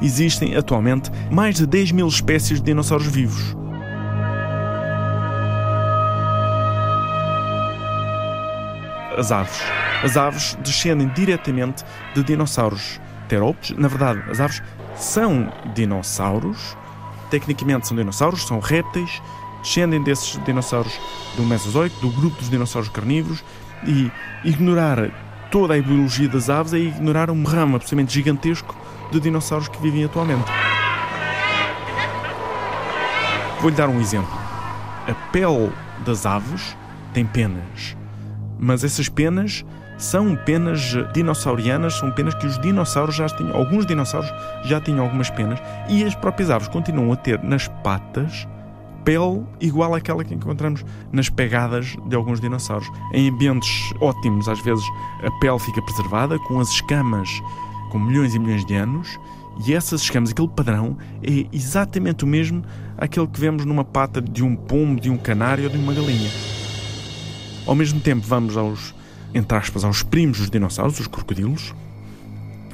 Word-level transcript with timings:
existem 0.00 0.56
atualmente 0.56 1.10
mais 1.30 1.56
de 1.56 1.66
10 1.66 1.92
mil 1.92 2.08
espécies 2.08 2.58
de 2.58 2.66
dinossauros 2.66 3.06
vivos. 3.06 3.56
As 9.16 9.30
aves. 9.30 9.60
As 10.02 10.16
aves 10.16 10.56
descendem 10.62 11.08
diretamente 11.08 11.84
de 12.14 12.22
dinossauros 12.24 13.00
terópodes. 13.28 13.76
Na 13.76 13.88
verdade, 13.88 14.22
as 14.30 14.40
aves 14.40 14.62
são 14.96 15.52
dinossauros. 15.74 16.76
Tecnicamente 17.30 17.86
são 17.86 17.96
dinossauros, 17.96 18.46
são 18.46 18.58
répteis, 18.60 19.22
descendem 19.62 20.02
desses 20.02 20.42
dinossauros 20.44 20.98
do 21.36 21.44
Mesozoico, 21.44 22.00
do 22.00 22.10
grupo 22.10 22.36
dos 22.38 22.50
dinossauros 22.50 22.88
carnívoros, 22.88 23.44
e 23.86 24.10
ignorar 24.44 25.10
toda 25.50 25.74
a 25.74 25.82
biologia 25.82 26.28
das 26.28 26.48
aves 26.48 26.72
é 26.72 26.78
ignorar 26.78 27.30
um 27.30 27.42
ramo 27.44 27.76
absolutamente 27.76 28.14
gigantesco 28.14 28.74
de 29.10 29.20
dinossauros 29.20 29.68
que 29.68 29.80
vivem 29.80 30.04
atualmente. 30.04 30.50
Vou-lhe 33.60 33.76
dar 33.76 33.88
um 33.88 34.00
exemplo. 34.00 34.32
A 35.06 35.14
pele 35.30 35.70
das 36.04 36.24
aves 36.24 36.76
tem 37.12 37.26
penas, 37.26 37.96
mas 38.58 38.84
essas 38.84 39.08
penas 39.08 39.64
são 39.98 40.34
penas 40.34 40.94
dinossaurianas, 41.12 41.98
são 41.98 42.10
penas 42.10 42.34
que 42.34 42.46
os 42.46 42.58
dinossauros 42.58 43.14
já 43.14 43.26
tinham, 43.28 43.54
alguns 43.54 43.84
dinossauros 43.84 44.32
já 44.64 44.80
tinham 44.80 45.04
algumas 45.04 45.28
penas, 45.28 45.60
e 45.88 46.02
as 46.02 46.14
próprias 46.14 46.48
aves 46.48 46.68
continuam 46.68 47.12
a 47.12 47.16
ter 47.16 47.42
nas 47.42 47.68
patas 47.82 48.46
pele 49.04 49.44
igual 49.60 49.94
àquela 49.94 50.24
que 50.24 50.34
encontramos 50.34 50.84
nas 51.12 51.28
pegadas 51.28 51.96
de 52.06 52.16
alguns 52.16 52.40
dinossauros. 52.40 52.88
Em 53.12 53.28
ambientes 53.28 53.92
ótimos, 54.00 54.48
às 54.48 54.60
vezes 54.60 54.84
a 55.22 55.30
pele 55.40 55.58
fica 55.58 55.82
preservada, 55.82 56.38
com 56.40 56.60
as 56.60 56.68
escamas 56.70 57.28
com 57.90 57.98
milhões 57.98 58.34
e 58.34 58.38
milhões 58.38 58.64
de 58.64 58.74
anos, 58.74 59.18
e 59.66 59.74
essas 59.74 60.00
escamas, 60.00 60.30
aquele 60.30 60.48
padrão, 60.48 60.96
é 61.22 61.44
exatamente 61.52 62.24
o 62.24 62.26
mesmo 62.26 62.62
aquele 62.96 63.26
que 63.26 63.38
vemos 63.38 63.64
numa 63.66 63.84
pata 63.84 64.22
de 64.22 64.42
um 64.42 64.56
pombo, 64.56 65.00
de 65.00 65.10
um 65.10 65.18
canário 65.18 65.64
ou 65.64 65.70
de 65.70 65.76
uma 65.76 65.92
galinha. 65.92 66.30
Ao 67.66 67.74
mesmo 67.74 68.00
tempo, 68.00 68.26
vamos 68.26 68.56
aos, 68.56 68.94
entre 69.34 69.56
aspas, 69.56 69.84
aos 69.84 70.02
primos 70.02 70.38
dos 70.38 70.50
dinossauros, 70.50 70.98
os 70.98 71.06
crocodilos, 71.06 71.74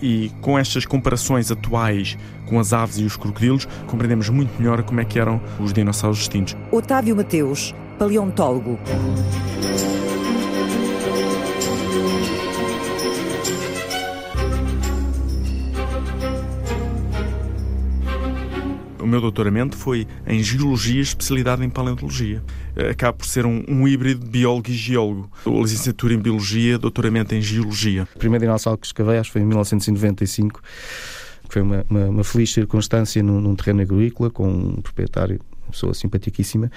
e 0.01 0.31
com 0.41 0.59
estas 0.59 0.85
comparações 0.85 1.51
atuais 1.51 2.19
com 2.47 2.61
as 2.61 2.73
aves 2.73 2.99
e 2.99 3.05
os 3.05 3.17
crocodilos, 3.17 3.67
compreendemos 3.87 4.29
muito 4.29 4.51
melhor 4.59 4.83
como 4.83 5.01
é 5.01 5.05
que 5.05 5.19
eram 5.19 5.41
os 5.59 5.73
dinossauros 5.73 6.21
extintos. 6.21 6.57
Otávio 6.71 7.17
Mateus, 7.17 7.75
paleontólogo. 7.99 8.79
O 19.07 19.09
meu 19.09 19.21
doutoramento 19.21 19.77
foi 19.77 20.05
em 20.27 20.43
Geologia, 20.43 21.01
especialidade 21.01 21.65
em 21.65 21.71
Paleontologia. 21.71 22.43
Acaba 22.91 23.13
por 23.13 23.25
ser 23.25 23.47
um, 23.47 23.63
um 23.69 23.87
híbrido 23.87 24.25
de 24.25 24.29
biólogo 24.29 24.69
e 24.69 24.75
geólogo. 24.75 25.31
Licenciatura 25.47 26.13
em 26.13 26.19
Biologia, 26.19 26.77
doutoramento 26.77 27.33
em 27.33 27.41
Geologia. 27.41 28.09
O 28.17 28.19
primeiro 28.19 28.45
dinossauro 28.45 28.77
que 28.77 28.85
escavei, 28.85 29.19
acho 29.19 29.29
que 29.29 29.35
foi 29.35 29.43
em 29.43 29.45
1995. 29.45 30.61
Foi 31.49 31.63
uma, 31.63 31.87
uma, 31.89 32.07
uma 32.07 32.25
feliz 32.25 32.53
circunstância 32.53 33.23
num, 33.23 33.41
num, 33.41 33.55
terreno 33.55 33.83
agrícola 33.83 34.29
com 34.29 34.49
um 34.49 34.83
proprietário, 34.83 35.41
uma 35.63 35.71
pessoa 35.71 35.95
simpaticíssima, 35.95 36.69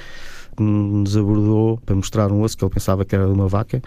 que 0.55 0.61
nos 0.61 1.17
abordou 1.17 1.79
para 1.83 1.95
mostrar 1.95 2.31
um 2.31 2.43
osso 2.43 2.55
que 2.55 2.63
ele 2.63 2.71
pensava 2.71 3.03
que 3.03 3.15
era 3.15 3.25
de 3.25 3.31
uma 3.31 3.47
vaca. 3.47 3.81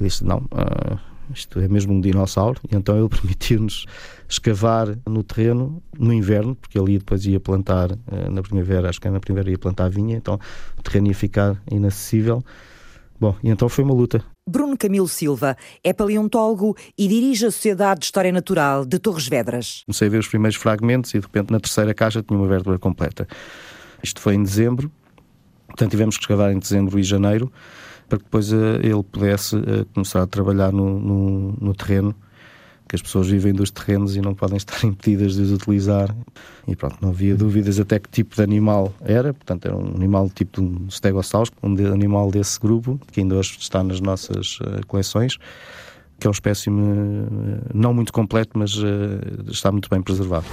E 0.00 0.02
disse: 0.02 0.24
Não, 0.24 0.38
uh, 0.38 0.98
isto 1.34 1.58
é 1.60 1.68
mesmo 1.68 1.92
um 1.92 2.00
dinossauro. 2.00 2.60
E 2.70 2.76
então 2.76 2.98
ele 2.98 3.08
permitiu-nos 3.10 3.86
escavar 4.28 4.96
no 5.06 5.22
terreno 5.22 5.82
no 5.98 6.12
inverno, 6.12 6.54
porque 6.54 6.78
ali 6.78 6.98
depois 6.98 7.24
ia 7.24 7.40
plantar 7.40 7.92
uh, 7.92 8.30
na 8.30 8.42
primavera, 8.42 8.88
acho 8.88 9.00
que 9.00 9.08
na 9.08 9.20
primavera 9.20 9.50
ia 9.50 9.58
plantar 9.58 9.88
vinha, 9.88 10.16
então 10.16 10.38
o 10.78 10.82
terreno 10.82 11.08
ia 11.08 11.14
ficar 11.14 11.60
inacessível. 11.70 12.42
Bom, 13.20 13.34
e 13.42 13.48
então 13.48 13.68
foi 13.68 13.82
uma 13.82 13.94
luta. 13.94 14.24
Bruno 14.48 14.78
Camilo 14.78 15.08
Silva 15.08 15.56
é 15.82 15.92
paleontólogo 15.92 16.76
e 16.96 17.08
dirige 17.08 17.46
a 17.46 17.50
Sociedade 17.50 18.00
de 18.00 18.06
História 18.06 18.30
Natural 18.30 18.86
de 18.86 18.98
Torres 18.98 19.26
Vedras. 19.26 19.82
Comecei 19.86 20.06
a 20.06 20.10
ver 20.10 20.18
os 20.18 20.28
primeiros 20.28 20.56
fragmentos 20.56 21.12
e 21.14 21.18
de 21.18 21.26
repente 21.26 21.50
na 21.50 21.58
terceira 21.58 21.92
caixa 21.92 22.22
tinha 22.22 22.38
uma 22.38 22.46
vértebra 22.46 22.78
completa. 22.78 23.26
Isto 24.02 24.20
foi 24.20 24.34
em 24.34 24.42
dezembro, 24.42 24.90
portanto 25.66 25.90
tivemos 25.90 26.16
que 26.16 26.22
escavar 26.22 26.52
em 26.52 26.58
dezembro 26.58 26.98
e 26.98 27.02
janeiro 27.02 27.52
para 28.08 28.18
que 28.18 28.24
depois 28.24 28.52
uh, 28.52 28.76
ele 28.82 29.02
pudesse 29.02 29.56
uh, 29.56 29.84
começar 29.92 30.22
a 30.22 30.26
trabalhar 30.26 30.72
no, 30.72 30.98
no, 30.98 31.54
no 31.60 31.74
terreno 31.74 32.14
que 32.88 32.96
as 32.96 33.02
pessoas 33.02 33.28
vivem 33.28 33.52
dos 33.52 33.70
terrenos 33.70 34.16
e 34.16 34.20
não 34.20 34.34
podem 34.34 34.56
estar 34.56 34.82
impedidas 34.84 35.34
de 35.34 35.42
os 35.42 35.52
utilizar. 35.52 36.14
E 36.66 36.74
pronto, 36.74 36.96
não 37.00 37.10
havia 37.10 37.36
dúvidas 37.36 37.78
até 37.78 37.98
que 37.98 38.08
tipo 38.08 38.34
de 38.34 38.42
animal 38.42 38.92
era, 39.02 39.34
portanto 39.34 39.66
era 39.66 39.76
um 39.76 39.94
animal 39.94 40.30
tipo 40.30 40.60
de 40.60 40.66
um 40.66 40.90
stegosaurus, 40.90 41.50
um 41.62 41.74
animal 41.92 42.30
desse 42.30 42.58
grupo, 42.58 42.98
que 43.12 43.20
ainda 43.20 43.36
hoje 43.36 43.58
está 43.60 43.84
nas 43.84 44.00
nossas 44.00 44.58
uh, 44.60 44.84
coleções, 44.86 45.36
que 46.18 46.26
é 46.26 46.30
um 46.30 46.32
espécime 46.32 46.80
não 47.72 47.92
muito 47.92 48.12
completo, 48.12 48.58
mas 48.58 48.74
uh, 48.76 48.88
está 49.48 49.70
muito 49.70 49.88
bem 49.90 50.02
preservado. 50.02 50.46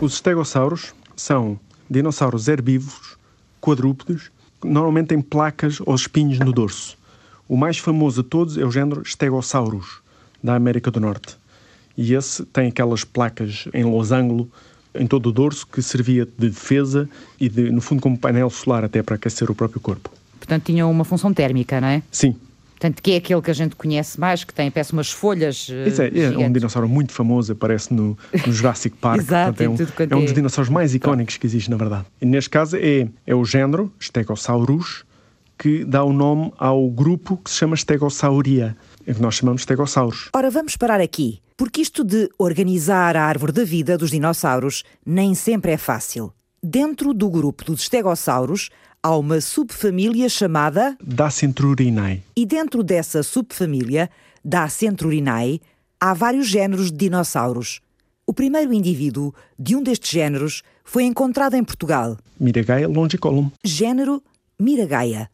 Os 0.00 0.14
stegossauros 0.14 0.94
são 1.14 1.60
dinossauros 1.88 2.48
herbívoros, 2.48 3.18
quadrúpedes, 3.60 4.30
normalmente 4.64 5.08
têm 5.08 5.20
placas 5.20 5.78
ou 5.84 5.94
espinhos 5.94 6.38
no 6.38 6.52
dorso. 6.52 6.96
O 7.48 7.56
mais 7.56 7.78
famoso 7.78 8.22
de 8.22 8.28
todos 8.28 8.56
é 8.56 8.64
o 8.64 8.70
género 8.70 9.04
Stegosaurus, 9.04 10.00
da 10.42 10.54
América 10.54 10.90
do 10.90 11.00
Norte. 11.00 11.36
E 11.96 12.14
esse 12.14 12.44
tem 12.46 12.68
aquelas 12.68 13.04
placas 13.04 13.66
em 13.74 13.84
losango 13.84 14.48
em 14.94 15.06
todo 15.06 15.28
o 15.28 15.32
dorso 15.32 15.66
que 15.66 15.82
servia 15.82 16.24
de 16.24 16.48
defesa 16.48 17.08
e, 17.38 17.48
de, 17.48 17.70
no 17.70 17.80
fundo, 17.80 18.02
como 18.02 18.18
painel 18.18 18.50
solar 18.50 18.84
até 18.84 19.02
para 19.02 19.16
aquecer 19.16 19.50
o 19.50 19.54
próprio 19.54 19.80
corpo. 19.80 20.10
Portanto, 20.38 20.64
tinha 20.64 20.86
uma 20.86 21.04
função 21.04 21.32
térmica, 21.32 21.80
não 21.80 21.88
é? 21.88 22.02
Sim. 22.10 22.34
Portanto, 22.80 23.02
que 23.02 23.12
é 23.12 23.16
aquele 23.16 23.42
que 23.42 23.50
a 23.50 23.54
gente 23.54 23.76
conhece 23.76 24.18
mais, 24.18 24.42
que 24.42 24.54
tem, 24.54 24.70
parece 24.70 24.94
umas 24.94 25.10
folhas. 25.12 25.68
Isso 25.86 26.00
é, 26.00 26.08
é 26.08 26.38
um 26.38 26.50
dinossauro 26.50 26.88
muito 26.88 27.12
famoso, 27.12 27.52
aparece 27.52 27.92
no, 27.92 28.16
no 28.46 28.52
Jurassic 28.54 28.96
Park. 28.96 29.20
Exato, 29.20 29.54
Portanto, 29.54 29.92
é, 29.98 30.16
um, 30.16 30.18
é 30.18 30.22
um 30.22 30.24
dos 30.24 30.32
dinossauros 30.32 30.70
mais 30.70 30.94
icónicos 30.94 31.36
que 31.36 31.46
existe, 31.46 31.70
na 31.70 31.76
verdade. 31.76 32.06
E 32.22 32.24
neste 32.24 32.48
caso 32.48 32.78
é, 32.78 33.06
é 33.26 33.34
o 33.34 33.44
género 33.44 33.92
Stegosaurus 34.00 35.04
que 35.58 35.84
dá 35.84 36.02
o 36.02 36.10
nome 36.10 36.50
ao 36.56 36.88
grupo 36.88 37.36
que 37.36 37.50
se 37.50 37.56
chama 37.56 37.76
Stegosauria 37.76 38.74
é 39.06 39.12
que 39.12 39.20
nós 39.20 39.34
chamamos 39.34 39.60
de 39.60 39.64
stegossauros. 39.64 40.30
Ora, 40.34 40.50
vamos 40.50 40.74
parar 40.74 41.02
aqui, 41.02 41.42
porque 41.54 41.82
isto 41.82 42.02
de 42.02 42.30
organizar 42.38 43.14
a 43.14 43.24
árvore 43.24 43.52
da 43.52 43.62
vida 43.62 43.98
dos 43.98 44.10
dinossauros 44.10 44.84
nem 45.04 45.34
sempre 45.34 45.72
é 45.72 45.76
fácil. 45.76 46.32
Dentro 46.62 47.12
do 47.12 47.28
grupo 47.28 47.62
dos 47.64 47.84
stegossauros 47.84 48.70
há 49.02 49.16
uma 49.16 49.40
subfamília 49.40 50.28
chamada 50.28 50.96
Dacentrurinae. 51.02 52.22
E 52.36 52.44
dentro 52.44 52.82
dessa 52.82 53.22
subfamília, 53.22 54.10
Dacentrurinae, 54.44 55.60
há 55.98 56.12
vários 56.14 56.46
géneros 56.46 56.90
de 56.90 56.98
dinossauros. 56.98 57.80
O 58.26 58.34
primeiro 58.34 58.72
indivíduo 58.72 59.34
de 59.58 59.74
um 59.74 59.82
destes 59.82 60.10
géneros 60.10 60.62
foi 60.84 61.04
encontrado 61.04 61.54
em 61.54 61.64
Portugal. 61.64 62.16
Miragaia 62.38 62.86
longicolum. 62.86 63.50
Género 63.64 64.22
Miragaia. 64.58 65.30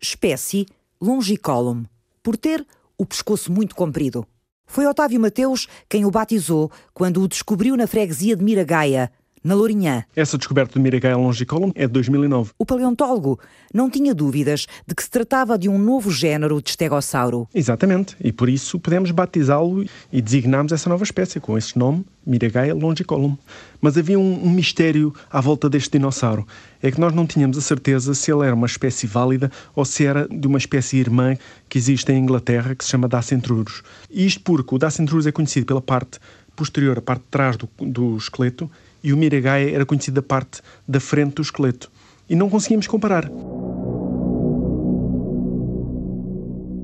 Espécie 0.00 0.66
Longicolum. 1.00 1.84
Por 2.22 2.36
ter 2.36 2.66
o 2.96 3.04
pescoço 3.04 3.52
muito 3.52 3.74
comprido. 3.74 4.26
Foi 4.66 4.86
Otávio 4.86 5.20
Mateus 5.20 5.68
quem 5.88 6.04
o 6.04 6.10
batizou 6.10 6.70
quando 6.94 7.20
o 7.20 7.28
descobriu 7.28 7.76
na 7.76 7.86
freguesia 7.86 8.34
de 8.34 8.42
Miragaia, 8.42 9.12
na 9.42 9.54
Lourinhã. 9.54 10.04
Essa 10.14 10.38
descoberta 10.38 10.74
de 10.74 10.80
Miragaia 10.80 11.16
longicolum 11.16 11.72
é 11.74 11.86
de 11.86 11.92
2009. 11.92 12.52
O 12.58 12.66
paleontólogo 12.66 13.38
não 13.72 13.90
tinha 13.90 14.14
dúvidas 14.14 14.66
de 14.86 14.94
que 14.94 15.02
se 15.02 15.10
tratava 15.10 15.58
de 15.58 15.68
um 15.68 15.78
novo 15.78 16.10
género 16.10 16.60
de 16.62 16.70
estegossauro. 16.70 17.48
Exatamente, 17.54 18.16
e 18.20 18.32
por 18.32 18.48
isso 18.48 18.78
podemos 18.78 19.10
batizá-lo 19.10 19.84
e 20.12 20.22
designarmos 20.22 20.72
essa 20.72 20.88
nova 20.88 21.04
espécie 21.04 21.40
com 21.40 21.56
esse 21.56 21.78
nome, 21.78 22.04
Miragaia 22.24 22.72
longicolum. 22.72 23.36
Mas 23.80 23.98
havia 23.98 24.18
um, 24.18 24.44
um, 24.44 24.50
mistério 24.50 25.12
à 25.28 25.40
volta 25.40 25.68
deste 25.68 25.98
dinossauro. 25.98 26.46
É 26.80 26.90
que 26.90 27.00
nós 27.00 27.12
não 27.12 27.26
tínhamos 27.26 27.58
a 27.58 27.60
certeza 27.60 28.14
se 28.14 28.32
ele 28.32 28.46
era 28.46 28.54
uma 28.54 28.66
espécie 28.66 29.08
válida 29.08 29.50
ou 29.74 29.84
se 29.84 30.06
era 30.06 30.28
de 30.28 30.46
uma 30.46 30.58
espécie 30.58 30.98
irmã 30.98 31.36
que 31.68 31.78
existe 31.78 32.12
em 32.12 32.18
Inglaterra, 32.18 32.76
que 32.76 32.84
se 32.84 32.90
chama 32.90 33.08
Dacentrurus. 33.08 33.82
E 34.08 34.24
isto 34.24 34.40
porque 34.42 34.74
o 34.74 34.78
Dacentrurus 34.78 35.26
é 35.26 35.32
conhecido 35.32 35.66
pela 35.66 35.80
parte 35.80 36.20
posterior, 36.54 36.98
a 36.98 37.02
parte 37.02 37.22
de 37.22 37.28
trás 37.28 37.56
do, 37.56 37.68
do 37.80 38.16
esqueleto, 38.16 38.70
e 39.02 39.12
o 39.12 39.16
Miragaia 39.16 39.74
era 39.74 39.86
conhecido 39.86 40.14
da 40.14 40.22
parte 40.22 40.60
da 40.86 41.00
frente 41.00 41.34
do 41.34 41.42
esqueleto. 41.42 41.90
E 42.28 42.36
não 42.36 42.48
conseguimos 42.48 42.86
comparar. 42.86 43.30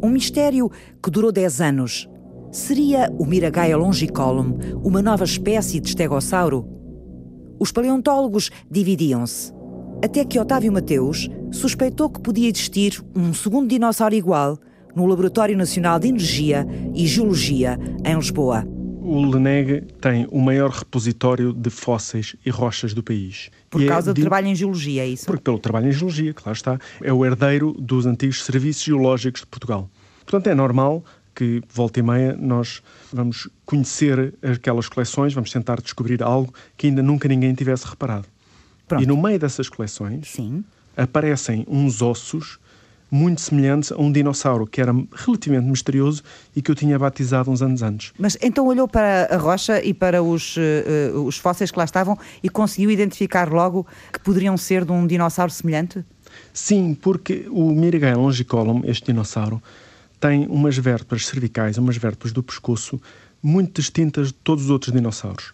Um 0.02 0.10
mistério 0.10 0.70
que 1.02 1.10
durou 1.10 1.32
10 1.32 1.60
anos. 1.60 2.08
Seria 2.50 3.12
o 3.18 3.26
Miragaia 3.26 3.76
longicolum 3.76 4.58
uma 4.82 5.02
nova 5.02 5.24
espécie 5.24 5.80
de 5.80 5.88
estegossauro? 5.88 6.66
Os 7.58 7.72
paleontólogos 7.72 8.50
dividiam-se. 8.70 9.52
Até 10.02 10.24
que 10.24 10.38
Otávio 10.38 10.72
Mateus 10.72 11.28
suspeitou 11.50 12.08
que 12.08 12.20
podia 12.20 12.48
existir 12.48 13.02
um 13.14 13.34
segundo 13.34 13.68
dinossauro 13.68 14.14
igual 14.14 14.58
no 14.94 15.06
Laboratório 15.06 15.56
Nacional 15.56 15.98
de 15.98 16.08
Energia 16.08 16.66
e 16.94 17.06
Geologia, 17.06 17.78
em 18.04 18.14
Lisboa. 18.14 18.77
O 19.08 19.24
Leneg 19.24 19.86
tem 20.02 20.28
o 20.30 20.38
maior 20.38 20.68
repositório 20.68 21.54
de 21.54 21.70
fósseis 21.70 22.36
e 22.44 22.50
rochas 22.50 22.92
do 22.92 23.02
país. 23.02 23.48
Por 23.70 23.80
e 23.80 23.86
é 23.86 23.88
causa 23.88 24.10
é 24.10 24.12
do 24.12 24.20
trabalho 24.20 24.48
em 24.48 24.54
geologia, 24.54 25.02
é 25.02 25.08
isso? 25.08 25.24
Porque 25.24 25.40
pelo 25.40 25.58
trabalho 25.58 25.88
em 25.88 25.92
geologia, 25.92 26.34
claro 26.34 26.54
está. 26.54 26.78
É 27.02 27.10
o 27.10 27.24
herdeiro 27.24 27.72
dos 27.78 28.04
antigos 28.04 28.44
serviços 28.44 28.82
geológicos 28.82 29.40
de 29.40 29.46
Portugal. 29.46 29.88
Portanto, 30.26 30.48
é 30.48 30.54
normal 30.54 31.02
que, 31.34 31.62
volta 31.72 32.00
e 32.00 32.02
meia, 32.02 32.36
nós 32.36 32.82
vamos 33.10 33.48
conhecer 33.64 34.34
aquelas 34.42 34.90
coleções, 34.90 35.32
vamos 35.32 35.50
tentar 35.50 35.80
descobrir 35.80 36.22
algo 36.22 36.52
que 36.76 36.88
ainda 36.88 37.02
nunca 37.02 37.26
ninguém 37.28 37.54
tivesse 37.54 37.86
reparado. 37.86 38.26
Pronto. 38.86 39.02
E 39.02 39.06
no 39.06 39.16
meio 39.16 39.38
dessas 39.38 39.70
coleções 39.70 40.28
Sim. 40.28 40.62
aparecem 40.94 41.64
uns 41.66 42.02
ossos 42.02 42.58
muito 43.10 43.40
semelhantes 43.40 43.92
a 43.92 43.96
um 43.96 44.12
dinossauro 44.12 44.66
que 44.66 44.80
era 44.80 44.94
relativamente 45.14 45.66
misterioso 45.66 46.22
e 46.54 46.60
que 46.60 46.70
eu 46.70 46.74
tinha 46.74 46.98
batizado 46.98 47.50
uns 47.50 47.62
anos 47.62 47.82
antes. 47.82 48.12
Mas 48.18 48.36
então 48.42 48.66
olhou 48.66 48.86
para 48.86 49.28
a 49.30 49.36
rocha 49.36 49.82
e 49.82 49.94
para 49.94 50.22
os, 50.22 50.56
eh, 50.58 51.12
os 51.14 51.38
fósseis 51.38 51.70
que 51.70 51.78
lá 51.78 51.84
estavam 51.84 52.18
e 52.42 52.48
conseguiu 52.48 52.90
identificar 52.90 53.50
logo 53.50 53.86
que 54.12 54.20
poderiam 54.20 54.56
ser 54.56 54.84
de 54.84 54.92
um 54.92 55.06
dinossauro 55.06 55.50
semelhante? 55.50 56.04
Sim, 56.52 56.94
porque 56.94 57.46
o 57.50 57.70
Mirigaia 57.72 58.16
longicolum, 58.16 58.82
este 58.84 59.06
dinossauro, 59.06 59.62
tem 60.20 60.46
umas 60.46 60.76
vértebras 60.76 61.26
cervicais, 61.26 61.78
umas 61.78 61.96
vértebras 61.96 62.32
do 62.32 62.42
pescoço, 62.42 63.00
muito 63.42 63.80
distintas 63.80 64.28
de 64.28 64.34
todos 64.34 64.64
os 64.64 64.70
outros 64.70 64.92
dinossauros. 64.92 65.52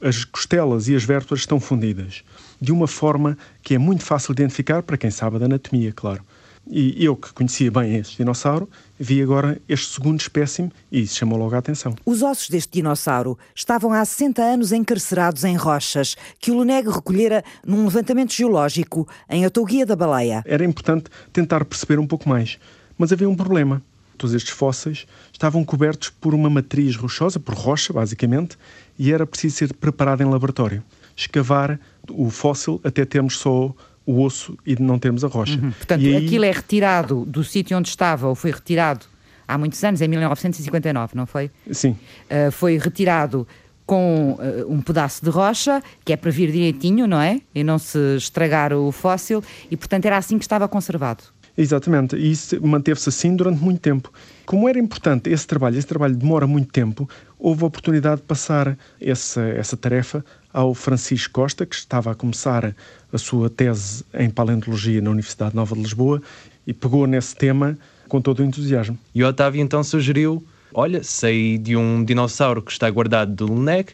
As 0.00 0.24
costelas 0.24 0.88
e 0.88 0.94
as 0.94 1.04
vértebras 1.04 1.40
estão 1.40 1.60
fundidas, 1.60 2.24
de 2.60 2.72
uma 2.72 2.86
forma 2.86 3.36
que 3.62 3.74
é 3.74 3.78
muito 3.78 4.04
fácil 4.04 4.34
de 4.34 4.42
identificar 4.42 4.82
para 4.82 4.96
quem 4.96 5.10
sabe 5.10 5.38
da 5.38 5.46
anatomia, 5.46 5.92
claro. 5.92 6.22
E 6.70 7.04
eu, 7.04 7.16
que 7.16 7.32
conhecia 7.32 7.70
bem 7.70 7.96
este 7.96 8.18
dinossauro, 8.18 8.68
vi 8.98 9.20
agora 9.20 9.60
este 9.68 9.94
segundo 9.94 10.20
espécime 10.20 10.70
e 10.90 11.02
isso 11.02 11.16
chamou 11.16 11.38
logo 11.38 11.54
a 11.54 11.58
atenção. 11.58 11.94
Os 12.06 12.22
ossos 12.22 12.48
deste 12.48 12.74
dinossauro 12.74 13.36
estavam 13.54 13.92
há 13.92 14.04
60 14.04 14.40
anos 14.40 14.72
encarcerados 14.72 15.44
em 15.44 15.56
rochas 15.56 16.16
que 16.38 16.50
o 16.50 16.54
Luneg 16.54 16.88
recolhera 16.88 17.44
num 17.66 17.84
levantamento 17.84 18.32
geológico 18.32 19.08
em 19.28 19.44
Atouguia 19.44 19.84
da 19.84 19.96
Baleia. 19.96 20.42
Era 20.46 20.64
importante 20.64 21.06
tentar 21.32 21.64
perceber 21.64 21.98
um 21.98 22.06
pouco 22.06 22.28
mais, 22.28 22.58
mas 22.96 23.12
havia 23.12 23.28
um 23.28 23.34
problema. 23.34 23.82
Todos 24.16 24.34
estes 24.34 24.52
fósseis 24.52 25.04
estavam 25.32 25.64
cobertos 25.64 26.10
por 26.10 26.32
uma 26.32 26.48
matriz 26.48 26.94
rochosa, 26.94 27.40
por 27.40 27.54
rocha, 27.54 27.92
basicamente, 27.92 28.56
e 28.96 29.12
era 29.12 29.26
preciso 29.26 29.56
ser 29.56 29.74
preparado 29.74 30.22
em 30.22 30.30
laboratório. 30.30 30.82
Escavar 31.16 31.80
o 32.08 32.30
fóssil 32.30 32.80
até 32.84 33.04
termos 33.04 33.36
só 33.38 33.74
o 34.04 34.20
osso 34.22 34.56
e 34.66 34.80
não 34.80 34.98
termos 34.98 35.24
a 35.24 35.28
rocha. 35.28 35.58
Uhum. 35.60 35.70
Portanto, 35.72 36.04
aí... 36.04 36.16
aquilo 36.16 36.44
é 36.44 36.50
retirado 36.50 37.24
do 37.24 37.44
sítio 37.44 37.76
onde 37.76 37.88
estava, 37.88 38.28
ou 38.28 38.34
foi 38.34 38.50
retirado 38.50 39.06
há 39.46 39.58
muitos 39.58 39.82
anos, 39.84 40.00
em 40.00 40.08
1959, 40.08 41.12
não 41.14 41.26
foi? 41.26 41.50
Sim. 41.70 41.96
Uh, 42.30 42.50
foi 42.50 42.78
retirado 42.78 43.46
com 43.84 44.38
uh, 44.38 44.72
um 44.72 44.80
pedaço 44.80 45.24
de 45.24 45.30
rocha, 45.30 45.82
que 46.04 46.12
é 46.12 46.16
para 46.16 46.30
vir 46.30 46.50
direitinho, 46.50 47.06
não 47.06 47.20
é? 47.20 47.40
E 47.54 47.62
não 47.62 47.78
se 47.78 47.98
estragar 48.16 48.72
o 48.72 48.90
fóssil, 48.90 49.42
e 49.70 49.76
portanto 49.76 50.06
era 50.06 50.16
assim 50.16 50.38
que 50.38 50.44
estava 50.44 50.66
conservado. 50.68 51.24
Exatamente, 51.56 52.16
e 52.16 52.30
isso 52.30 52.58
manteve-se 52.66 53.08
assim 53.10 53.36
durante 53.36 53.62
muito 53.62 53.80
tempo. 53.80 54.10
Como 54.46 54.68
era 54.68 54.78
importante 54.78 55.28
esse 55.28 55.46
trabalho, 55.46 55.76
esse 55.76 55.86
trabalho 55.86 56.16
demora 56.16 56.46
muito 56.46 56.72
tempo, 56.72 57.08
houve 57.38 57.62
a 57.64 57.66
oportunidade 57.66 58.22
de 58.22 58.26
passar 58.26 58.78
essa, 59.00 59.42
essa 59.42 59.76
tarefa 59.76 60.24
ao 60.52 60.74
Francisco 60.74 61.32
Costa, 61.32 61.64
que 61.64 61.74
estava 61.74 62.10
a 62.10 62.14
começar 62.14 62.74
a 63.12 63.18
sua 63.18 63.48
tese 63.48 64.04
em 64.14 64.28
paleontologia 64.28 65.00
na 65.00 65.10
Universidade 65.10 65.56
Nova 65.56 65.74
de 65.74 65.82
Lisboa 65.82 66.22
e 66.66 66.72
pegou 66.72 67.06
nesse 67.06 67.34
tema 67.34 67.78
com 68.08 68.20
todo 68.20 68.40
o 68.40 68.44
entusiasmo. 68.44 68.98
E 69.14 69.24
o 69.24 69.26
Otávio 69.26 69.60
então 69.62 69.82
sugeriu: 69.82 70.44
olha, 70.74 71.02
sei 71.02 71.56
de 71.56 71.76
um 71.76 72.04
dinossauro 72.04 72.60
que 72.60 72.72
está 72.72 72.90
guardado 72.90 73.34
do 73.34 73.54
Leneg, 73.54 73.92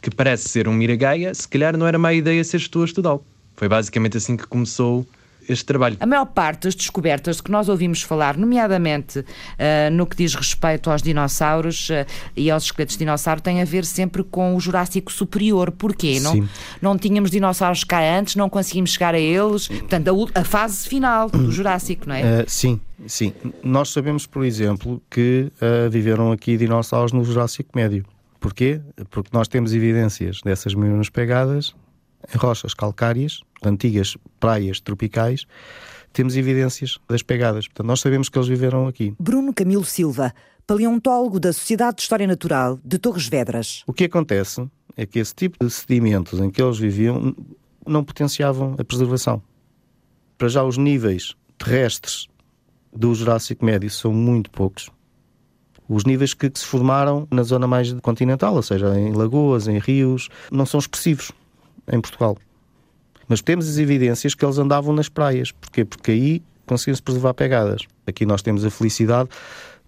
que 0.00 0.10
parece 0.10 0.48
ser 0.48 0.66
um 0.66 0.72
Miragaia, 0.72 1.32
se 1.32 1.46
calhar 1.46 1.76
não 1.76 1.86
era 1.86 1.98
má 1.98 2.12
ideia 2.12 2.42
seres 2.42 2.68
tu 2.68 2.82
a 2.82 2.84
estudá-lo. 2.84 3.24
Foi 3.54 3.68
basicamente 3.68 4.16
assim 4.16 4.36
que 4.36 4.46
começou 4.46 5.06
este 5.48 5.64
trabalho. 5.64 5.96
A 6.00 6.06
maior 6.06 6.26
parte 6.26 6.64
das 6.64 6.74
descobertas 6.74 7.40
que 7.40 7.50
nós 7.50 7.68
ouvimos 7.68 8.02
falar, 8.02 8.36
nomeadamente 8.36 9.20
uh, 9.20 9.24
no 9.92 10.06
que 10.06 10.16
diz 10.16 10.34
respeito 10.34 10.90
aos 10.90 11.02
dinossauros 11.02 11.88
uh, 11.90 12.06
e 12.36 12.50
aos 12.50 12.64
esqueletos 12.64 12.94
de 12.94 13.00
dinossauro, 13.00 13.40
tem 13.40 13.60
a 13.60 13.64
ver 13.64 13.84
sempre 13.84 14.22
com 14.22 14.54
o 14.54 14.60
Jurássico 14.60 15.12
Superior. 15.12 15.70
Porquê? 15.70 16.20
Não, 16.20 16.48
não 16.80 16.98
tínhamos 16.98 17.30
dinossauros 17.30 17.84
cá 17.84 18.00
antes, 18.00 18.36
não 18.36 18.48
conseguimos 18.48 18.92
chegar 18.92 19.14
a 19.14 19.20
eles. 19.20 19.68
Portanto, 19.68 20.30
a, 20.34 20.40
a 20.40 20.44
fase 20.44 20.88
final 20.88 21.28
do 21.28 21.50
Jurássico, 21.50 22.08
não 22.08 22.14
é? 22.14 22.42
Uh, 22.42 22.44
sim, 22.46 22.80
sim. 23.06 23.32
Nós 23.62 23.90
sabemos, 23.90 24.26
por 24.26 24.44
exemplo, 24.44 25.02
que 25.10 25.50
viveram 25.90 26.32
aqui 26.32 26.56
dinossauros 26.56 27.12
no 27.12 27.24
Jurássico 27.24 27.70
Médio. 27.74 28.04
Porquê? 28.40 28.80
Porque 29.10 29.30
nós 29.32 29.46
temos 29.46 29.72
evidências 29.72 30.40
dessas 30.44 30.74
mesmas 30.74 31.08
pegadas 31.08 31.74
em 32.34 32.36
rochas 32.36 32.74
calcárias, 32.74 33.40
antigas 33.64 34.16
praias 34.38 34.80
tropicais, 34.80 35.46
temos 36.12 36.36
evidências 36.36 36.98
das 37.08 37.22
pegadas. 37.22 37.66
Portanto, 37.66 37.86
nós 37.86 38.00
sabemos 38.00 38.28
que 38.28 38.38
eles 38.38 38.48
viveram 38.48 38.86
aqui. 38.86 39.14
Bruno 39.18 39.52
Camilo 39.52 39.84
Silva, 39.84 40.34
paleontólogo 40.66 41.40
da 41.40 41.52
Sociedade 41.52 41.96
de 41.96 42.02
História 42.02 42.26
Natural 42.26 42.78
de 42.84 42.98
Torres 42.98 43.28
Vedras. 43.28 43.82
O 43.86 43.92
que 43.92 44.04
acontece 44.04 44.68
é 44.96 45.06
que 45.06 45.18
esse 45.18 45.34
tipo 45.34 45.64
de 45.64 45.70
sedimentos 45.70 46.38
em 46.38 46.50
que 46.50 46.62
eles 46.62 46.78
viviam 46.78 47.34
não 47.86 48.04
potenciavam 48.04 48.76
a 48.78 48.84
preservação. 48.84 49.42
Para 50.36 50.48
já, 50.48 50.62
os 50.62 50.76
níveis 50.76 51.34
terrestres 51.58 52.28
do 52.92 53.14
Jurássico 53.14 53.64
Médio 53.64 53.90
são 53.90 54.12
muito 54.12 54.50
poucos. 54.50 54.90
Os 55.88 56.04
níveis 56.04 56.34
que 56.34 56.50
se 56.54 56.64
formaram 56.64 57.26
na 57.30 57.42
zona 57.42 57.66
mais 57.66 57.92
continental, 58.00 58.54
ou 58.54 58.62
seja, 58.62 58.98
em 58.98 59.12
lagoas, 59.12 59.68
em 59.68 59.78
rios, 59.78 60.28
não 60.50 60.64
são 60.64 60.78
expressivos 60.78 61.32
em 61.90 62.00
Portugal. 62.00 62.36
Mas 63.32 63.40
temos 63.40 63.66
as 63.66 63.78
evidências 63.78 64.34
que 64.34 64.44
eles 64.44 64.58
andavam 64.58 64.94
nas 64.94 65.08
praias. 65.08 65.50
Porquê? 65.50 65.86
Porque 65.86 66.10
aí 66.10 66.42
conseguiam-se 66.66 67.02
preservar 67.02 67.32
pegadas. 67.32 67.80
Aqui 68.06 68.26
nós 68.26 68.42
temos 68.42 68.62
a 68.62 68.70
felicidade 68.70 69.30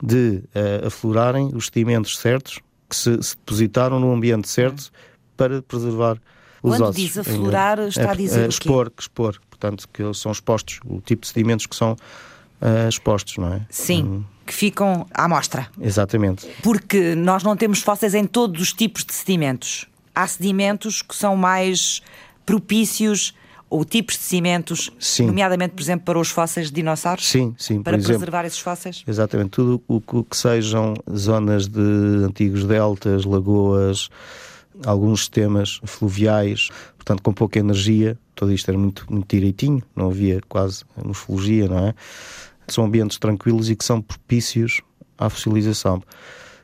de 0.02 0.42
uh, 0.54 0.86
aflorarem 0.86 1.50
os 1.54 1.66
sedimentos 1.66 2.16
certos 2.16 2.58
que 2.88 2.96
se, 2.96 3.22
se, 3.22 3.36
depositaram 3.36 4.00
no 4.00 4.14
ambiente 4.14 4.48
certo 4.48 4.90
para 5.36 5.60
preservar 5.60 6.16
os 6.62 6.72
Quando 6.72 6.84
ossos. 6.84 6.96
diz 6.96 7.18
aflorar, 7.18 7.78
está 7.80 8.12
a 8.12 8.14
dizer 8.14 8.46
uh, 8.46 8.48
expor, 8.48 8.90
que 8.90 9.02
expor. 9.02 9.38
Portanto, 9.50 9.86
que 9.92 10.02
eles 10.02 10.16
são 10.16 10.32
expostos. 10.32 10.80
O 10.86 11.02
tipo 11.02 11.20
de 11.20 11.28
sedimentos 11.28 11.66
que 11.66 11.76
são 11.76 11.92
uh, 11.92 12.88
expostos, 12.88 13.36
não 13.36 13.52
é? 13.52 13.66
Sim. 13.68 14.04
Um, 14.04 14.24
que 14.46 14.54
ficam 14.54 15.06
à 15.12 15.28
mostra. 15.28 15.68
Exatamente. 15.78 16.48
Porque 16.62 17.14
nós 17.14 17.42
não 17.42 17.54
temos 17.58 17.82
fósseis 17.82 18.14
em 18.14 18.24
todos 18.24 18.62
os 18.62 18.72
tipos 18.72 19.04
de 19.04 19.12
sedimentos 19.12 19.86
há 20.14 20.26
sedimentos 20.26 21.02
que 21.02 21.14
são 21.14 21.36
mais 21.36 22.00
propícios 22.46 23.34
ou 23.74 23.84
tipos 23.84 24.14
de 24.14 24.22
cimentos, 24.22 24.88
sim. 25.00 25.26
nomeadamente, 25.26 25.74
por 25.74 25.82
exemplo, 25.82 26.04
para 26.04 26.16
os 26.16 26.28
fósseis 26.28 26.68
de 26.68 26.74
dinossauros? 26.74 27.26
Sim, 27.26 27.56
sim. 27.58 27.82
Para 27.82 27.96
exemplo, 27.96 28.18
preservar 28.18 28.44
esses 28.44 28.60
fósseis? 28.60 29.02
Exatamente. 29.04 29.50
Tudo 29.50 29.82
o 29.88 30.00
que 30.00 30.36
sejam 30.36 30.94
zonas 31.12 31.66
de 31.66 31.80
antigos 32.24 32.64
deltas, 32.64 33.24
lagoas, 33.24 34.10
alguns 34.86 35.22
sistemas 35.22 35.80
fluviais, 35.84 36.68
portanto, 36.96 37.20
com 37.20 37.32
pouca 37.32 37.58
energia, 37.58 38.16
tudo 38.36 38.52
isto 38.52 38.68
era 38.68 38.78
muito, 38.78 39.04
muito 39.10 39.28
direitinho, 39.28 39.82
não 39.96 40.06
havia 40.06 40.40
quase 40.48 40.84
morfologia, 40.96 41.66
não 41.66 41.88
é? 41.88 41.94
São 42.68 42.84
ambientes 42.84 43.18
tranquilos 43.18 43.70
e 43.70 43.74
que 43.74 43.84
são 43.84 44.00
propícios 44.00 44.82
à 45.18 45.28
fossilização. 45.28 46.00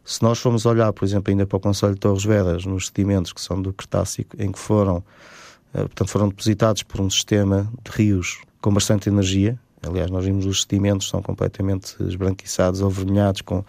Se 0.04 0.22
nós 0.22 0.38
formos 0.38 0.64
olhar, 0.64 0.92
por 0.92 1.04
exemplo, 1.04 1.32
ainda 1.32 1.44
para 1.44 1.56
o 1.56 1.60
Conselho 1.60 1.94
de 1.94 1.98
Torres 1.98 2.24
Vedras, 2.24 2.64
nos 2.64 2.86
sedimentos 2.86 3.32
que 3.32 3.40
são 3.40 3.60
do 3.60 3.72
Cretácico, 3.72 4.40
em 4.40 4.52
que 4.52 4.60
foram, 4.60 5.02
portanto, 5.72 6.08
foram 6.08 6.28
depositados 6.28 6.82
por 6.82 7.00
um 7.00 7.10
sistema 7.10 7.70
de 7.84 7.90
rios 7.90 8.40
com 8.60 8.72
bastante 8.72 9.08
energia, 9.08 9.58
aliás, 9.86 10.10
nós 10.10 10.24
vimos 10.24 10.44
os 10.46 10.62
sedimentos 10.62 11.08
são 11.08 11.22
completamente 11.22 11.96
esbranquiçados, 12.02 12.82
avermelhados, 12.82 13.40
com, 13.40 13.64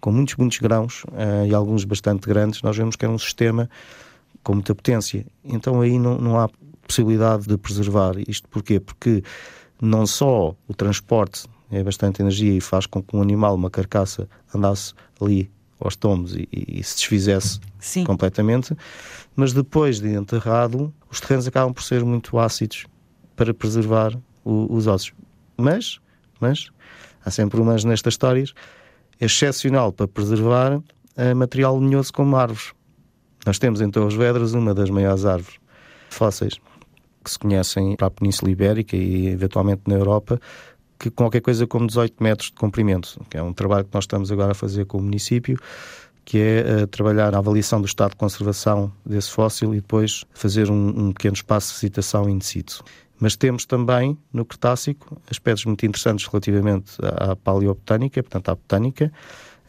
com 0.00 0.12
muitos, 0.12 0.36
muitos 0.36 0.58
grãos 0.58 1.04
uh, 1.04 1.46
e 1.46 1.54
alguns 1.54 1.84
bastante 1.84 2.26
grandes, 2.26 2.62
nós 2.62 2.76
vemos 2.76 2.96
que 2.96 3.04
é 3.04 3.08
um 3.08 3.18
sistema 3.18 3.68
com 4.42 4.54
muita 4.54 4.74
potência. 4.74 5.26
Então 5.44 5.80
aí 5.80 5.98
não, 5.98 6.16
não 6.18 6.40
há 6.40 6.48
possibilidade 6.86 7.46
de 7.46 7.56
preservar. 7.56 8.14
Isto 8.26 8.48
porquê? 8.48 8.80
Porque 8.80 9.22
não 9.80 10.06
só 10.06 10.54
o 10.66 10.74
transporte 10.74 11.44
é 11.70 11.82
bastante 11.84 12.20
energia 12.20 12.52
e 12.52 12.60
faz 12.60 12.86
com 12.86 13.02
que 13.02 13.14
um 13.14 13.22
animal, 13.22 13.54
uma 13.54 13.70
carcaça, 13.70 14.28
andasse 14.54 14.92
ali 15.20 15.50
aos 15.80 15.96
tomos 15.96 16.34
e, 16.34 16.48
e, 16.52 16.82
se 16.82 16.96
desfizesse 16.96 17.60
Sim. 17.78 18.04
completamente, 18.04 18.76
mas 19.34 19.52
depois 19.52 20.00
de 20.00 20.08
enterrado, 20.08 20.92
os 21.10 21.20
terrenos 21.20 21.46
acabam 21.46 21.72
por 21.72 21.82
ser 21.82 22.04
muito 22.04 22.38
ácidos 22.38 22.86
para 23.34 23.54
preservar 23.54 24.16
o, 24.44 24.72
os 24.74 24.86
ossos. 24.86 25.12
Mas, 25.56 25.98
mas, 26.40 26.70
há 27.24 27.30
sempre 27.30 27.60
umas 27.60 27.84
nestas 27.84 28.14
histórias, 28.14 28.52
é 29.18 29.26
excepcional 29.26 29.92
para 29.92 30.06
preservar 30.06 30.80
a 31.16 31.34
material 31.34 31.78
lenhoso 31.78 32.12
como 32.12 32.36
árvores. 32.36 32.72
Nós 33.46 33.58
temos 33.58 33.80
em 33.80 33.90
Torres 33.90 34.14
Vedras 34.14 34.52
uma 34.54 34.74
das 34.74 34.90
maiores 34.90 35.24
árvores 35.24 35.58
fósseis 36.10 36.60
que 37.22 37.30
se 37.30 37.38
conhecem 37.38 37.96
para 37.96 38.06
a 38.06 38.10
Península 38.10 38.50
Ibérica 38.50 38.96
e 38.96 39.28
eventualmente 39.28 39.82
na 39.86 39.94
Europa, 39.94 40.40
que 41.00 41.10
qualquer 41.10 41.40
coisa 41.40 41.66
como 41.66 41.86
18 41.86 42.22
metros 42.22 42.50
de 42.50 42.56
comprimento, 42.56 43.18
que 43.30 43.38
é 43.38 43.42
um 43.42 43.54
trabalho 43.54 43.86
que 43.86 43.94
nós 43.94 44.04
estamos 44.04 44.30
agora 44.30 44.52
a 44.52 44.54
fazer 44.54 44.84
com 44.84 44.98
o 44.98 45.02
município, 45.02 45.58
que 46.26 46.38
é 46.38 46.82
uh, 46.82 46.86
trabalhar 46.86 47.34
a 47.34 47.38
avaliação 47.38 47.80
do 47.80 47.86
estado 47.86 48.10
de 48.10 48.16
conservação 48.16 48.92
desse 49.04 49.30
fóssil 49.30 49.74
e 49.74 49.80
depois 49.80 50.24
fazer 50.34 50.70
um, 50.70 51.06
um 51.06 51.12
pequeno 51.12 51.34
espaço 51.34 51.72
de 51.72 51.80
visitação 51.80 52.28
in 52.28 52.38
situ. 52.40 52.84
Mas 53.18 53.34
temos 53.34 53.64
também, 53.64 54.16
no 54.30 54.44
Cretácico, 54.44 55.20
aspectos 55.30 55.64
muito 55.64 55.84
interessantes 55.86 56.26
relativamente 56.26 56.92
à 57.02 57.34
paleobotânica, 57.34 58.22
portanto 58.22 58.50
à 58.50 58.54
botânica, 58.54 59.10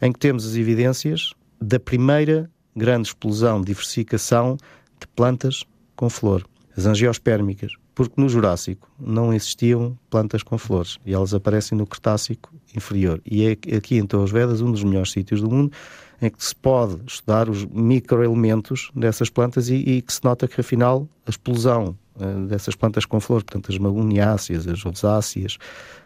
em 0.02 0.12
que 0.12 0.18
temos 0.18 0.46
as 0.46 0.54
evidências 0.54 1.32
da 1.60 1.80
primeira 1.80 2.50
grande 2.76 3.08
explosão 3.08 3.60
de 3.60 3.68
diversificação 3.68 4.56
de 5.00 5.06
plantas 5.16 5.64
com 5.96 6.10
flor, 6.10 6.46
as 6.76 6.86
angiospermicas, 6.86 7.72
porque 7.94 8.20
no 8.20 8.28
Jurássico 8.28 8.90
não 8.98 9.32
existiam 9.32 9.96
plantas 10.08 10.42
com 10.42 10.56
flores 10.56 10.98
e 11.04 11.12
elas 11.12 11.34
aparecem 11.34 11.76
no 11.76 11.86
Cretácico 11.86 12.52
inferior. 12.74 13.20
E 13.24 13.44
é 13.44 13.52
aqui 13.76 13.96
em 13.96 14.06
Torres 14.06 14.30
Vedas 14.30 14.60
um 14.60 14.70
dos 14.70 14.82
melhores 14.82 15.12
sítios 15.12 15.40
do 15.40 15.50
mundo 15.50 15.72
em 16.20 16.30
que 16.30 16.42
se 16.44 16.54
pode 16.54 17.00
estudar 17.06 17.50
os 17.50 17.64
microelementos 17.64 18.90
dessas 18.94 19.28
plantas 19.28 19.68
e, 19.68 19.74
e 19.74 20.02
que 20.02 20.12
se 20.12 20.22
nota 20.22 20.46
que 20.46 20.60
afinal 20.60 21.08
a 21.26 21.30
explosão 21.30 21.96
uh, 22.14 22.46
dessas 22.46 22.76
plantas 22.76 23.04
com 23.04 23.18
flores, 23.18 23.44
portanto 23.44 23.72
as 23.72 23.78
magoniáceas, 23.78 24.68
as 24.68 24.82
rosáceas, 24.82 25.58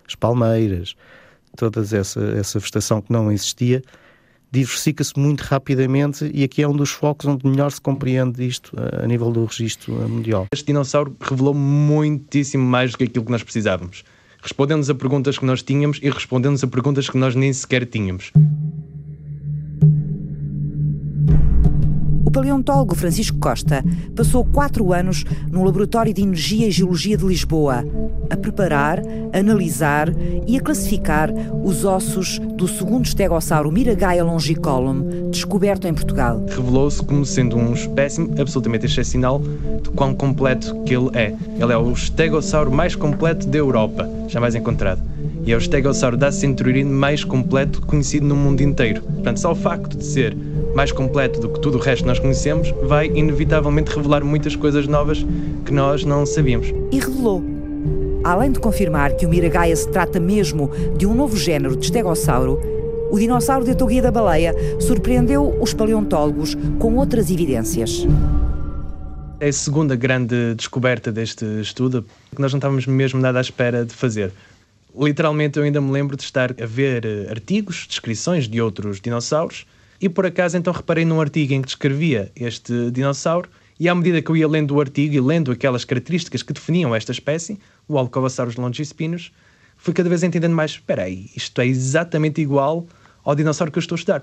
as 0.08 0.14
palmeiras, 0.14 0.96
toda 1.56 1.80
essa, 1.80 2.20
essa 2.20 2.58
vegetação 2.58 3.02
que 3.02 3.12
não 3.12 3.30
existia, 3.30 3.82
diversifica-se 4.60 5.18
muito 5.18 5.42
rapidamente 5.42 6.30
e 6.32 6.42
aqui 6.42 6.62
é 6.62 6.68
um 6.68 6.74
dos 6.74 6.90
focos 6.90 7.26
onde 7.26 7.46
melhor 7.46 7.70
se 7.70 7.80
compreende 7.80 8.46
isto 8.46 8.72
a 9.02 9.06
nível 9.06 9.30
do 9.30 9.44
registro 9.44 9.92
mundial. 10.08 10.46
Este 10.52 10.66
dinossauro 10.66 11.16
revelou 11.20 11.54
muitíssimo 11.54 12.64
mais 12.64 12.92
do 12.92 12.98
que 12.98 13.04
aquilo 13.04 13.24
que 13.24 13.30
nós 13.30 13.42
precisávamos. 13.42 14.02
Respondendo-nos 14.40 14.88
a 14.88 14.94
perguntas 14.94 15.38
que 15.38 15.44
nós 15.44 15.62
tínhamos 15.62 15.98
e 16.02 16.08
respondendo-nos 16.08 16.64
a 16.64 16.66
perguntas 16.66 17.10
que 17.10 17.18
nós 17.18 17.34
nem 17.34 17.52
sequer 17.52 17.84
tínhamos. 17.84 18.32
Paleontólogo 22.36 22.94
Francisco 22.94 23.38
Costa 23.38 23.82
passou 24.14 24.44
quatro 24.44 24.92
anos 24.92 25.24
no 25.50 25.64
Laboratório 25.64 26.12
de 26.12 26.20
Energia 26.20 26.68
e 26.68 26.70
Geologia 26.70 27.16
de 27.16 27.24
Lisboa, 27.24 27.82
a 28.28 28.36
preparar, 28.36 29.00
analisar 29.32 30.12
e 30.46 30.58
a 30.58 30.60
classificar 30.60 31.32
os 31.64 31.86
ossos 31.86 32.38
do 32.38 32.68
segundo 32.68 33.06
estegossauro 33.06 33.72
Miragaia 33.72 34.22
longicolum, 34.22 35.30
descoberto 35.30 35.88
em 35.88 35.94
Portugal. 35.94 36.44
Revelou-se 36.46 37.02
como 37.02 37.24
sendo 37.24 37.56
um 37.56 37.72
espécime 37.72 38.38
absolutamente 38.38 38.84
excepcional 38.84 39.40
de 39.82 39.88
quão 39.88 40.14
completo 40.14 40.78
que 40.82 40.94
ele 40.94 41.08
é. 41.14 41.34
Ele 41.58 41.72
é 41.72 41.78
o 41.78 41.90
estegossauro 41.90 42.70
mais 42.70 42.94
completo 42.94 43.46
da 43.46 43.56
Europa, 43.56 44.06
jamais 44.28 44.54
encontrado 44.54 45.00
e 45.46 45.52
é 45.52 45.54
o 45.54 45.58
estegossauro 45.58 46.16
da 46.16 46.32
Centurion 46.32 46.88
mais 46.88 47.22
completo 47.22 47.80
conhecido 47.82 48.26
no 48.26 48.34
mundo 48.34 48.60
inteiro. 48.62 49.00
Portanto, 49.00 49.38
só 49.38 49.52
o 49.52 49.54
facto 49.54 49.96
de 49.96 50.04
ser 50.04 50.36
mais 50.74 50.92
completo 50.92 51.40
do 51.40 51.48
que 51.48 51.60
tudo 51.60 51.78
o 51.78 51.80
resto 51.80 52.02
que 52.02 52.08
nós 52.08 52.18
conhecemos, 52.18 52.74
vai 52.82 53.06
inevitavelmente 53.06 53.90
revelar 53.90 54.22
muitas 54.22 54.54
coisas 54.54 54.86
novas 54.86 55.24
que 55.64 55.72
nós 55.72 56.04
não 56.04 56.26
sabíamos. 56.26 56.66
E 56.92 56.98
revelou. 56.98 57.42
Além 58.22 58.52
de 58.52 58.58
confirmar 58.58 59.14
que 59.14 59.24
o 59.24 59.28
Miragaia 59.28 59.74
se 59.74 59.88
trata 59.88 60.20
mesmo 60.20 60.70
de 60.98 61.06
um 61.06 61.14
novo 61.14 61.34
género 61.34 61.76
de 61.76 61.84
estegossauro, 61.86 62.60
o 63.10 63.18
dinossauro 63.18 63.64
de 63.64 63.70
Atoguia 63.70 64.02
da 64.02 64.10
Baleia 64.10 64.54
surpreendeu 64.78 65.56
os 65.62 65.72
paleontólogos 65.72 66.54
com 66.78 66.96
outras 66.96 67.30
evidências. 67.30 68.06
É 69.40 69.48
a 69.48 69.52
segunda 69.52 69.94
grande 69.96 70.54
descoberta 70.54 71.12
deste 71.12 71.44
estudo 71.60 72.04
que 72.34 72.40
nós 72.42 72.52
não 72.52 72.58
estávamos 72.58 72.86
mesmo 72.86 73.20
nada 73.20 73.38
à 73.38 73.40
espera 73.40 73.84
de 73.84 73.94
fazer. 73.94 74.32
Literalmente, 74.98 75.58
eu 75.58 75.64
ainda 75.64 75.80
me 75.80 75.90
lembro 75.90 76.16
de 76.16 76.22
estar 76.22 76.50
a 76.52 76.66
ver 76.66 77.04
eh, 77.04 77.26
artigos, 77.30 77.86
descrições 77.86 78.48
de 78.48 78.60
outros 78.62 78.98
dinossauros 78.98 79.66
e 80.00 80.08
por 80.08 80.24
acaso 80.24 80.56
então 80.56 80.72
reparei 80.72 81.04
num 81.04 81.20
artigo 81.20 81.52
em 81.52 81.60
que 81.60 81.66
descrevia 81.66 82.32
este 82.34 82.90
dinossauro 82.90 83.50
e 83.78 83.90
à 83.90 83.94
medida 83.94 84.22
que 84.22 84.30
eu 84.30 84.36
ia 84.36 84.48
lendo 84.48 84.74
o 84.74 84.80
artigo 84.80 85.14
e 85.14 85.20
lendo 85.20 85.52
aquelas 85.52 85.84
características 85.84 86.42
que 86.42 86.52
definiam 86.52 86.94
esta 86.94 87.12
espécie, 87.12 87.58
o 87.86 87.98
Alcovasaurus 87.98 88.56
longispinus, 88.56 89.32
fui 89.76 89.92
cada 89.92 90.08
vez 90.08 90.22
entendendo 90.22 90.54
mais, 90.54 90.72
espera 90.72 91.02
aí, 91.02 91.28
isto 91.36 91.60
é 91.60 91.66
exatamente 91.66 92.40
igual 92.40 92.86
ao 93.22 93.34
dinossauro 93.34 93.70
que 93.70 93.78
eu 93.78 93.80
estou 93.80 93.96
a 93.96 93.98
estudar. 93.98 94.22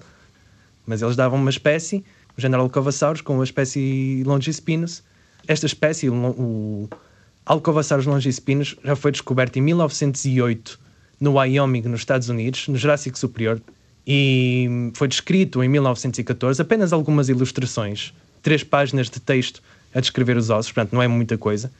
Mas 0.87 1.03
eles 1.03 1.15
davam 1.15 1.39
uma 1.39 1.51
espécie, 1.51 2.03
o 2.35 2.41
género 2.41 2.63
Alcovasaurus, 2.63 3.21
com 3.21 3.39
a 3.39 3.43
espécie 3.43 4.23
longispinus. 4.25 5.03
Esta 5.47 5.67
espécie, 5.67 6.09
o 6.09 6.89
Alcovasaurus 7.45 8.05
longispinus, 8.05 8.75
já 8.83 8.95
foi 8.95 9.11
descoberta 9.11 9.59
em 9.59 9.61
1908 9.61 10.79
no 11.19 11.33
Wyoming, 11.33 11.81
nos 11.83 12.01
Estados 12.01 12.29
Unidos, 12.29 12.67
no 12.67 12.77
Jurássico 12.77 13.17
Superior, 13.17 13.61
e 14.05 14.91
foi 14.93 15.07
descrito 15.07 15.63
em 15.63 15.69
1914 15.69 16.61
apenas 16.61 16.91
algumas 16.91 17.29
ilustrações, 17.29 18.13
três 18.41 18.63
páginas 18.63 19.09
de 19.09 19.19
texto 19.19 19.61
a 19.93 19.99
descrever 19.99 20.35
os 20.35 20.49
ossos, 20.49 20.71
portanto 20.71 20.93
não 20.93 21.01
é 21.01 21.07
muita 21.07 21.37
coisa. 21.37 21.71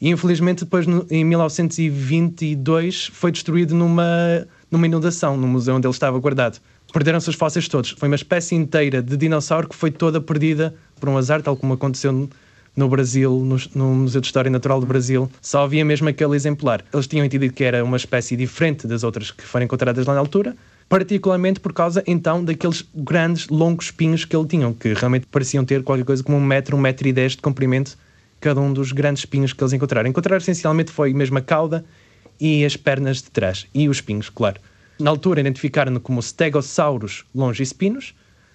E 0.00 0.08
infelizmente 0.08 0.64
depois 0.64 0.86
em 1.10 1.24
1922 1.24 3.06
foi 3.12 3.30
destruído 3.30 3.74
numa, 3.74 4.46
numa 4.70 4.86
inundação 4.86 5.36
no 5.36 5.46
museu 5.46 5.76
onde 5.76 5.86
ele 5.86 5.94
estava 5.94 6.18
guardado. 6.18 6.60
Perderam-se 6.92 7.30
os 7.30 7.36
fósseis 7.36 7.68
todos. 7.68 7.90
Foi 7.90 8.08
uma 8.08 8.16
espécie 8.16 8.54
inteira 8.54 9.00
de 9.00 9.16
dinossauro 9.16 9.68
que 9.68 9.74
foi 9.74 9.90
toda 9.90 10.20
perdida 10.20 10.74
por 11.00 11.08
um 11.08 11.16
azar, 11.16 11.40
tal 11.40 11.56
como 11.56 11.72
aconteceu 11.74 12.28
no 12.74 12.88
Brasil, 12.88 13.30
no, 13.30 13.56
no, 13.74 13.94
Museu 13.94 14.20
de 14.20 14.26
História 14.26 14.50
Natural 14.50 14.80
do 14.80 14.86
Brasil, 14.86 15.30
só 15.40 15.64
havia 15.64 15.84
mesmo 15.84 16.08
aquele 16.08 16.34
exemplar. 16.34 16.84
Eles 16.92 17.06
tinham 17.06 17.24
entendido 17.24 17.52
que 17.52 17.64
era 17.64 17.84
uma 17.84 17.96
espécie 17.96 18.36
diferente 18.36 18.86
das 18.86 19.04
outras 19.04 19.30
que 19.30 19.44
foram 19.44 19.64
encontradas 19.64 20.06
lá 20.06 20.14
na 20.14 20.20
altura, 20.20 20.56
particularmente 20.88 21.60
por 21.60 21.72
causa 21.72 22.02
então 22.06 22.44
daqueles 22.44 22.84
grandes, 22.94 23.48
longos 23.48 23.86
espinhos 23.86 24.24
que 24.24 24.34
ele 24.34 24.46
tinha, 24.46 24.72
que 24.72 24.94
realmente 24.94 25.26
pareciam 25.26 25.64
ter 25.64 25.82
qualquer 25.82 26.04
coisa 26.04 26.22
como 26.22 26.38
um 26.38 26.44
metro, 26.44 26.76
um 26.76 26.80
metro 26.80 27.06
e 27.06 27.12
dez 27.12 27.32
de 27.32 27.42
comprimento, 27.42 27.96
cada 28.40 28.60
um 28.60 28.72
dos 28.72 28.92
grandes 28.92 29.22
espinhos 29.22 29.52
que 29.52 29.62
eles 29.62 29.72
encontraram. 29.72 30.08
Encontraram 30.08 30.38
essencialmente 30.38 30.90
foi 30.90 31.12
mesmo 31.12 31.38
a 31.38 31.42
cauda 31.42 31.84
e 32.40 32.64
as 32.64 32.76
pernas 32.76 33.18
de 33.18 33.30
trás, 33.30 33.66
e 33.74 33.88
os 33.88 33.98
espinhos, 33.98 34.28
claro. 34.28 34.60
Na 34.98 35.10
altura 35.10 35.40
identificaram-no 35.40 36.00
como 36.00 36.22
Stegosaurus 36.22 37.24
longispinos. 37.34 38.14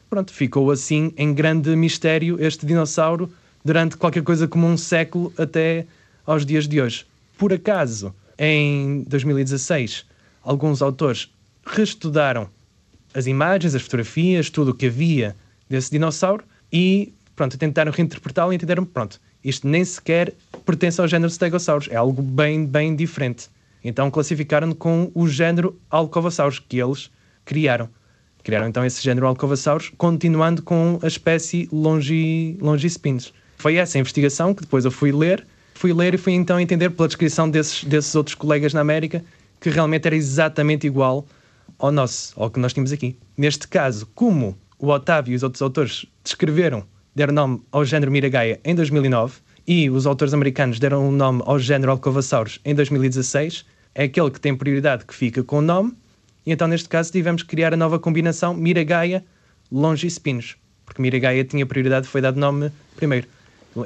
Pronto, 0.09 0.31
ficou 0.31 0.71
assim 0.71 1.11
em 1.17 1.33
grande 1.33 1.75
mistério 1.75 2.37
este 2.39 2.65
dinossauro 2.65 3.29
durante 3.67 3.97
qualquer 3.97 4.23
coisa 4.23 4.47
como 4.47 4.65
um 4.65 4.77
século 4.77 5.33
até 5.37 5.85
aos 6.25 6.45
dias 6.45 6.65
de 6.69 6.81
hoje. 6.81 7.05
Por 7.37 7.51
acaso, 7.51 8.15
em 8.39 9.03
2016, 9.09 10.05
alguns 10.41 10.81
autores 10.81 11.29
reestudaram 11.65 12.47
as 13.13 13.27
imagens, 13.27 13.75
as 13.75 13.81
fotografias, 13.81 14.49
tudo 14.49 14.71
o 14.71 14.73
que 14.73 14.85
havia 14.85 15.35
desse 15.69 15.91
dinossauro 15.91 16.45
e 16.71 17.11
pronto, 17.35 17.57
tentaram 17.57 17.91
reinterpretá-lo 17.91 18.53
e 18.53 18.55
entenderam, 18.55 18.85
pronto, 18.85 19.19
isto 19.43 19.67
nem 19.67 19.83
sequer 19.83 20.33
pertence 20.65 21.01
ao 21.01 21.07
género 21.07 21.29
Stegosaurus, 21.29 21.89
é 21.91 21.97
algo 21.97 22.21
bem, 22.21 22.65
bem 22.65 22.95
diferente. 22.95 23.49
Então 23.83 24.09
classificaram 24.09 24.71
com 24.71 25.11
o 25.13 25.27
género 25.27 25.77
Alcovasaurus, 25.89 26.59
que 26.59 26.81
eles 26.81 27.11
criaram. 27.43 27.89
Criaram 28.45 28.69
então 28.69 28.85
esse 28.85 29.03
género 29.03 29.27
Alcovasaurus, 29.27 29.91
continuando 29.97 30.61
com 30.63 30.99
a 31.03 31.07
espécie 31.07 31.67
Longi, 31.69 32.57
Longispines. 32.61 33.33
Foi 33.57 33.75
essa 33.75 33.97
investigação 33.97 34.53
que 34.53 34.61
depois 34.61 34.85
eu 34.85 34.91
fui 34.91 35.11
ler, 35.11 35.45
fui 35.73 35.91
ler 35.91 36.13
e 36.13 36.17
fui 36.17 36.33
então 36.33 36.59
entender 36.59 36.91
pela 36.91 37.07
descrição 37.07 37.49
desses, 37.49 37.83
desses 37.83 38.13
outros 38.15 38.35
colegas 38.35 38.73
na 38.73 38.81
América 38.81 39.23
que 39.59 39.69
realmente 39.69 40.05
era 40.05 40.15
exatamente 40.15 40.85
igual 40.85 41.25
ao 41.79 41.91
nosso, 41.91 42.33
ao 42.39 42.49
que 42.49 42.59
nós 42.59 42.73
tínhamos 42.73 42.91
aqui. 42.91 43.17
Neste 43.35 43.67
caso, 43.67 44.07
como 44.13 44.57
o 44.77 44.89
Otávio 44.89 45.33
e 45.33 45.35
os 45.35 45.43
outros 45.43 45.61
autores 45.61 46.05
descreveram, 46.23 46.83
deram 47.15 47.33
nome 47.33 47.61
ao 47.71 47.83
género 47.83 48.11
Miragaia 48.11 48.59
em 48.63 48.75
2009 48.75 49.39
e 49.65 49.89
os 49.89 50.05
autores 50.05 50.33
americanos 50.33 50.79
deram 50.79 51.09
o 51.09 51.11
nome 51.11 51.41
ao 51.45 51.57
género 51.57 51.91
Alcovasaurus 51.91 52.59
em 52.63 52.75
2016, 52.75 53.65
é 53.95 54.03
aquele 54.03 54.29
que 54.29 54.39
tem 54.39 54.55
prioridade 54.55 55.03
que 55.03 55.15
fica 55.15 55.43
com 55.43 55.57
o 55.57 55.61
nome, 55.61 55.93
e 56.45 56.51
então 56.51 56.67
neste 56.67 56.87
caso 56.87 57.11
tivemos 57.11 57.41
que 57.41 57.49
criar 57.49 57.73
a 57.73 57.77
nova 57.77 57.97
combinação 57.97 58.53
Miragaia 58.53 59.25
Longispinus, 59.71 60.55
porque 60.85 61.01
Miragaia 61.01 61.43
tinha 61.43 61.65
prioridade, 61.65 62.07
foi 62.07 62.21
dado 62.21 62.39
nome 62.39 62.71
primeiro. 62.95 63.27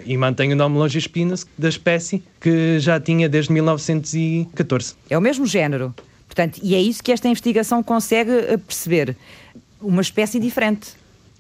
E 0.06 0.16
mantém 0.18 0.54
o 0.54 0.56
nome 0.56 0.78
Longispinus 0.78 1.46
da 1.58 1.70
espécie 1.70 2.24
que 2.40 2.80
já 2.80 3.00
tinha 3.00 3.28
desde 3.28 3.52
1914. 3.52 4.96
É 5.10 5.18
o 5.18 5.22
mesmo 5.22 5.46
género. 5.46 5.94
Portanto, 6.28 6.60
e 6.64 6.76
é 6.76 6.82
isso 6.82 7.04
que 7.04 7.12
esta 7.12 7.28
investigação 7.28 7.84
consegue 7.84 8.32
eh, 8.32 8.58
perceber. 8.58 9.16
Uma 9.82 10.02
espécie 10.02 10.40
diferente. 10.40 10.92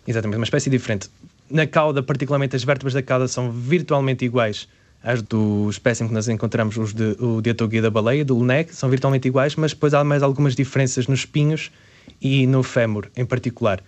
Exatamente, 0.05 0.37
uma 0.37 0.43
espécie 0.43 0.69
diferente. 0.69 1.09
Na 1.49 1.65
cauda, 1.67 2.01
particularmente 2.01 2.55
as 2.55 2.63
vértebras 2.63 2.93
da 2.93 3.01
cauda 3.01 3.27
são 3.27 3.51
virtualmente 3.51 4.25
iguais 4.25 4.67
às 5.03 5.21
do 5.21 5.69
espécime 5.69 6.09
que 6.09 6.15
nós 6.15 6.27
encontramos, 6.27 6.77
os 6.77 6.93
de, 6.93 7.15
o 7.19 7.41
diatoguia 7.41 7.81
da 7.81 7.89
baleia, 7.89 8.23
do 8.23 8.37
lunec, 8.37 8.73
são 8.75 8.89
virtualmente 8.89 9.27
iguais, 9.27 9.55
mas 9.55 9.73
depois 9.73 9.93
há 9.93 10.03
mais 10.03 10.21
algumas 10.21 10.55
diferenças 10.55 11.07
nos 11.07 11.19
espinhos 11.19 11.71
e 12.21 12.45
no 12.45 12.61
fémur 12.61 13.07
em 13.15 13.25
particular. 13.25 13.81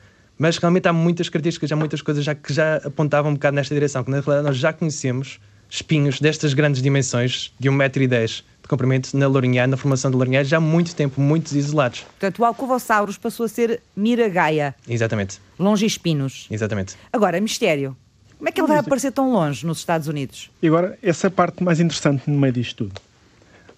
Mas 0.43 0.57
realmente 0.57 0.89
há 0.89 0.91
muitas 0.91 1.29
características, 1.29 1.71
há 1.71 1.75
muitas 1.77 2.01
coisas 2.01 2.21
já 2.25 2.35
que 2.35 2.51
já 2.51 2.75
apontavam 2.75 3.31
um 3.31 3.33
bocado 3.33 3.55
nesta 3.55 3.73
direção, 3.73 4.03
que 4.03 4.12
na 4.12 4.19
realidade 4.19 4.45
nós 4.45 4.57
já 4.57 4.73
conhecemos 4.73 5.39
espinhos 5.69 6.19
destas 6.19 6.53
grandes 6.53 6.81
dimensões, 6.81 7.53
de 7.57 7.69
1,10m 7.69 8.43
de 8.62 8.67
comprimento 8.67 9.15
na 9.17 9.25
Lourinhã, 9.25 9.65
na 9.67 9.77
formação 9.77 10.12
da 10.12 10.17
Lourinhã, 10.17 10.43
já 10.43 10.57
há 10.57 10.59
muito 10.59 10.93
tempo, 10.93 11.21
muitos 11.21 11.53
isolados. 11.53 12.01
Portanto, 12.01 12.39
o 12.39 12.45
Alcovosaurus 12.45 13.17
passou 13.17 13.45
a 13.45 13.47
ser 13.47 13.81
Miragaia, 13.95 14.75
Exatamente, 14.85 15.39
Longispinos. 15.57 16.45
exatamente. 16.51 16.97
Agora, 17.13 17.39
mistério. 17.39 17.95
Como 18.38 18.50
é 18.50 18.51
que 18.51 18.59
ele 18.59 18.67
vai 18.67 18.79
aparecer 18.79 19.13
tão 19.13 19.31
longe 19.31 19.65
nos 19.65 19.77
Estados 19.77 20.09
Unidos? 20.09 20.51
E 20.62 20.67
agora, 20.67 21.00
essa 21.01 21.27
é 21.27 21.29
a 21.29 21.31
parte 21.31 21.63
mais 21.63 21.79
interessante 21.79 22.29
no 22.29 22.38
meio 22.38 22.51
disto 22.51 22.83
tudo. 22.83 23.00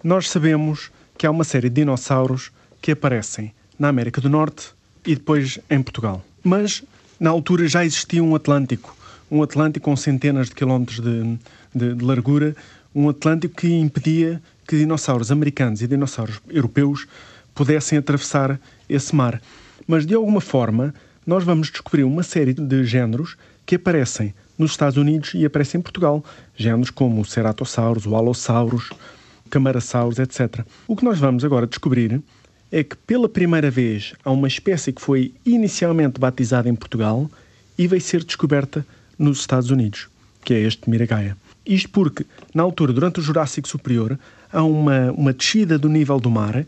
Nós 0.02 0.28
sabemos 0.28 0.90
que 1.16 1.28
há 1.28 1.30
uma 1.30 1.44
série 1.44 1.68
de 1.68 1.76
dinossauros 1.76 2.50
que 2.82 2.90
aparecem 2.90 3.54
na 3.78 3.86
América 3.86 4.20
do 4.20 4.28
Norte 4.28 4.70
e 5.06 5.14
depois 5.14 5.60
em 5.70 5.80
Portugal. 5.80 6.24
Mas, 6.46 6.84
na 7.18 7.30
altura, 7.30 7.66
já 7.66 7.84
existia 7.84 8.22
um 8.22 8.32
Atlântico. 8.36 8.96
Um 9.28 9.42
Atlântico 9.42 9.86
com 9.86 9.96
centenas 9.96 10.48
de 10.48 10.54
quilómetros 10.54 11.00
de, 11.00 11.36
de, 11.74 11.92
de 11.92 12.04
largura. 12.04 12.54
Um 12.94 13.08
Atlântico 13.08 13.56
que 13.56 13.68
impedia 13.68 14.40
que 14.64 14.78
dinossauros 14.78 15.32
americanos 15.32 15.82
e 15.82 15.88
dinossauros 15.88 16.40
europeus 16.48 17.04
pudessem 17.52 17.98
atravessar 17.98 18.60
esse 18.88 19.12
mar. 19.12 19.42
Mas, 19.88 20.06
de 20.06 20.14
alguma 20.14 20.40
forma, 20.40 20.94
nós 21.26 21.42
vamos 21.42 21.68
descobrir 21.68 22.04
uma 22.04 22.22
série 22.22 22.54
de 22.54 22.84
géneros 22.84 23.36
que 23.66 23.74
aparecem 23.74 24.32
nos 24.56 24.70
Estados 24.70 24.96
Unidos 24.96 25.32
e 25.34 25.44
aparecem 25.44 25.80
em 25.80 25.82
Portugal. 25.82 26.24
Géneros 26.54 26.90
como 26.90 27.22
o 27.22 27.24
Ceratosaurus, 27.24 28.06
o 28.06 28.14
Allosaurus, 28.14 28.90
o 29.44 29.50
Camarasaurus, 29.50 30.20
etc. 30.20 30.64
O 30.86 30.94
que 30.94 31.04
nós 31.04 31.18
vamos 31.18 31.44
agora 31.44 31.66
descobrir 31.66 32.22
é 32.70 32.82
que 32.82 32.96
pela 32.96 33.28
primeira 33.28 33.70
vez 33.70 34.14
há 34.24 34.30
uma 34.30 34.48
espécie 34.48 34.92
que 34.92 35.00
foi 35.00 35.32
inicialmente 35.44 36.20
batizada 36.20 36.68
em 36.68 36.74
Portugal 36.74 37.30
e 37.78 37.86
vai 37.86 38.00
ser 38.00 38.24
descoberta 38.24 38.84
nos 39.18 39.40
Estados 39.40 39.70
Unidos, 39.70 40.08
que 40.44 40.54
é 40.54 40.60
este 40.60 40.88
Miragaia. 40.90 41.36
Isto 41.64 41.90
porque, 41.90 42.24
na 42.54 42.62
altura, 42.62 42.92
durante 42.92 43.20
o 43.20 43.22
Jurássico 43.22 43.68
Superior, 43.68 44.18
há 44.52 44.62
uma, 44.62 45.10
uma 45.12 45.32
descida 45.32 45.78
do 45.78 45.88
nível 45.88 46.20
do 46.20 46.30
mar 46.30 46.64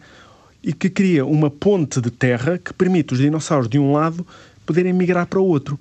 e 0.62 0.72
que 0.72 0.90
cria 0.90 1.24
uma 1.24 1.50
ponte 1.50 2.00
de 2.00 2.10
terra 2.10 2.58
que 2.58 2.72
permite 2.72 3.14
os 3.14 3.18
dinossauros 3.18 3.68
de 3.68 3.78
um 3.78 3.92
lado 3.92 4.26
poderem 4.66 4.92
migrar 4.92 5.26
para 5.26 5.40
o 5.40 5.46
outro. 5.46 5.78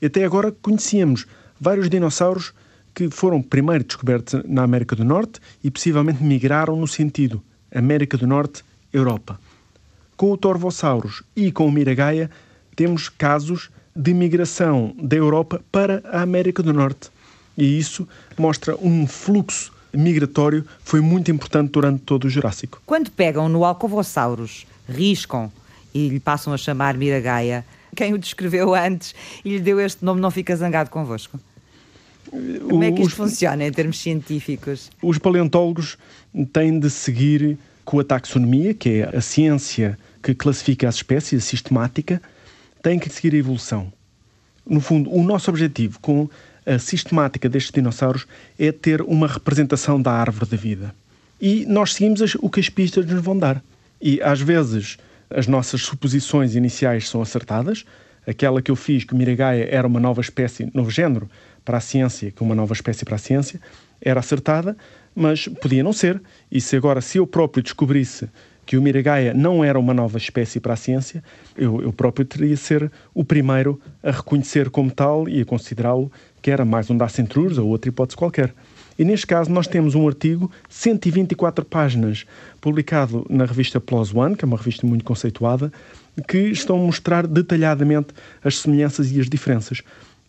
E 0.00 0.06
até 0.06 0.24
agora 0.24 0.52
conhecíamos 0.62 1.26
vários 1.60 1.88
dinossauros 1.88 2.52
que 2.94 3.08
foram 3.10 3.40
primeiro 3.40 3.84
descobertos 3.84 4.42
na 4.46 4.62
América 4.62 4.94
do 4.94 5.04
Norte 5.04 5.40
e 5.62 5.70
possivelmente 5.70 6.22
migraram 6.22 6.76
no 6.76 6.86
sentido 6.86 7.42
América 7.72 8.16
do 8.16 8.26
Norte, 8.26 8.64
Europa. 8.92 9.38
Com 10.20 10.32
o 10.32 10.36
Torvosaurus 10.36 11.22
e 11.34 11.50
com 11.50 11.66
o 11.66 11.72
Miragaia, 11.72 12.30
temos 12.76 13.08
casos 13.08 13.70
de 13.96 14.12
migração 14.12 14.94
da 15.02 15.16
Europa 15.16 15.62
para 15.72 16.02
a 16.12 16.20
América 16.20 16.62
do 16.62 16.74
Norte. 16.74 17.08
E 17.56 17.78
isso 17.78 18.06
mostra 18.36 18.76
um 18.82 19.06
fluxo 19.06 19.72
migratório 19.94 20.64
que 20.64 20.68
foi 20.84 21.00
muito 21.00 21.30
importante 21.30 21.70
durante 21.70 22.02
todo 22.02 22.26
o 22.26 22.28
Jurássico. 22.28 22.82
Quando 22.84 23.10
pegam 23.10 23.48
no 23.48 23.64
Alcovosaurus, 23.64 24.66
riscam 24.86 25.50
e 25.94 26.10
lhe 26.10 26.20
passam 26.20 26.52
a 26.52 26.58
chamar 26.58 26.98
Miragaia, 26.98 27.64
quem 27.96 28.12
o 28.12 28.18
descreveu 28.18 28.74
antes 28.74 29.14
e 29.42 29.48
lhe 29.56 29.60
deu 29.60 29.80
este 29.80 30.04
nome 30.04 30.20
não 30.20 30.30
fica 30.30 30.54
zangado 30.54 30.90
convosco? 30.90 31.40
Como 32.68 32.84
é 32.84 32.92
que 32.92 33.00
isto 33.00 33.12
Os- 33.12 33.14
funciona 33.14 33.64
em 33.64 33.72
termos 33.72 33.98
científicos? 33.98 34.90
Os 35.02 35.16
paleontólogos 35.16 35.96
têm 36.52 36.78
de 36.78 36.90
seguir 36.90 37.56
com 37.86 37.98
a 37.98 38.04
taxonomia, 38.04 38.74
que 38.74 39.00
é 39.00 39.16
a 39.16 39.22
ciência 39.22 39.98
que 40.22 40.34
classifica 40.34 40.88
as 40.88 40.96
espécies, 40.96 41.44
sistemática, 41.44 42.20
têm 42.82 42.98
que 42.98 43.08
seguir 43.08 43.34
a 43.34 43.38
evolução. 43.38 43.92
No 44.66 44.80
fundo, 44.80 45.12
o 45.12 45.22
nosso 45.22 45.50
objetivo 45.50 45.98
com 46.00 46.28
a 46.66 46.78
sistemática 46.78 47.48
destes 47.48 47.72
dinossauros 47.72 48.26
é 48.58 48.70
ter 48.70 49.02
uma 49.02 49.26
representação 49.26 50.00
da 50.00 50.12
árvore 50.12 50.50
da 50.50 50.56
vida. 50.56 50.94
E 51.40 51.64
nós 51.66 51.94
seguimos 51.94 52.36
o 52.40 52.50
que 52.50 52.60
as 52.60 52.68
pistas 52.68 53.06
nos 53.06 53.22
vão 53.22 53.38
dar. 53.38 53.62
E 54.00 54.20
às 54.22 54.40
vezes 54.40 54.98
as 55.30 55.46
nossas 55.46 55.82
suposições 55.82 56.54
iniciais 56.54 57.08
são 57.08 57.22
acertadas. 57.22 57.84
Aquela 58.26 58.60
que 58.60 58.70
eu 58.70 58.76
fiz, 58.76 59.04
que 59.04 59.14
Miragaia 59.14 59.66
era 59.70 59.86
uma 59.86 60.00
nova 60.00 60.20
espécie, 60.20 60.70
novo 60.74 60.90
género 60.90 61.30
para 61.64 61.78
a 61.78 61.80
ciência, 61.80 62.30
que 62.30 62.42
uma 62.42 62.54
nova 62.54 62.72
espécie 62.72 63.04
para 63.04 63.16
a 63.16 63.18
ciência, 63.18 63.60
era 64.00 64.20
acertada, 64.20 64.76
mas 65.14 65.48
podia 65.48 65.82
não 65.82 65.92
ser. 65.92 66.20
E 66.50 66.60
se 66.60 66.76
agora, 66.76 67.00
se 67.00 67.18
eu 67.18 67.26
próprio 67.26 67.62
descobrisse 67.62 68.28
que 68.70 68.76
o 68.76 68.82
Miragaia 68.82 69.34
não 69.34 69.64
era 69.64 69.76
uma 69.76 69.92
nova 69.92 70.16
espécie 70.16 70.60
para 70.60 70.74
a 70.74 70.76
ciência, 70.76 71.24
eu, 71.58 71.82
eu 71.82 71.92
próprio 71.92 72.24
teria 72.24 72.54
de 72.54 72.56
ser 72.56 72.88
o 73.12 73.24
primeiro 73.24 73.80
a 74.00 74.12
reconhecer 74.12 74.70
como 74.70 74.92
tal 74.92 75.28
e 75.28 75.40
a 75.40 75.44
considerá-lo 75.44 76.08
que 76.40 76.52
era 76.52 76.64
mais 76.64 76.88
um 76.88 76.96
Dacentrurus 76.96 77.58
ou 77.58 77.66
outra 77.66 77.88
hipótese 77.88 78.16
qualquer. 78.16 78.54
E 78.96 79.04
neste 79.04 79.26
caso 79.26 79.50
nós 79.50 79.66
temos 79.66 79.96
um 79.96 80.06
artigo, 80.06 80.48
124 80.68 81.64
páginas, 81.64 82.24
publicado 82.60 83.26
na 83.28 83.44
revista 83.44 83.80
PLOS 83.80 84.14
ONE, 84.14 84.36
que 84.36 84.44
é 84.44 84.46
uma 84.46 84.56
revista 84.56 84.86
muito 84.86 85.04
conceituada, 85.04 85.72
que 86.28 86.38
estão 86.38 86.76
a 86.76 86.86
mostrar 86.86 87.26
detalhadamente 87.26 88.14
as 88.44 88.56
semelhanças 88.58 89.10
e 89.10 89.18
as 89.18 89.28
diferenças. 89.28 89.82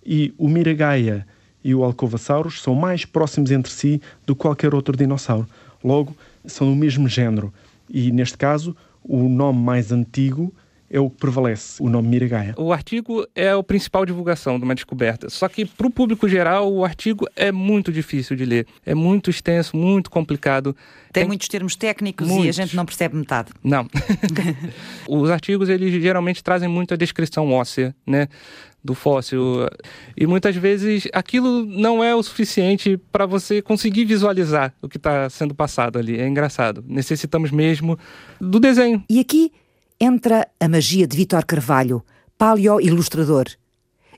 E 0.03 0.33
o 0.35 0.49
Miragaia 0.49 1.27
e 1.63 1.75
o 1.75 1.83
Alcovasaurus 1.83 2.59
são 2.63 2.73
mais 2.73 3.05
próximos 3.05 3.51
entre 3.51 3.71
si 3.71 4.01
do 4.25 4.35
que 4.35 4.41
qualquer 4.41 4.73
outro 4.73 4.97
dinossauro. 4.97 5.47
Logo, 5.83 6.17
são 6.43 6.67
do 6.67 6.75
mesmo 6.75 7.07
género. 7.07 7.53
E 7.93 8.11
neste 8.11 8.37
caso, 8.37 8.75
o 9.03 9.27
nome 9.27 9.59
mais 9.59 9.91
antigo 9.91 10.53
é 10.91 10.99
o 10.99 11.09
que 11.09 11.15
prevalece, 11.17 11.81
o 11.81 11.89
nome 11.89 12.09
Miragaia. 12.09 12.53
O 12.57 12.73
artigo 12.73 13.25
é 13.33 13.49
a 13.49 13.63
principal 13.63 14.05
divulgação 14.05 14.59
de 14.59 14.65
uma 14.65 14.75
descoberta. 14.75 15.29
Só 15.29 15.47
que 15.47 15.65
para 15.65 15.87
o 15.87 15.89
público 15.89 16.27
geral, 16.27 16.71
o 16.71 16.83
artigo 16.83 17.25
é 17.33 17.49
muito 17.49 17.93
difícil 17.93 18.35
de 18.35 18.43
ler. 18.43 18.67
É 18.85 18.93
muito 18.93 19.29
extenso, 19.29 19.77
muito 19.77 20.11
complicado. 20.11 20.75
Tem, 21.13 21.25
muitos 21.25 21.47
termos 21.47 21.77
técnicos 21.77 22.27
e 22.27 22.31
a 22.31 22.35
Muitos. 22.35 22.55
gente 22.57 22.75
não 22.75 22.85
percebe 22.85 23.15
metade. 23.15 23.51
Não. 23.63 23.87
Os 25.07 25.29
artigos, 25.29 25.69
eles 25.69 25.93
geralmente 26.01 26.43
trazem 26.43 26.67
muita 26.67 26.97
descrição 26.97 27.49
óssea, 27.51 27.95
né? 28.05 28.27
Do 28.83 28.95
fóssil. 28.95 29.67
E 30.17 30.25
muitas 30.25 30.55
vezes 30.55 31.07
aquilo 31.13 31.65
não 31.65 32.03
é 32.03 32.15
o 32.15 32.23
suficiente 32.23 32.97
para 33.11 33.25
você 33.25 33.61
conseguir 33.61 34.05
visualizar 34.05 34.73
o 34.81 34.89
que 34.89 34.97
está 34.97 35.29
sendo 35.29 35.53
passado 35.53 35.99
ali. 35.99 36.19
É 36.19 36.27
engraçado. 36.27 36.83
Necessitamos 36.87 37.51
mesmo 37.51 37.97
do 38.39 38.59
desenho. 38.59 39.03
E 39.07 39.19
aqui 39.19 39.51
entra 40.01 40.47
a 40.59 40.67
magia 40.67 41.05
de 41.05 41.15
Vítor 41.15 41.45
Carvalho, 41.45 42.03
paleo-ilustrador. 42.35 43.45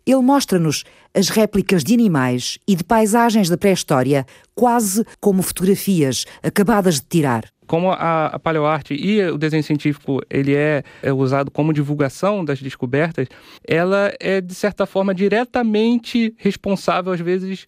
Ele 0.05 0.21
mostra-nos 0.21 0.85
as 1.13 1.27
réplicas 1.27 1.83
de 1.83 1.93
animais 1.93 2.57
e 2.65 2.73
de 2.75 2.83
paisagens 2.85 3.49
da 3.49 3.57
pré-história, 3.57 4.25
quase 4.55 5.05
como 5.19 5.41
fotografias 5.41 6.25
acabadas 6.41 6.95
de 6.95 7.07
tirar. 7.07 7.43
Como 7.67 7.91
a, 7.91 8.27
a 8.27 8.39
paleoarte 8.39 8.93
e 8.93 9.21
o 9.29 9.37
desenho 9.37 9.63
científico 9.63 10.21
ele 10.29 10.53
é, 10.55 10.83
é 11.01 11.11
usado 11.11 11.51
como 11.51 11.73
divulgação 11.73 12.43
das 12.45 12.61
descobertas, 12.61 13.27
ela 13.67 14.13
é 14.19 14.39
de 14.39 14.53
certa 14.55 14.85
forma 14.85 15.13
diretamente 15.13 16.33
responsável 16.37 17.11
às 17.11 17.19
vezes 17.19 17.65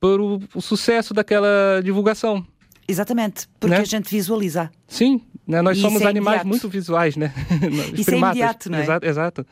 por 0.00 0.20
o, 0.20 0.40
o 0.54 0.60
sucesso 0.62 1.12
daquela 1.12 1.80
divulgação. 1.82 2.46
Exatamente, 2.86 3.46
porque 3.60 3.76
Né? 3.76 3.82
a 3.82 3.84
gente 3.84 4.10
visualiza. 4.10 4.70
Sim, 4.86 5.20
né? 5.48 5.62
nós 5.62 5.78
E 5.78 5.80
somos 5.80 6.02
é 6.02 6.06
animais 6.06 6.42
imediato. 6.42 6.46
muito 6.48 6.68
visuais, 6.68 7.16
né? 7.16 7.32
Os 7.92 8.00
Isso 8.00 8.10
é 8.10 8.18
imediato, 8.18 8.70
não 8.70 8.78
é? 8.78 8.82
Exato, 8.82 9.06
exato. 9.06 9.46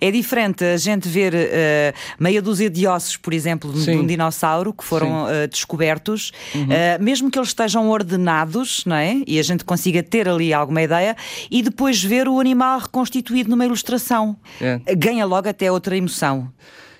É 0.00 0.10
diferente 0.10 0.64
a 0.64 0.76
gente 0.78 1.06
ver 1.06 1.34
eh, 1.34 1.92
meia 2.18 2.40
dúzia 2.40 2.70
de 2.70 2.86
ossos, 2.86 3.18
por 3.18 3.34
exemplo, 3.34 3.70
de 3.70 3.80
Sim. 3.82 3.98
um 3.98 4.06
dinossauro 4.06 4.72
que 4.72 4.82
foram 4.82 5.28
eh, 5.28 5.46
descobertos, 5.46 6.32
eh, 6.70 6.96
mesmo 6.98 7.30
que 7.30 7.38
eles 7.38 7.48
estejam 7.48 7.90
ordenados, 7.90 8.84
não 8.86 8.96
é? 8.96 9.20
E 9.26 9.38
a 9.38 9.42
gente 9.42 9.64
consiga 9.64 10.02
ter 10.02 10.26
ali 10.26 10.54
alguma 10.54 10.80
ideia, 10.82 11.14
e 11.50 11.62
depois 11.62 12.02
ver 12.02 12.26
o 12.26 12.40
animal 12.40 12.78
reconstituído 12.78 13.50
numa 13.50 13.66
ilustração. 13.66 14.36
É. 14.60 14.80
Ganha 14.96 15.26
logo 15.26 15.46
até 15.48 15.70
outra 15.70 15.94
emoção. 15.94 16.50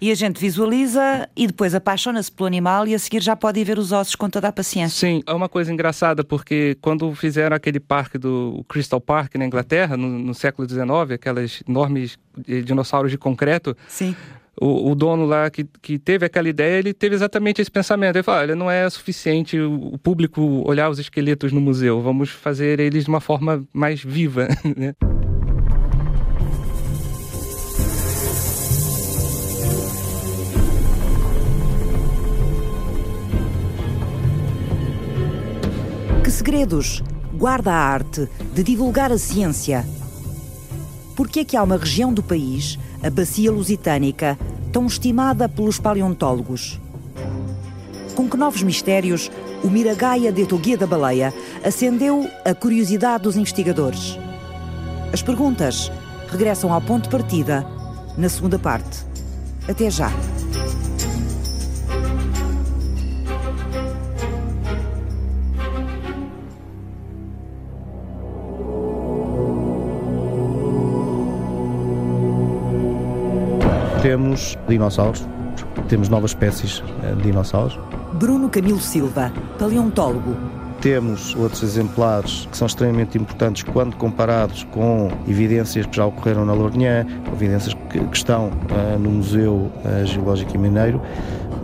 E 0.00 0.10
a 0.10 0.14
gente 0.14 0.38
visualiza 0.40 1.28
e 1.36 1.46
depois 1.46 1.74
apaixona-se 1.74 2.30
pelo 2.30 2.46
animal 2.46 2.86
e 2.86 2.94
a 2.94 2.98
seguir 2.98 3.22
já 3.22 3.36
pode 3.36 3.60
ir 3.60 3.64
ver 3.64 3.78
os 3.78 3.92
ossos 3.92 4.14
com 4.14 4.28
toda 4.28 4.48
a 4.48 4.52
paciência. 4.52 5.08
Sim, 5.08 5.22
é 5.26 5.32
uma 5.32 5.48
coisa 5.48 5.72
engraçada 5.72 6.24
porque 6.24 6.76
quando 6.80 7.14
fizeram 7.14 7.56
aquele 7.56 7.80
parque 7.80 8.18
do 8.18 8.64
Crystal 8.68 9.00
Park 9.00 9.34
na 9.36 9.46
Inglaterra, 9.46 9.96
no, 9.96 10.08
no 10.08 10.34
século 10.34 10.68
XIX, 10.68 11.12
aquelas 11.14 11.62
enormes 11.68 12.18
eh, 12.48 12.60
dinossauros 12.60 13.10
de 13.10 13.18
concreto, 13.18 13.76
Sim. 13.88 14.14
o, 14.60 14.90
o 14.90 14.94
dono 14.94 15.24
lá 15.26 15.50
que, 15.50 15.64
que 15.80 15.98
teve 15.98 16.26
aquela 16.26 16.48
ideia, 16.48 16.78
ele 16.78 16.92
teve 16.92 17.14
exatamente 17.14 17.60
esse 17.60 17.70
pensamento. 17.70 18.16
Ele 18.16 18.22
falou: 18.22 18.40
olha, 18.40 18.56
não 18.56 18.70
é 18.70 18.88
suficiente 18.90 19.58
o, 19.58 19.94
o 19.94 19.98
público 19.98 20.62
olhar 20.66 20.90
os 20.90 20.98
esqueletos 20.98 21.52
no 21.52 21.60
museu, 21.60 22.00
vamos 22.00 22.30
fazer 22.30 22.80
eles 22.80 23.04
de 23.04 23.10
uma 23.10 23.20
forma 23.20 23.64
mais 23.72 24.02
viva. 24.02 24.48
né? 24.76 24.94
Segredos 36.34 37.02
guarda 37.32 37.72
a 37.72 37.76
arte 37.76 38.28
de 38.52 38.62
divulgar 38.64 39.12
a 39.12 39.18
ciência? 39.18 39.86
Por 41.14 41.28
que 41.28 41.40
é 41.40 41.44
que 41.44 41.56
há 41.56 41.62
uma 41.62 41.76
região 41.76 42.12
do 42.12 42.22
país, 42.22 42.76
a 43.02 43.08
Bacia 43.08 43.52
Lusitânica, 43.52 44.36
tão 44.72 44.86
estimada 44.86 45.48
pelos 45.48 45.78
paleontólogos? 45.78 46.80
Com 48.16 48.28
que 48.28 48.36
novos 48.36 48.62
mistérios 48.62 49.30
o 49.62 49.68
Miragaia 49.68 50.32
de 50.32 50.44
Toguia 50.44 50.76
da 50.76 50.86
Baleia 50.86 51.32
acendeu 51.64 52.28
a 52.44 52.52
curiosidade 52.52 53.22
dos 53.22 53.36
investigadores. 53.36 54.18
As 55.12 55.22
perguntas 55.22 55.90
regressam 56.28 56.72
ao 56.72 56.80
ponto 56.80 57.04
de 57.04 57.10
partida 57.10 57.64
na 58.18 58.28
segunda 58.28 58.58
parte. 58.58 59.06
Até 59.68 59.88
já! 59.88 60.10
Temos 74.14 74.56
dinossauros, 74.68 75.26
temos 75.88 76.08
novas 76.08 76.30
espécies 76.30 76.84
eh, 77.02 77.16
de 77.16 77.22
dinossauros. 77.22 77.76
Bruno 78.12 78.48
Camilo 78.48 78.78
Silva, 78.78 79.32
paleontólogo. 79.58 80.36
Temos 80.80 81.34
outros 81.34 81.64
exemplares 81.64 82.46
que 82.48 82.56
são 82.56 82.68
extremamente 82.68 83.18
importantes 83.18 83.64
quando 83.64 83.96
comparados 83.96 84.62
com 84.70 85.10
evidências 85.26 85.84
que 85.86 85.96
já 85.96 86.06
ocorreram 86.06 86.44
na 86.44 86.52
Lourinhã, 86.52 87.04
evidências 87.32 87.74
que, 87.90 87.98
que 87.98 88.16
estão 88.16 88.50
uh, 88.50 88.96
no 89.00 89.10
Museu 89.10 89.72
uh, 89.84 90.06
Geológico 90.06 90.54
e 90.54 90.58
Mineiro, 90.58 91.02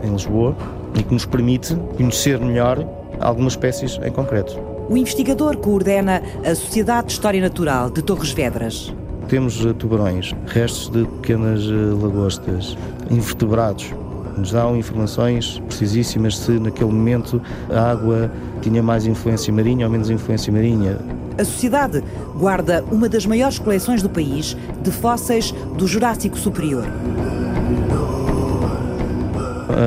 em 0.03 0.11
Lisboa, 0.11 0.57
e 0.97 1.05
que 1.05 1.15
nos 1.15 1.25
permite 1.25 1.77
conhecer 1.97 2.41
melhor 2.41 2.85
algumas 3.21 3.53
espécies 3.53 3.97
em 4.03 4.11
concreto. 4.11 4.59
O 4.89 4.97
investigador 4.97 5.57
coordena 5.59 6.21
a 6.45 6.53
Sociedade 6.53 7.07
de 7.07 7.13
História 7.13 7.41
Natural 7.41 7.91
de 7.91 8.03
Torres 8.03 8.33
Vedras. 8.33 8.93
Temos 9.31 9.64
uh, 9.64 9.73
tubarões, 9.73 10.35
restos 10.49 10.88
de 10.88 11.05
pequenas 11.05 11.64
lagostas, 12.03 12.77
invertebrados, 13.09 13.95
nos 14.37 14.51
dão 14.51 14.77
informações 14.77 15.61
precisíssimas 15.69 16.37
se 16.37 16.51
naquele 16.59 16.90
momento 16.90 17.40
a 17.71 17.93
água 17.93 18.29
tinha 18.61 18.83
mais 18.83 19.07
influência 19.07 19.53
marinha 19.53 19.87
ou 19.87 19.93
menos 19.93 20.11
influência 20.11 20.53
marinha. 20.53 20.99
A 21.38 21.45
sociedade 21.45 22.03
guarda 22.37 22.83
uma 22.90 23.09
das 23.09 23.25
maiores 23.25 23.61
coleções 23.61 24.03
do 24.03 24.11
país 24.11 24.57
de 24.83 24.90
fósseis 24.90 25.53
do 25.79 25.87
Jurássico 25.87 26.37
Superior. 26.37 26.85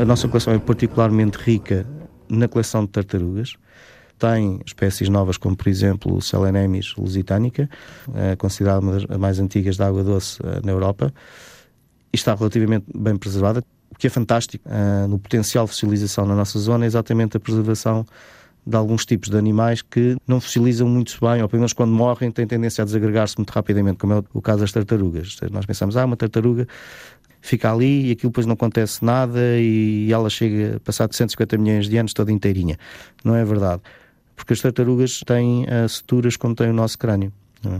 A 0.01 0.05
nossa 0.05 0.25
coleção 0.29 0.53
é 0.53 0.57
particularmente 0.57 1.37
rica 1.37 1.85
na 2.29 2.47
coleção 2.47 2.85
de 2.85 2.91
tartarugas. 2.91 3.57
Tem 4.17 4.59
espécies 4.65 5.09
novas, 5.09 5.37
como 5.37 5.55
por 5.55 5.67
exemplo 5.67 6.15
o 6.15 6.21
Selenemis 6.21 6.95
lusitanica, 6.95 7.69
eh, 8.13 8.35
considerada 8.35 8.79
uma 8.79 8.93
das 8.93 9.05
mais 9.17 9.39
antigas 9.39 9.75
de 9.75 9.83
água 9.83 10.03
doce 10.03 10.39
eh, 10.43 10.61
na 10.63 10.71
Europa, 10.71 11.13
e 12.11 12.15
está 12.15 12.35
relativamente 12.35 12.85
bem 12.95 13.17
preservada. 13.17 13.63
O 13.91 13.95
que 13.95 14.07
é 14.07 14.09
fantástico 14.09 14.67
uh, 14.67 15.07
no 15.07 15.19
potencial 15.19 15.65
de 15.65 15.71
fossilização 15.71 16.25
na 16.25 16.35
nossa 16.35 16.57
zona 16.57 16.85
é 16.85 16.87
exatamente 16.87 17.37
a 17.37 17.39
preservação 17.39 18.05
de 18.65 18.75
alguns 18.75 19.05
tipos 19.05 19.29
de 19.29 19.37
animais 19.37 19.81
que 19.81 20.15
não 20.27 20.39
fossilizam 20.39 20.87
muito 20.87 21.17
bem, 21.19 21.41
ou 21.41 21.49
pelo 21.49 21.59
menos 21.59 21.73
quando 21.73 21.91
morrem 21.91 22.31
têm 22.31 22.47
tendência 22.47 22.81
a 22.81 22.85
desagregar-se 22.85 23.37
muito 23.37 23.51
rapidamente, 23.51 23.97
como 23.97 24.13
é 24.13 24.23
o 24.33 24.41
caso 24.41 24.61
das 24.61 24.71
tartarugas. 24.71 25.37
Nós 25.51 25.65
pensamos, 25.65 25.97
ah, 25.97 26.05
uma 26.05 26.15
tartaruga 26.15 26.67
fica 27.41 27.71
ali 27.71 28.07
e 28.07 28.11
aquilo 28.11 28.31
depois 28.31 28.47
não 28.47 28.53
acontece 28.53 29.03
nada 29.03 29.59
e 29.59 30.11
ela 30.11 30.29
chega, 30.29 30.79
passado 30.83 31.13
150 31.13 31.57
milhões 31.57 31.89
de 31.89 31.97
anos, 31.97 32.13
toda 32.13 32.31
inteirinha. 32.31 32.77
Não 33.23 33.35
é 33.35 33.43
verdade. 33.43 33.81
Porque 34.43 34.51
as 34.51 34.59
tartarugas 34.59 35.21
têm 35.25 35.63
uh, 35.63 35.87
suturas 35.87 36.35
como 36.35 36.53
tem 36.53 36.69
o 36.69 36.73
nosso 36.73 36.99
crânio. 36.99 37.31
É? 37.65 37.79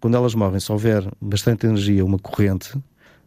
Quando 0.00 0.16
elas 0.16 0.34
morrem, 0.34 0.58
se 0.58 0.72
houver 0.72 1.08
bastante 1.20 1.66
energia, 1.66 2.04
uma 2.04 2.18
corrente, 2.18 2.76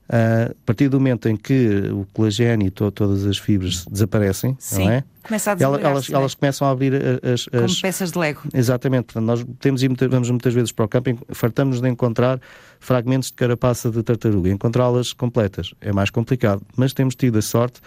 Uh, 0.08 0.52
a 0.52 0.66
partir 0.68 0.88
do 0.88 1.00
momento 1.00 1.28
em 1.28 1.36
que 1.36 1.90
o 1.92 2.06
colagênio 2.14 2.68
e 2.68 2.70
to 2.70 2.92
todas 2.92 3.26
as 3.26 3.40
fibras 3.40 3.86
desaparecem, 3.90 4.56
Sim, 4.60 4.88
é? 4.88 5.04
Começa 5.24 5.52
a 5.52 5.58
elas, 5.60 5.84
elas, 5.84 6.10
é? 6.12 6.14
elas, 6.14 6.36
começam 6.36 6.68
a 6.68 6.70
abrir 6.70 6.94
as, 6.94 7.32
as, 7.34 7.46
Como 7.48 7.82
peças 7.82 8.12
de 8.12 8.20
Lego. 8.20 8.42
Exatamente. 8.54 9.06
Portanto, 9.06 9.26
nós 9.26 9.44
temos 9.60 9.82
e 9.82 9.88
vamos 9.88 10.30
muitas 10.30 10.54
vezes 10.54 10.72
para 10.72 10.86
o 10.86 10.88
campo 10.88 11.10
e 11.10 11.18
fartamos 11.34 11.82
de 11.82 11.90
encontrar 11.90 12.40
fragmentos 12.80 13.30
de 13.30 13.34
carapaça 13.34 13.90
de 13.90 14.04
tartaruga. 14.04 14.52
Encontrá-las 14.52 15.12
completas 15.12 15.74
é 15.82 15.92
mais 15.92 16.12
complicado, 16.12 16.62
mas 16.78 16.94
temos 16.94 17.16
tido 17.16 17.40
a 17.40 17.42
sorte 17.42 17.82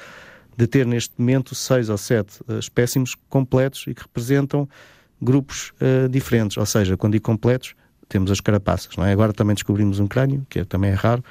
de 0.59 0.67
ter 0.67 0.85
neste 0.85 1.15
momento 1.17 1.55
seis 1.55 1.89
ou 1.89 1.97
sete 1.97 2.41
uh, 2.49 2.59
espécimes 2.59 3.15
completos 3.29 3.85
e 3.87 3.95
que 3.95 4.03
representam 4.03 4.69
grupos 5.23 5.73
uh, 5.81 6.09
diferentes. 6.09 6.57
Ou 6.57 6.67
seja, 6.67 6.97
quando 6.97 7.13
digo 7.13 7.25
completos, 7.25 7.77
temos 8.09 8.29
as 8.29 8.41
carapaças. 8.41 8.97
Não 8.97 9.05
é? 9.05 9.13
Agora 9.13 9.33
também 9.33 9.55
descobrimos 9.55 10.01
um 10.01 10.09
crânio, 10.09 10.45
que 10.51 10.59
é, 10.59 10.65
também 10.65 10.91
é 10.91 10.95
raro. 10.95 11.23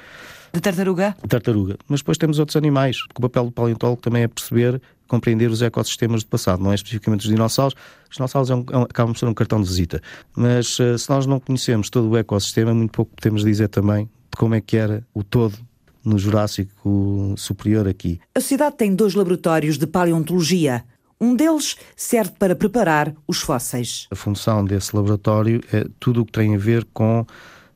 De 0.53 0.61
tartaruga? 0.61 1.13
Tartaruga. 1.27 1.77
Mas 1.89 1.99
depois 1.99 2.17
temos 2.17 2.39
outros 2.39 2.55
animais, 2.55 3.03
o 3.17 3.21
papel 3.21 3.45
do 3.45 3.51
paleontólogo 3.51 4.01
também 4.01 4.23
é 4.23 4.27
perceber, 4.29 4.81
compreender 5.09 5.51
os 5.51 5.61
ecossistemas 5.61 6.23
do 6.23 6.29
passado, 6.29 6.63
não 6.63 6.71
é 6.71 6.75
especificamente 6.75 7.21
os 7.21 7.27
dinossauros. 7.27 7.75
Os 8.09 8.15
dinossauros 8.15 8.49
é 8.49 8.55
um, 8.55 8.65
é 8.71 8.77
um, 8.77 8.83
acabam 8.83 9.13
por 9.13 9.19
ser 9.19 9.25
um 9.25 9.33
cartão 9.33 9.61
de 9.61 9.67
visita. 9.67 10.01
Mas 10.33 10.79
uh, 10.79 10.97
se 10.97 11.09
nós 11.09 11.25
não 11.25 11.37
conhecemos 11.37 11.89
todo 11.89 12.09
o 12.09 12.15
ecossistema, 12.15 12.73
muito 12.73 12.91
pouco 12.91 13.11
podemos 13.13 13.43
dizer 13.43 13.67
também 13.67 14.05
de 14.05 14.37
como 14.37 14.55
é 14.55 14.61
que 14.61 14.77
era 14.77 15.05
o 15.13 15.21
todo 15.21 15.57
no 16.03 16.17
Jurássico 16.17 17.33
Superior 17.37 17.87
aqui. 17.87 18.19
A 18.35 18.39
cidade 18.39 18.77
tem 18.77 18.95
dois 18.95 19.13
laboratórios 19.13 19.77
de 19.77 19.87
paleontologia. 19.87 20.83
Um 21.19 21.35
deles 21.35 21.75
serve 21.95 22.31
para 22.37 22.55
preparar 22.55 23.13
os 23.27 23.39
fósseis. 23.39 24.07
A 24.11 24.15
função 24.15 24.63
desse 24.63 24.95
laboratório 24.95 25.61
é 25.73 25.85
tudo 25.99 26.21
o 26.21 26.25
que 26.25 26.31
tem 26.31 26.55
a 26.55 26.59
ver 26.59 26.85
com 26.93 27.25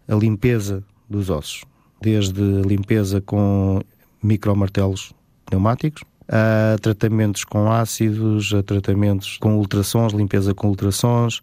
a 0.07 0.15
limpeza 0.15 0.84
dos 1.10 1.29
ossos 1.29 1.63
desde 2.01 2.41
limpeza 2.63 3.21
com 3.21 3.79
micromartelos 4.21 5.13
pneumáticos, 5.45 6.03
a 6.27 6.77
tratamentos 6.79 7.43
com 7.43 7.71
ácidos, 7.71 8.53
a 8.53 8.63
tratamentos 8.63 9.38
com 9.38 9.57
ultrassons, 9.57 10.13
limpeza 10.13 10.53
com 10.53 10.67
ultrassons 10.69 11.41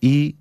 e, 0.00 0.36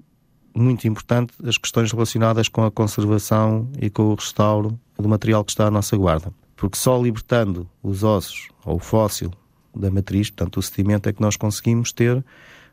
muito 0.56 0.88
importante, 0.88 1.34
as 1.44 1.58
questões 1.58 1.91
relacionadas 1.91 2.48
com 2.48 2.63
a 2.63 2.72
conservação 2.72 3.70
e 3.80 3.89
com 3.89 4.04
o 4.04 4.15
restauro 4.15 4.80
do 4.98 5.10
material 5.10 5.44
que 5.44 5.52
está 5.52 5.68
à 5.68 5.72
nossa 5.72 5.98
guarda. 5.98 6.34
Porque 6.56 6.78
só 6.78 7.02
libertando 7.02 7.70
os 7.84 8.04
ossos 8.04 8.48
ou 8.65 8.78
o 8.78 8.80
fóssil 8.80 9.32
da 9.76 9.91
matriz, 9.91 10.30
portanto 10.30 10.58
o 10.58 10.62
sedimento, 10.62 11.10
é 11.10 11.13
que 11.13 11.22
nós 11.22 11.36
conseguimos 11.36 11.91
ter 11.91 12.24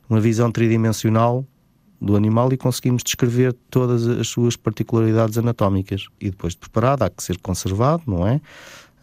uma 0.09 0.21
visão 0.21 0.53
tridimensional 0.53 1.45
do 2.01 2.16
animal 2.16 2.53
e 2.53 2.57
conseguimos 2.57 3.03
descrever 3.03 3.55
todas 3.71 4.07
as 4.07 4.29
suas 4.29 4.57
particularidades 4.57 5.38
anatómicas. 5.38 6.07
E 6.21 6.31
depois 6.31 6.55
de 6.55 6.61
preparado, 6.61 7.03
há 7.03 7.11
que 7.11 7.23
ser 7.23 7.38
conservado, 7.38 8.03
não 8.07 8.27
é? 8.27 8.40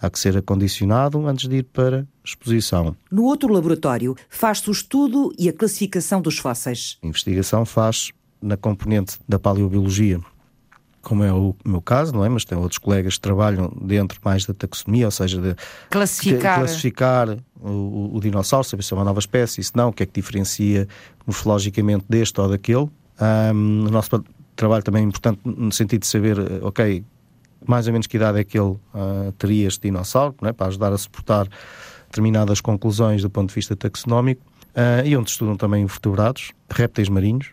Há 0.02 0.10
que 0.10 0.20
ser 0.20 0.38
acondicionado 0.38 1.26
antes 1.28 1.48
de 1.48 1.58
ir 1.58 1.64
para 1.64 2.08
exposição. 2.24 2.96
No 3.12 3.24
outro 3.24 3.52
laboratório, 3.52 4.16
faz-se 4.30 4.70
o 4.70 4.72
estudo 4.72 5.34
e 5.38 5.50
a 5.50 5.54
classificação 5.54 6.22
dos 6.22 6.38
fósseis. 6.38 6.98
A 7.04 7.08
investigação 7.08 7.66
faz 7.66 8.12
na 8.42 8.58
componente 8.58 9.20
da 9.28 9.38
paleobiologia, 9.38 10.20
como 11.02 11.24
é 11.24 11.32
o 11.32 11.56
meu 11.66 11.82
caso, 11.82 12.14
não 12.14 12.26
é? 12.26 12.30
Mas 12.30 12.46
tem 12.46 12.58
outros 12.58 12.78
colegas 12.78 13.16
que 13.16 13.22
trabalham 13.22 13.72
dentro 13.82 14.20
mais 14.24 14.46
da 14.46 14.54
taxonomia, 14.54 15.06
ou 15.06 15.12
seja, 15.12 15.42
de 15.42 15.56
classificar, 15.90 16.60
de 16.60 16.66
classificar 16.66 17.38
o, 17.60 18.12
o, 18.16 18.20
dinossauro, 18.20 18.66
saber 18.66 18.84
se 18.84 18.94
é 18.94 18.98
uma 18.98 19.06
nova 19.06 19.20
espécie, 19.20 19.64
se 19.64 19.76
não, 19.76 19.90
o 19.90 19.94
que 19.94 20.04
é 20.04 20.06
que 20.06 20.14
diferencia 20.14 20.88
morfologicamente 21.26 22.06
deste 22.08 22.40
ou 22.40 22.50
daquele. 22.50 22.90
Um, 23.54 23.88
o 23.88 23.92
nosso 23.92 24.24
trabalho 24.56 24.84
também 24.84 25.04
é 25.04 25.06
importante 25.06 25.40
no 25.44 25.72
sentido 25.72 26.02
de 26.02 26.08
saber, 26.08 26.38
eh, 26.38 26.60
ok, 26.62 27.04
mais 27.66 27.88
ou 27.88 27.94
menos 27.94 28.08
que 28.08 28.18
idade 28.18 28.40
é 28.40 28.44
que 28.44 28.58
ele 28.58 28.72
uh, 28.72 29.32
teria 29.38 29.68
este 29.68 29.82
dinossauro, 29.82 30.36
é? 30.44 30.52
para 30.52 30.68
ajudar 30.68 30.92
a 30.92 30.98
suportar 30.98 31.48
determinadas 32.08 32.60
conclusões 32.62 33.22
do 33.22 33.30
ponto 33.30 33.50
de 33.50 33.56
vista 33.56 33.76
taxonómico, 33.76 34.42
uh, 34.76 35.06
e 35.06 35.16
onde 35.16 35.30
estudam 35.30 35.56
também 35.56 35.86
vertebrados, 35.86 36.52
répteis 36.70 37.10
marinhos, 37.10 37.52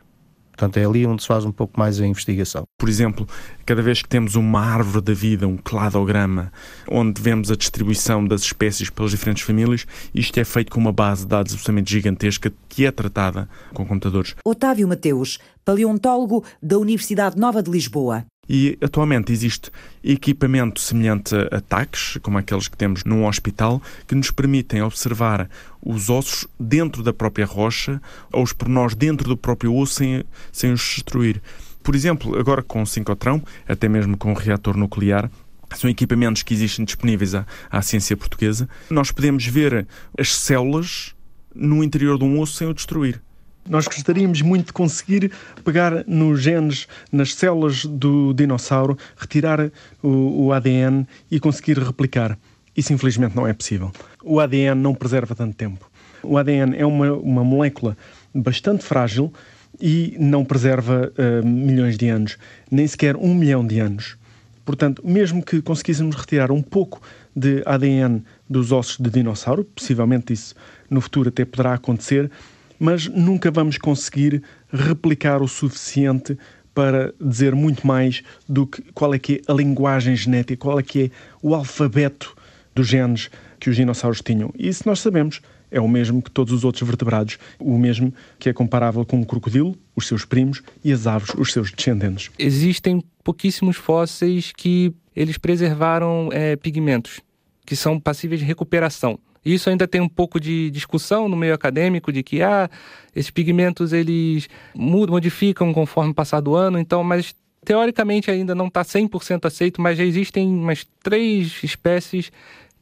Portanto, 0.57 0.79
é 0.79 0.87
ali 0.87 1.07
onde 1.07 1.23
se 1.23 1.29
faz 1.29 1.45
um 1.45 1.53
pouco 1.53 1.79
mais 1.79 2.01
a 2.01 2.07
investigação. 2.07 2.65
Por 2.79 2.89
exemplo, 2.89 3.29
cada 3.67 3.83
vez 3.83 4.01
que 4.01 4.09
temos 4.09 4.35
uma 4.37 4.61
árvore 4.61 5.05
da 5.05 5.13
vida, 5.13 5.47
um 5.47 5.59
cladograma, 5.59 6.51
onde 6.91 7.21
vemos 7.21 7.51
a 7.51 7.57
distribuição 7.57 8.27
das 8.27 8.41
espécies 8.41 8.89
pelas 8.89 9.11
diferentes 9.11 9.43
famílias, 9.43 9.87
isto 10.15 10.41
é 10.41 10.45
feito 10.45 10.73
com 10.73 10.81
uma 10.81 10.93
base 10.93 11.23
de 11.23 11.29
dados 11.29 11.53
absolutamente 11.53 11.93
gigantesca 11.93 12.51
que 12.69 12.87
é 12.87 12.91
tratada 12.91 13.49
com 13.75 13.85
computadores. 13.85 14.35
Otávio 14.45 14.89
Mateus, 14.89 15.39
paleontólogo 15.63 16.43
da 16.63 16.79
Universidade 16.79 17.39
Nova 17.39 17.63
de 17.63 17.71
Lisboa. 17.71 18.25
E 18.49 18.79
atualmente 18.81 19.33
existe 19.33 19.71
equipamento 20.03 20.81
semelhante 20.81 21.35
a 21.51 21.61
TACs, 21.61 22.19
como 22.23 22.39
aqueles 22.39 22.69
que 22.69 22.77
temos 22.77 23.05
num 23.05 23.27
hospital, 23.27 23.83
que 24.07 24.15
nos 24.15 24.31
permitem 24.31 24.83
observar 24.83 25.49
os 25.83 26.09
ossos 26.09 26.47
dentro 26.59 27.03
da 27.03 27.13
própria 27.13 27.47
rocha 27.47 28.01
ou 28.33 28.43
os 28.43 28.53
pormenores 28.53 28.95
dentro 28.95 29.29
do 29.29 29.37
próprio 29.37 29.75
osso 29.75 29.95
sem, 29.95 30.25
sem 30.53 30.73
os 30.73 30.81
destruir. 30.81 31.43
Por 31.83 31.95
exemplo, 31.95 32.39
agora 32.39 32.63
com 32.63 32.83
o 32.83 32.87
sincotrão, 32.87 33.43
até 33.69 33.89
mesmo 33.89 34.17
com 34.17 34.33
o 34.33 34.35
reator 34.35 34.77
nuclear, 34.77 35.31
são 35.75 35.91
equipamentos 35.91 36.43
que 36.43 36.55
existem 36.55 36.85
disponíveis 36.85 37.35
à, 37.35 37.47
à 37.71 37.83
ciência 37.83 38.17
portuguesa. 38.17 38.69
Nós 38.91 39.11
podemos 39.11 39.45
ver 39.47 39.87
as 40.19 40.35
células 40.35 41.15
no 41.55 41.83
interior 41.83 42.19
de 42.19 42.25
um 42.25 42.41
osso 42.41 42.55
sem 42.55 42.69
o 42.69 42.75
destruir. 42.75 43.21
Nós 43.69 43.87
gostaríamos 43.87 44.43
muito 44.43 44.67
de 44.67 44.73
conseguir 44.73 45.33
pegar 45.65 46.05
nos 46.07 46.41
genes, 46.41 46.87
nas 47.11 47.35
células 47.35 47.85
do 47.85 48.33
dinossauro, 48.33 48.97
retirar 49.17 49.71
o, 50.03 50.47
o 50.47 50.53
ADN 50.53 51.07
e 51.31 51.41
conseguir 51.41 51.79
replicar. 51.79 52.39
Isso, 52.77 52.93
infelizmente, 52.93 53.35
não 53.35 53.47
é 53.47 53.53
possível. 53.53 53.91
O 54.23 54.39
ADN 54.39 54.81
não 54.81 54.95
preserva 54.95 55.35
tanto 55.35 55.57
tempo. 55.57 55.91
O 56.23 56.37
ADN 56.37 56.77
é 56.77 56.85
uma, 56.85 57.13
uma 57.13 57.45
molécula 57.45 57.97
bastante 58.35 58.85
frágil 58.85 59.33
e 59.81 60.17
não 60.19 60.45
preserva 60.45 61.13
uh, 61.13 61.47
milhões 61.47 61.97
de 61.97 62.09
anos, 62.09 62.37
nem 62.71 62.87
sequer 62.87 63.17
um 63.17 63.35
milhão 63.35 63.67
de 63.67 63.79
anos. 63.79 64.17
Portanto, 64.65 65.03
mesmo 65.05 65.45
que 65.45 65.63
conseguíssemos 65.63 66.17
retirar 66.17 66.51
um 66.51 66.63
pouco 66.63 67.01
de 67.35 67.63
ADN 67.65 68.25
dos 68.49 68.73
ossos 68.73 68.99
de 68.99 69.11
dinossauro, 69.11 69.65
possivelmente 69.65 70.33
isso 70.33 70.55
no 70.91 71.01
futuro 71.01 71.29
até 71.29 71.45
poderá 71.45 71.75
acontecer, 71.75 72.31
mas 72.79 73.07
nunca 73.09 73.51
vamos 73.51 73.79
conseguir 73.79 74.43
replicar 74.73 75.43
o 75.43 75.49
suficiente 75.49 76.37
para 76.75 77.15
dizer 77.21 77.55
muito 77.55 77.87
mais 77.87 78.23
do 78.47 78.67
que 78.67 78.83
qual 78.93 79.15
é 79.15 79.19
que 79.19 79.43
é 79.47 79.53
a 79.53 79.55
linguagem 79.55 80.15
genética, 80.15 80.57
qual 80.57 80.79
é 80.79 80.83
que 80.83 81.05
é 81.05 81.11
o 81.43 81.55
alfabeto 81.55 82.37
dos 82.75 82.87
genes 82.87 83.31
que 83.59 83.71
os 83.71 83.77
dinossauros 83.77 84.21
tinham. 84.21 84.53
E 84.59 84.69
isso 84.69 84.83
nós 84.87 85.01
sabemos. 85.01 85.41
É 85.71 85.81
o 85.81 85.89
mesmo 85.89 86.23
que 86.23 86.31
todos 86.31 86.53
os 86.53 86.65
outros 86.65 86.87
vertebrados, 86.87 87.39
o 87.59 87.77
mesmo 87.77 88.15
que 88.39 88.49
é 88.49 88.53
comparável 88.53 89.05
com 89.05 89.21
o 89.21 89.27
crocodilo, 89.27 89.77
os 89.97 90.07
seus 90.07 90.25
primos, 90.25 90.63
e 90.85 90.93
as 90.93 91.07
aves, 91.07 91.31
os 91.37 91.53
seus 91.53 91.73
descendentes. 91.73 92.31
Existem 92.39 93.03
pouquíssimos 93.25 93.77
fósseis 93.77 94.53
que 94.57 94.95
eles 95.15 95.39
preservaram 95.39 96.29
é, 96.33 96.55
pigmentos, 96.55 97.21
que 97.65 97.75
são 97.75 97.99
passíveis 97.99 98.41
de 98.41 98.47
recuperação. 98.47 99.19
Isso 99.47 99.71
ainda 99.71 99.87
tem 99.87 100.01
um 100.01 100.09
pouco 100.09 100.41
de 100.41 100.71
discussão 100.71 101.29
no 101.29 101.37
meio 101.37 101.55
acadêmico 101.55 102.13
de 102.13 102.23
que 102.23 102.43
ah, 102.43 102.69
esses 103.15 103.31
pigmentos 103.31 103.93
eles 103.93 104.49
mudam, 104.75 105.15
modificam 105.15 105.73
conforme 105.73 106.13
passar 106.13 106.41
do 106.41 106.57
ano, 106.57 106.79
então, 106.79 107.05
mas 107.05 107.33
teoricamente 107.65 108.31
ainda 108.31 108.55
não 108.55 108.67
está 108.67 108.83
100% 108.83 109.47
aceito, 109.47 109.81
mas 109.81 109.97
já 109.97 110.05
existem 110.05 110.49
umas 110.49 110.87
três 111.03 111.63
espécies 111.63 112.33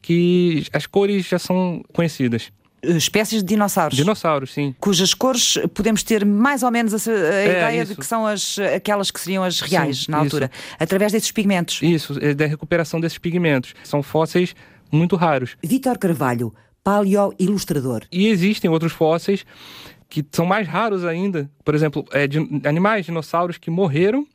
que 0.01 0.65
as 0.73 0.87
cores 0.87 1.25
já 1.27 1.37
são 1.37 1.83
conhecidas 1.93 2.51
espécies 2.93 3.41
de 3.41 3.47
dinossauros. 3.49 3.97
Dinossauros, 3.97 4.53
sim. 4.53 4.75
Cujas 4.79 5.13
cores 5.13 5.57
podemos 5.73 6.03
ter 6.03 6.25
mais 6.25 6.63
ou 6.63 6.71
menos 6.71 6.93
a, 7.07 7.11
a 7.11 7.13
é, 7.13 7.45
ideia 7.45 7.81
isso. 7.81 7.93
de 7.93 7.99
que 7.99 8.05
são 8.05 8.25
as, 8.25 8.59
aquelas 8.59 9.11
que 9.11 9.19
seriam 9.19 9.43
as 9.43 9.59
reais 9.59 10.03
sim, 10.05 10.11
na 10.11 10.19
altura, 10.19 10.51
isso. 10.53 10.75
através 10.79 11.11
desses 11.11 11.31
pigmentos. 11.31 11.81
Isso, 11.81 12.17
é 12.21 12.33
da 12.33 12.45
recuperação 12.45 12.99
desses 12.99 13.17
pigmentos. 13.17 13.73
São 13.83 14.03
fósseis 14.03 14.55
muito 14.95 15.15
raros. 15.15 15.57
Vítor 15.63 15.97
Carvalho, 15.97 16.53
paleo-ilustrador. 16.83 18.03
E 18.11 18.27
existem 18.27 18.69
outros 18.69 18.93
fósseis 18.93 19.45
que 20.07 20.23
são 20.31 20.45
mais 20.45 20.67
raros 20.67 21.03
ainda. 21.03 21.49
Por 21.63 21.75
exemplo, 21.75 22.05
é, 22.11 22.27
de, 22.27 22.39
animais, 22.63 23.05
dinossauros 23.05 23.57
que 23.57 23.69
morreram 23.69 24.25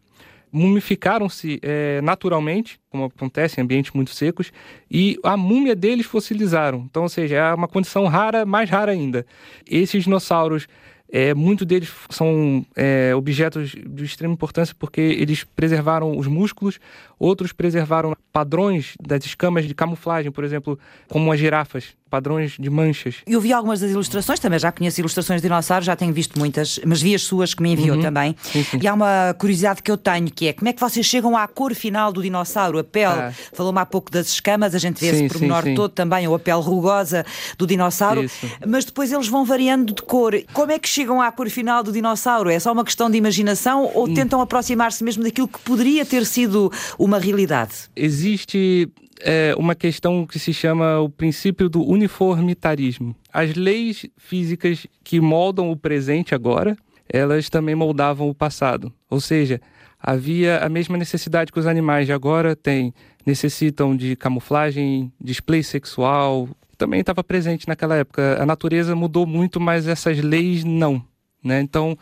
mumificaram-se 0.52 1.60
é, 1.62 2.00
naturalmente, 2.02 2.80
como 2.90 3.04
acontece 3.04 3.60
em 3.60 3.64
ambientes 3.64 3.92
muito 3.92 4.10
secos, 4.10 4.52
e 4.90 5.18
a 5.22 5.36
múmia 5.36 5.76
deles 5.76 6.06
fossilizaram. 6.06 6.86
Então, 6.90 7.04
ou 7.04 7.08
seja, 7.08 7.36
é 7.36 7.54
uma 7.54 7.68
condição 7.68 8.06
rara, 8.06 8.44
mais 8.44 8.68
rara 8.68 8.92
ainda. 8.92 9.24
Esses 9.68 10.04
dinossauros, 10.04 10.66
é, 11.12 11.34
muitos 11.34 11.66
deles 11.66 11.92
são 12.08 12.64
é, 12.76 13.12
objetos 13.14 13.72
de 13.72 14.04
extrema 14.04 14.34
importância 14.34 14.74
porque 14.78 15.00
eles 15.00 15.44
preservaram 15.44 16.16
os 16.16 16.26
músculos, 16.26 16.78
outros 17.18 17.52
preservaram 17.52 18.16
padrões 18.32 18.94
das 19.00 19.24
escamas 19.24 19.66
de 19.66 19.74
camuflagem, 19.74 20.30
por 20.30 20.44
exemplo, 20.44 20.78
como 21.08 21.32
as 21.32 21.38
girafas 21.38 21.96
padrões 22.10 22.56
de 22.58 22.68
manchas. 22.68 23.16
Eu 23.26 23.40
vi 23.40 23.52
algumas 23.52 23.80
das 23.80 23.92
ilustrações, 23.92 24.40
também 24.40 24.58
já 24.58 24.72
conheço 24.72 25.00
ilustrações 25.00 25.40
de 25.40 25.48
dinossauros, 25.48 25.86
já 25.86 25.94
tenho 25.94 26.12
visto 26.12 26.38
muitas, 26.38 26.80
mas 26.84 27.00
vi 27.00 27.14
as 27.14 27.22
suas 27.22 27.54
que 27.54 27.62
me 27.62 27.72
enviou 27.72 27.96
uhum. 27.96 28.02
também. 28.02 28.36
Sim, 28.42 28.64
sim. 28.64 28.78
E 28.82 28.88
há 28.88 28.92
uma 28.92 29.34
curiosidade 29.38 29.82
que 29.82 29.90
eu 29.90 29.96
tenho, 29.96 30.30
que 30.30 30.48
é 30.48 30.52
como 30.52 30.68
é 30.68 30.72
que 30.72 30.80
vocês 30.80 31.06
chegam 31.06 31.36
à 31.36 31.46
cor 31.46 31.74
final 31.74 32.12
do 32.12 32.20
dinossauro, 32.20 32.78
a 32.78 32.84
pele. 32.84 33.06
Ah. 33.06 33.32
Falou-me 33.52 33.78
há 33.78 33.86
pouco 33.86 34.10
das 34.10 34.28
escamas, 34.28 34.74
a 34.74 34.78
gente 34.78 35.00
vê 35.00 35.12
sim, 35.12 35.24
esse 35.24 35.32
pormenor 35.32 35.62
todo 35.74 35.92
também, 35.92 36.26
ou 36.26 36.34
a 36.34 36.38
pele 36.38 36.60
rugosa 36.60 37.24
do 37.56 37.66
dinossauro, 37.66 38.24
Isso. 38.24 38.50
mas 38.66 38.84
depois 38.84 39.12
eles 39.12 39.28
vão 39.28 39.44
variando 39.44 39.94
de 39.94 40.02
cor. 40.02 40.34
Como 40.52 40.72
é 40.72 40.78
que 40.78 40.88
chegam 40.88 41.22
à 41.22 41.30
cor 41.30 41.48
final 41.48 41.82
do 41.82 41.92
dinossauro? 41.92 42.50
É 42.50 42.58
só 42.58 42.72
uma 42.72 42.84
questão 42.84 43.08
de 43.08 43.16
imaginação 43.16 43.90
ou 43.94 44.08
hum. 44.08 44.14
tentam 44.14 44.40
aproximar-se 44.40 45.04
mesmo 45.04 45.22
daquilo 45.22 45.46
que 45.46 45.60
poderia 45.60 46.04
ter 46.04 46.26
sido 46.26 46.72
uma 46.98 47.18
realidade? 47.18 47.72
Existe 47.94 48.88
é 49.20 49.54
uma 49.56 49.74
questão 49.74 50.26
que 50.26 50.38
se 50.38 50.52
chama 50.52 51.00
o 51.00 51.08
princípio 51.08 51.68
do 51.68 51.82
uniformitarismo. 51.86 53.14
As 53.32 53.54
leis 53.54 54.06
físicas 54.16 54.86
que 55.04 55.20
moldam 55.20 55.70
o 55.70 55.76
presente 55.76 56.34
agora, 56.34 56.76
elas 57.08 57.48
também 57.48 57.74
moldavam 57.74 58.28
o 58.28 58.34
passado. 58.34 58.92
Ou 59.08 59.20
seja, 59.20 59.60
havia 60.00 60.58
a 60.58 60.68
mesma 60.68 60.96
necessidade 60.96 61.52
que 61.52 61.58
os 61.58 61.66
animais 61.66 62.06
de 62.06 62.12
agora 62.12 62.56
têm, 62.56 62.94
necessitam 63.26 63.96
de 63.96 64.16
camuflagem, 64.16 65.12
display 65.20 65.62
sexual, 65.62 66.48
também 66.78 67.00
estava 67.00 67.22
presente 67.22 67.68
naquela 67.68 67.96
época. 67.96 68.42
A 68.42 68.46
natureza 68.46 68.96
mudou 68.96 69.26
muito, 69.26 69.60
mas 69.60 69.86
essas 69.86 70.18
leis 70.18 70.64
não. 70.64 71.04
Né? 71.44 71.60
Então, 71.60 71.96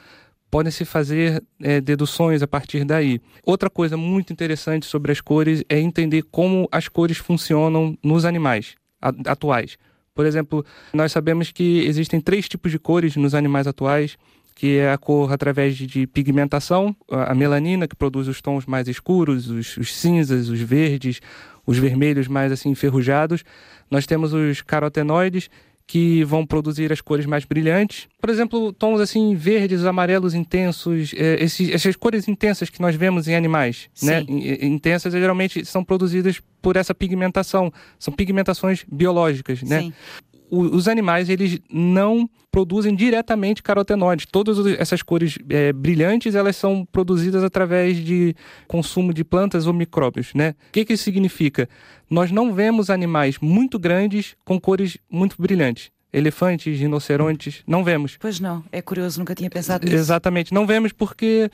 podem 0.51 0.73
se 0.73 0.85
fazer 0.85 1.43
é, 1.61 1.81
deduções 1.81 2.43
a 2.43 2.47
partir 2.47 2.85
daí. 2.85 3.21
Outra 3.45 3.69
coisa 3.69 3.97
muito 3.97 4.33
interessante 4.33 4.87
sobre 4.87 5.13
as 5.13 5.21
cores 5.21 5.63
é 5.69 5.79
entender 5.79 6.23
como 6.31 6.69
as 6.73 6.89
cores 6.89 7.19
funcionam 7.19 7.97
nos 8.03 8.25
animais 8.25 8.75
atuais. 9.27 9.77
Por 10.15 10.27
exemplo, 10.27 10.65
nós 10.93 11.13
sabemos 11.13 11.53
que 11.53 11.87
existem 11.87 12.21
três 12.21 12.49
tipos 12.49 12.73
de 12.73 12.79
cores 12.79 13.15
nos 13.15 13.35
animais 13.35 13.67
atuais, 13.67 14.17
que 14.59 14.79
é 14.79 14.91
a 14.91 14.99
cor 14.99 15.33
através 15.33 15.77
de 15.77 16.05
pigmentação, 16.09 16.97
a 17.09 17.33
melanina, 17.33 17.87
que 17.87 17.95
produz 17.95 18.27
os 18.27 18.43
tons 18.43 18.67
mais 18.67 18.89
escuros, 18.89 19.49
os, 19.49 19.77
os 19.77 19.95
cinzas, 19.95 20.49
os 20.49 20.61
verdes, 20.61 21.21
os 21.65 21.79
vermelhos 21.79 22.27
mais 22.27 22.51
assim 22.51 22.71
enferrujados. 22.71 23.45
Nós 23.89 24.07
temos 24.07 24.33
os 24.33 24.61
carotenoides, 24.61 25.49
que 25.89 26.23
vão 26.23 26.45
produzir 26.45 26.93
as 26.93 27.01
cores 27.01 27.25
mais 27.25 27.47
brilhantes. 27.47 28.09
Por 28.21 28.29
exemplo, 28.29 28.75
tons 28.75 29.01
assim 29.01 29.35
verdes, 29.35 29.87
amarelos 29.87 30.35
intensos, 30.35 31.15
é, 31.17 31.43
esses, 31.43 31.71
essas 31.71 31.97
cores 31.97 32.29
intensas 32.29 32.69
que 32.69 32.81
nós 32.81 32.95
vemos 32.95 33.27
em 33.27 33.35
animais, 33.35 33.89
né? 34.03 34.23
Sim. 34.23 34.41
né? 34.41 34.59
Intensas 34.61 35.15
geralmente 35.15 35.65
são 35.65 35.83
produzidas 35.83 36.43
por 36.61 36.77
essa 36.77 36.95
pigmentação, 36.95 37.73
são 37.99 38.13
pigmentações 38.13 38.85
biológicas, 38.87 39.63
né? 39.63 39.81
Sim 39.81 39.93
os 40.51 40.89
animais 40.89 41.29
eles 41.29 41.61
não 41.71 42.29
produzem 42.51 42.95
diretamente 42.95 43.63
carotenoides. 43.63 44.27
Todas 44.27 44.65
essas 44.79 45.03
cores 45.03 45.39
é, 45.49 45.73
brilhantes 45.73 46.35
elas 46.35 46.57
são 46.57 46.87
produzidas 46.91 47.45
através 47.45 47.97
de 47.97 48.35
consumo 48.67 49.13
de 49.13 49.25
plantas 49.25 49.67
ou 49.67 49.73
micróbios, 49.73 50.33
né? 50.35 50.55
O 50.69 50.73
que, 50.73 50.85
que 50.85 50.95
isso 50.95 51.05
significa? 51.05 51.69
Nós 52.11 52.31
não 52.31 52.53
vemos 52.53 52.91
animais 52.91 53.39
muito 53.41 53.79
grandes 53.79 54.35
com 54.45 54.59
cores 54.61 54.99
muito 55.11 55.37
brilhantes 55.39 55.91
elefantes, 56.13 56.79
rinocerontes, 56.79 57.63
não 57.67 57.85
vemos. 57.85 58.17
Pois 58.19 58.41
não, 58.41 58.65
é 58.73 58.81
curioso, 58.81 59.19
nunca 59.19 59.35
tinha 59.35 59.51
pensado 59.51 59.85
nisso. 59.85 59.97
Exatamente, 59.97 60.55
não 60.55 60.67
vemos 60.67 60.93
porque 60.93 61.51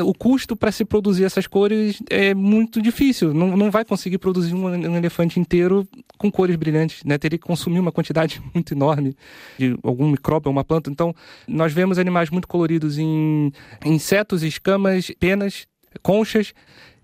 o 0.00 0.14
custo 0.14 0.56
para 0.56 0.72
se 0.72 0.84
produzir 0.84 1.24
essas 1.24 1.46
cores 1.46 2.02
é 2.08 2.34
muito 2.34 2.80
difícil. 2.80 3.34
Não, 3.34 3.56
não 3.56 3.70
vai 3.70 3.84
conseguir 3.84 4.18
produzir 4.18 4.54
um, 4.54 4.64
um 4.64 4.96
elefante 4.96 5.38
inteiro 5.38 5.86
com 6.16 6.30
cores 6.30 6.56
brilhantes, 6.56 7.04
né? 7.04 7.18
Teria 7.18 7.38
que 7.38 7.46
consumir 7.46 7.80
uma 7.80 7.92
quantidade 7.92 8.40
muito 8.54 8.72
enorme 8.72 9.14
de 9.58 9.78
algum 9.82 10.10
micróbio, 10.10 10.50
uma 10.50 10.64
planta. 10.64 10.90
Então, 10.90 11.14
nós 11.46 11.72
vemos 11.72 11.98
animais 11.98 12.30
muito 12.30 12.48
coloridos 12.48 12.98
em 12.98 13.52
insetos, 13.84 14.42
escamas, 14.42 15.10
penas, 15.20 15.66
conchas. 16.02 16.54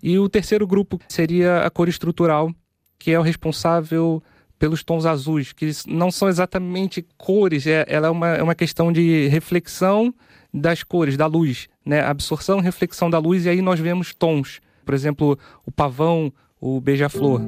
E 0.01 0.17
o 0.19 0.27
terceiro 0.29 0.67
grupo 0.67 0.99
seria 1.07 1.61
a 1.61 1.69
cor 1.69 1.87
estrutural, 1.87 2.51
que 2.97 3.11
é 3.11 3.19
o 3.19 3.23
responsável 3.23 4.21
pelos 4.57 4.83
tons 4.83 5.05
azuis, 5.05 5.51
que 5.51 5.69
não 5.87 6.11
são 6.11 6.27
exatamente 6.27 7.05
cores, 7.17 7.67
é, 7.67 7.85
ela 7.87 8.07
é 8.07 8.09
uma, 8.09 8.27
é 8.29 8.43
uma 8.43 8.55
questão 8.55 8.91
de 8.91 9.27
reflexão 9.27 10.13
das 10.53 10.83
cores, 10.83 11.17
da 11.17 11.25
luz, 11.25 11.67
né? 11.85 12.01
Absorção, 12.01 12.59
reflexão 12.59 13.09
da 13.09 13.19
luz, 13.19 13.45
e 13.45 13.49
aí 13.49 13.61
nós 13.61 13.79
vemos 13.79 14.13
tons. 14.13 14.61
Por 14.85 14.93
exemplo, 14.93 15.37
o 15.65 15.71
pavão, 15.71 16.31
o 16.59 16.79
beija-flor. 16.79 17.41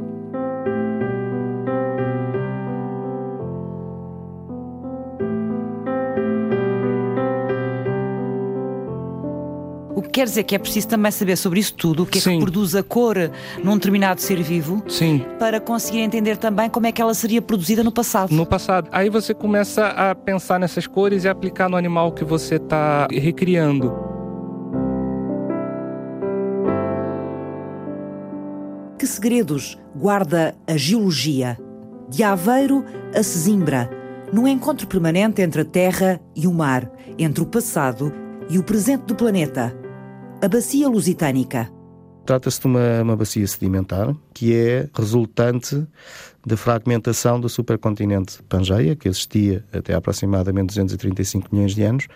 O 9.98 10.02
que 10.04 10.10
quer 10.10 10.26
dizer 10.26 10.44
que 10.44 10.54
é 10.54 10.60
preciso 10.60 10.90
também 10.90 11.12
saber 11.12 11.36
sobre 11.36 11.60
isso 11.60 11.74
tudo, 11.74 12.04
o 12.04 12.06
que 12.06 12.20
é 12.20 12.22
Sim. 12.22 12.34
que 12.34 12.42
produz 12.42 12.76
a 12.76 12.84
cor 12.84 13.16
num 13.64 13.74
determinado 13.74 14.22
ser 14.22 14.40
vivo, 14.44 14.84
Sim. 14.88 15.26
para 15.40 15.60
conseguir 15.60 16.02
entender 16.02 16.38
também 16.38 16.70
como 16.70 16.86
é 16.86 16.92
que 16.92 17.02
ela 17.02 17.16
seria 17.16 17.42
produzida 17.42 17.84
no 17.84 17.92
passado. 17.92 18.32
No 18.32 18.46
passado. 18.46 18.90
Aí 18.92 19.10
você 19.10 19.34
começa 19.34 19.88
a 19.88 20.14
pensar 20.14 20.60
nessas 20.60 20.86
cores 20.86 21.24
e 21.24 21.28
aplicar 21.28 21.68
no 21.68 21.76
animal 21.76 22.12
que 22.12 22.24
você 22.24 22.58
está 22.58 23.08
recriando. 23.12 23.92
Que 29.00 29.08
segredos 29.08 29.80
guarda 29.96 30.54
a 30.68 30.78
geologia? 30.78 31.58
De 32.08 32.22
Aveiro 32.22 32.86
a 33.16 33.24
Sesimbra, 33.24 33.90
num 34.32 34.48
encontro 34.48 34.86
permanente 34.86 35.42
entre 35.42 35.62
a 35.62 35.66
Terra 35.66 36.22
e 36.36 36.46
o 36.46 36.54
mar, 36.54 36.88
entre 37.18 37.42
o 37.42 37.48
passado 37.48 38.14
e 38.48 38.60
o 38.60 38.64
presente 38.64 39.06
do 39.06 39.16
planeta 39.16 39.87
a 40.40 40.48
Bacia 40.48 40.88
Lusitânica. 40.88 41.72
Trata-se 42.26 42.62
de 42.62 42.68
uma, 42.68 43.02
uma 43.02 43.16
bacia 43.16 43.48
sedimentar 43.48 44.14
que 44.34 44.54
é 44.54 44.88
resultante 44.94 45.88
da 46.46 46.56
fragmentação 46.56 47.40
do 47.40 47.50
supercontinente 47.50 48.44
Pangeia, 48.44 48.96
que 48.96 49.08
existia 49.08 49.66
até 49.74 49.96
aproximadamente 49.96 50.68
235 50.68 51.48
milhões 51.52 51.74
de 51.74 51.84
anos, 51.84 52.08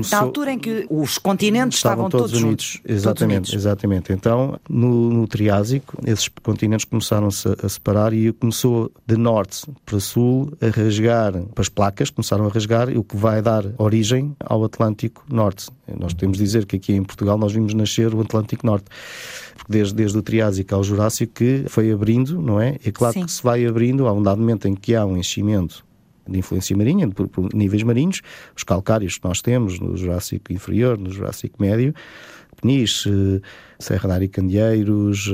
Portanto, 0.00 0.12
na 0.12 0.18
altura 0.18 0.52
em 0.52 0.58
que 0.58 0.86
os 0.90 1.18
continentes 1.18 1.78
estavam, 1.78 2.06
estavam 2.06 2.10
todos, 2.10 2.42
unidos. 2.42 2.64
Juntos, 2.64 2.80
exatamente, 2.84 3.36
unidos. 3.36 3.54
exatamente. 3.54 4.12
Então, 4.12 4.58
no, 4.68 5.10
no 5.10 5.26
Triásico, 5.26 5.96
esses 6.06 6.28
continentes 6.42 6.84
começaram-se 6.84 7.48
a, 7.48 7.56
a, 7.64 7.68
separar 7.68 8.12
e 8.12 8.32
começou 8.32 8.90
de 9.06 9.16
norte 9.16 9.62
para 9.84 10.00
sul 10.00 10.52
a 10.60 10.68
rasgar, 10.68 11.32
para 11.32 11.62
as 11.62 11.68
placas 11.68 12.10
começaram 12.10 12.46
a 12.46 12.48
rasgar, 12.48 12.88
o 12.96 13.04
que 13.04 13.16
vai 13.16 13.42
dar 13.42 13.64
origem 13.78 14.34
ao 14.40 14.64
Atlântico 14.64 15.24
Norte. 15.28 15.68
Nós 15.98 16.12
podemos 16.12 16.38
dizer 16.38 16.66
que 16.66 16.76
aqui 16.76 16.92
em 16.92 17.02
Portugal 17.02 17.36
nós 17.36 17.52
vimos 17.52 17.74
nascer 17.74 18.14
o 18.14 18.20
Atlântico 18.20 18.66
Norte. 18.66 18.86
Desde, 19.68 19.94
desde 19.94 20.18
o 20.18 20.22
Triásico 20.22 20.74
ao 20.74 20.82
Jurássico 20.82 21.34
que 21.34 21.64
foi 21.68 21.92
abrindo, 21.92 22.40
não 22.40 22.60
é? 22.60 22.78
É 22.84 22.90
claro 22.90 23.14
Sim. 23.14 23.26
que 23.26 23.30
se 23.30 23.42
vai 23.42 23.64
abrindo, 23.64 24.08
há 24.08 24.12
um 24.12 24.22
dado 24.22 24.40
momento 24.40 24.66
em 24.66 24.74
que 24.74 24.94
há 24.94 25.06
um 25.06 25.16
enchimento 25.16 25.84
de 26.28 26.38
influência 26.38 26.76
marinha, 26.76 27.08
por, 27.08 27.28
por, 27.28 27.54
níveis 27.54 27.82
marinhos, 27.82 28.22
os 28.56 28.62
calcários 28.64 29.18
que 29.18 29.24
nós 29.26 29.40
temos 29.40 29.78
no 29.78 29.96
Jurássico 29.96 30.52
Inferior, 30.52 30.98
no 30.98 31.10
Jurássico 31.10 31.60
Médio, 31.60 31.94
Peniche, 32.60 33.10
Serra 33.78 34.08
da 34.08 34.14
Aricandeeiros, 34.14 35.32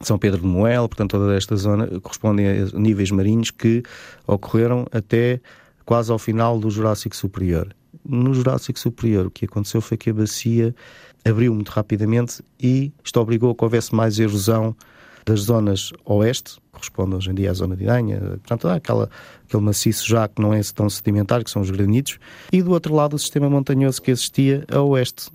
São 0.00 0.18
Pedro 0.18 0.40
de 0.40 0.46
Moel, 0.46 0.88
portanto 0.88 1.12
toda 1.12 1.36
esta 1.36 1.56
zona 1.56 1.86
correspondem 2.00 2.46
a 2.46 2.78
níveis 2.78 3.10
marinhos 3.10 3.50
que 3.50 3.82
ocorreram 4.26 4.86
até 4.92 5.40
quase 5.84 6.12
ao 6.12 6.18
final 6.18 6.58
do 6.58 6.70
Jurássico 6.70 7.16
Superior. 7.16 7.74
No 8.04 8.32
Jurássico 8.32 8.78
Superior 8.78 9.26
o 9.26 9.30
que 9.30 9.46
aconteceu 9.46 9.80
foi 9.80 9.96
que 9.96 10.10
a 10.10 10.14
bacia 10.14 10.74
abriu 11.24 11.54
muito 11.54 11.70
rapidamente 11.70 12.42
e 12.60 12.92
isto 13.04 13.18
obrigou 13.20 13.50
a 13.50 13.54
que 13.54 13.64
houvesse 13.64 13.94
mais 13.94 14.18
erosão 14.18 14.76
das 15.28 15.40
zonas 15.40 15.92
oeste, 16.06 16.58
corresponde 16.72 17.14
hoje 17.14 17.30
em 17.30 17.34
dia 17.34 17.50
à 17.50 17.54
zona 17.54 17.76
de 17.76 17.84
Idanha, 17.84 18.18
portanto 18.18 18.66
aquela, 18.68 19.10
aquele 19.46 19.62
maciço 19.62 20.08
já 20.08 20.26
que 20.26 20.40
não 20.40 20.54
é 20.54 20.60
tão 20.74 20.88
sedimentar, 20.88 21.44
que 21.44 21.50
são 21.50 21.60
os 21.60 21.70
granitos, 21.70 22.18
e 22.50 22.62
do 22.62 22.70
outro 22.72 22.94
lado 22.94 23.14
o 23.14 23.18
sistema 23.18 23.50
montanhoso 23.50 24.00
que 24.00 24.10
existia 24.10 24.64
a 24.72 24.80
oeste, 24.80 25.30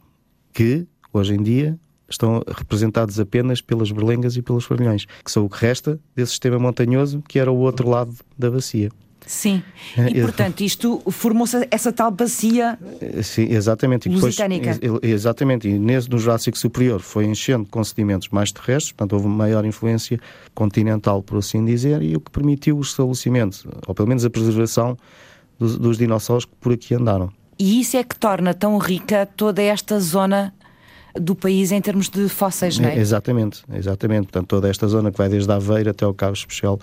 que 0.52 0.88
hoje 1.14 1.36
em 1.36 1.44
dia 1.44 1.80
estão 2.10 2.44
representados 2.48 3.20
apenas 3.20 3.62
pelas 3.62 3.92
berlengas 3.92 4.36
e 4.36 4.42
pelos 4.42 4.66
farolhões, 4.66 5.06
que 5.24 5.32
são 5.32 5.46
o 5.46 5.50
que 5.50 5.64
resta 5.64 6.00
desse 6.16 6.32
sistema 6.32 6.58
montanhoso 6.58 7.22
que 7.28 7.38
era 7.38 7.52
o 7.52 7.58
outro 7.58 7.88
lado 7.88 8.16
da 8.38 8.50
bacia. 8.50 8.90
Sim, 9.26 9.64
e 9.98 10.22
portanto 10.22 10.62
isto 10.62 11.02
formou-se 11.10 11.68
essa 11.72 11.92
tal 11.94 12.12
bacia 12.12 12.78
Sim, 13.24 13.48
exatamente. 13.50 14.10
E 14.10 14.14
depois, 14.14 14.36
exatamente, 15.02 15.68
e 15.68 15.80
nesse, 15.80 16.10
no 16.10 16.18
Jurássico 16.18 16.58
Superior 16.58 17.00
foi 17.00 17.26
enchendo 17.26 17.66
com 17.70 17.84
sedimentos 17.84 18.30
mais 18.30 18.52
terrestres, 18.52 18.92
portanto 18.92 19.14
houve 19.14 19.28
maior 19.28 19.66
influência 19.66 20.20
continental, 20.54 21.22
por 21.22 21.38
assim 21.38 21.64
dizer, 21.64 22.02
e 22.02 22.16
o 22.16 22.20
que 22.20 22.32
permitiu 22.32 22.78
o 22.78 22.82
estabelecimento, 22.82 23.70
ou 23.88 23.96
pelo 23.96 24.08
menos 24.08 24.26
a 24.26 24.30
preservação 24.30 24.98
dos, 25.58 25.78
dos 25.78 25.98
dinossauros 25.98 26.46
que 26.46 26.56
por 26.60 26.74
aqui 26.74 26.96
andaram. 26.96 27.32
E 27.58 27.80
isso 27.80 27.98
é 27.98 28.04
que 28.04 28.18
torna 28.18 28.54
tão 28.54 28.78
rica 28.78 29.26
toda 29.26 29.62
esta 29.62 30.00
zona 30.00 30.54
do 31.16 31.36
país 31.36 31.72
em 31.72 31.80
termos 31.80 32.10
de 32.10 32.28
fósseis, 32.28 32.80
não 32.80 32.90
é? 32.90 32.98
Exatamente, 32.98 33.64
exatamente. 33.74 34.24
Portanto, 34.24 34.48
toda 34.48 34.70
esta 34.70 34.88
zona 34.88 35.12
que 35.12 35.18
vai 35.18 35.30
desde 35.30 35.52
a 35.52 35.56
Aveira 35.56 35.92
até 35.92 36.06
o 36.06 36.14
Cabo 36.14 36.34
Especial 36.34 36.80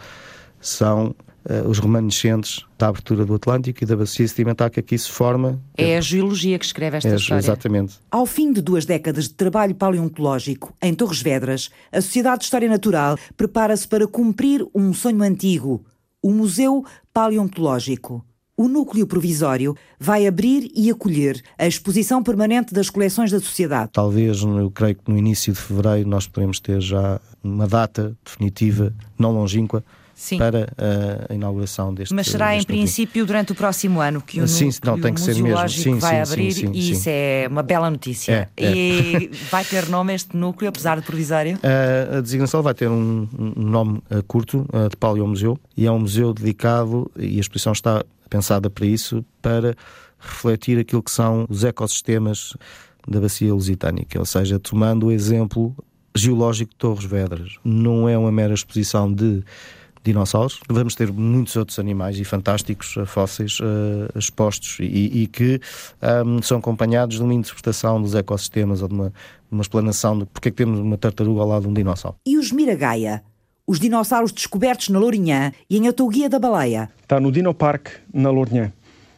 são 0.61 1.15
uh, 1.45 1.69
os 1.69 1.79
remanescentes 1.79 2.65
da 2.79 2.89
abertura 2.89 3.25
do 3.25 3.35
Atlântico 3.35 3.83
e 3.83 3.87
da 3.87 3.97
bacia 3.97 4.27
sedimentar 4.27 4.71
que 4.71 4.81
aqui 4.81 4.97
se 4.97 5.11
forma. 5.11 5.61
É 5.77 5.97
a 5.97 6.01
geologia 6.01 6.59
que 6.59 6.65
escreve 6.65 6.97
esta 6.97 7.09
é, 7.09 7.17
história. 7.17 7.41
Exatamente. 7.41 7.99
Ao 8.11 8.27
fim 8.27 8.53
de 8.53 8.61
duas 8.61 8.85
décadas 8.85 9.25
de 9.25 9.35
trabalho 9.35 9.75
paleontológico 9.75 10.75
em 10.83 10.95
Torres 10.95 11.23
Vedras, 11.23 11.71
a 11.93 12.01
Sociedade 12.01 12.41
de 12.41 12.45
História 12.45 12.69
Natural 12.69 13.19
prepara-se 13.37 13.87
para 13.87 14.07
cumprir 14.07 14.67
um 14.75 14.93
sonho 14.93 15.23
antigo, 15.23 15.85
o 16.23 16.31
Museu 16.31 16.85
Paleontológico. 17.13 18.25
O 18.57 18.69
núcleo 18.69 19.07
provisório 19.07 19.75
vai 19.99 20.27
abrir 20.27 20.71
e 20.75 20.91
acolher 20.91 21.43
a 21.57 21.67
exposição 21.67 22.23
permanente 22.23 22.75
das 22.75 22.91
coleções 22.91 23.31
da 23.31 23.41
sociedade. 23.41 23.93
Talvez, 23.95 24.43
eu 24.43 24.71
creio 24.71 24.97
que 24.97 25.11
no 25.11 25.17
início 25.17 25.51
de 25.55 25.59
fevereiro 25.59 26.07
nós 26.07 26.27
podemos 26.27 26.61
ter 26.61 26.79
já 26.79 27.19
uma 27.43 27.67
data 27.67 28.15
definitiva, 28.23 28.93
não 29.19 29.33
longínqua, 29.33 29.83
Sim. 30.21 30.37
para 30.37 30.69
a 31.31 31.35
inauguração 31.35 31.95
deste 31.95 32.15
Mas 32.15 32.27
será 32.27 32.51
deste 32.51 32.71
em 32.71 32.77
princípio 32.77 33.25
durante 33.25 33.53
o 33.53 33.55
próximo 33.55 34.03
ano 34.03 34.21
que 34.21 34.39
o 34.39 34.47
sim, 34.47 34.69
não, 34.85 35.01
tem 35.01 35.15
que 35.15 35.21
ser 35.21 35.35
mesmo. 35.37 35.67
Sim, 35.71 35.99
vai 35.99 36.27
sim, 36.27 36.33
abrir 36.33 36.53
sim, 36.53 36.71
e 36.75 36.91
isso 36.91 37.09
é 37.09 37.47
uma 37.51 37.63
bela 37.63 37.89
notícia. 37.89 38.51
É, 38.55 38.67
é. 38.67 38.71
E 38.71 39.31
vai 39.51 39.65
ter 39.65 39.89
nome 39.89 40.15
este 40.15 40.37
núcleo, 40.37 40.69
apesar 40.69 41.01
de 41.01 41.07
provisório? 41.07 41.59
A, 41.63 42.19
a 42.19 42.21
designação 42.21 42.63
vai 42.63 42.75
ter 42.75 42.91
um, 42.91 43.27
um 43.39 43.63
nome 43.63 44.03
uh, 44.11 44.23
curto, 44.25 44.67
uh, 44.75 44.91
de 44.91 44.97
Paleo 44.99 45.27
Museu, 45.27 45.59
e 45.75 45.87
é 45.87 45.91
um 45.91 46.01
museu 46.01 46.35
dedicado, 46.35 47.11
e 47.17 47.39
a 47.39 47.41
exposição 47.41 47.73
está 47.73 48.05
pensada 48.29 48.69
para 48.69 48.85
isso, 48.85 49.25
para 49.41 49.75
refletir 50.19 50.79
aquilo 50.79 51.03
que 51.03 51.11
são 51.11 51.47
os 51.49 51.65
ecossistemas 51.65 52.55
da 53.09 53.23
bacia 53.23 53.55
lusitânica, 53.55 54.19
ou 54.19 54.27
seja, 54.27 54.59
tomando 54.59 55.07
o 55.07 55.11
exemplo 55.11 55.75
geológico 56.15 56.73
de 56.73 56.77
Torres 56.77 57.05
Vedras. 57.05 57.57
Não 57.65 58.07
é 58.07 58.19
uma 58.19 58.31
mera 58.31 58.53
exposição 58.53 59.11
de 59.11 59.43
dinossauros. 60.03 60.61
Vamos 60.69 60.95
ter 60.95 61.13
muitos 61.13 61.57
outros 61.57 61.79
animais 61.79 62.19
e 62.19 62.25
fantásticos 62.25 62.97
uh, 62.97 63.07
fósseis 63.07 63.59
uh, 63.61 64.19
expostos 64.19 64.79
e, 64.81 65.23
e 65.23 65.27
que 65.27 65.61
um, 66.25 66.43
são 66.43 66.59
acompanhados 66.59 67.17
de 67.17 67.23
uma 67.23 67.35
interpretação 67.35 68.01
dos 68.01 68.15
ecossistemas 68.15 68.83
ou 68.83 68.89
de 68.89 68.95
uma, 68.95 69.13
uma 69.51 69.63
explanação 69.63 70.19
de 70.19 70.27
porque 70.27 70.49
é 70.49 70.51
que 70.51 70.57
temos 70.57 70.79
uma 70.79 70.97
tartaruga 70.97 71.41
ao 71.41 71.49
lado 71.49 71.63
de 71.63 71.69
um 71.69 71.75
dinossauro. 71.75 72.17
E 72.27 72.39
os 72.39 72.53
Miragaia? 72.53 73.23
Os 73.67 73.79
dinossauros 73.79 74.33
descobertos 74.33 74.89
na 74.89 74.99
Lourinhã 74.99 75.53
e 75.69 75.77
em 75.77 75.87
Atouguia 75.87 76.29
da 76.29 76.39
Baleia. 76.41 76.91
Está 77.03 77.21
no 77.21 77.31
Dinopark, 77.31 77.89
na 78.13 78.31
Lourinhã. 78.31 78.73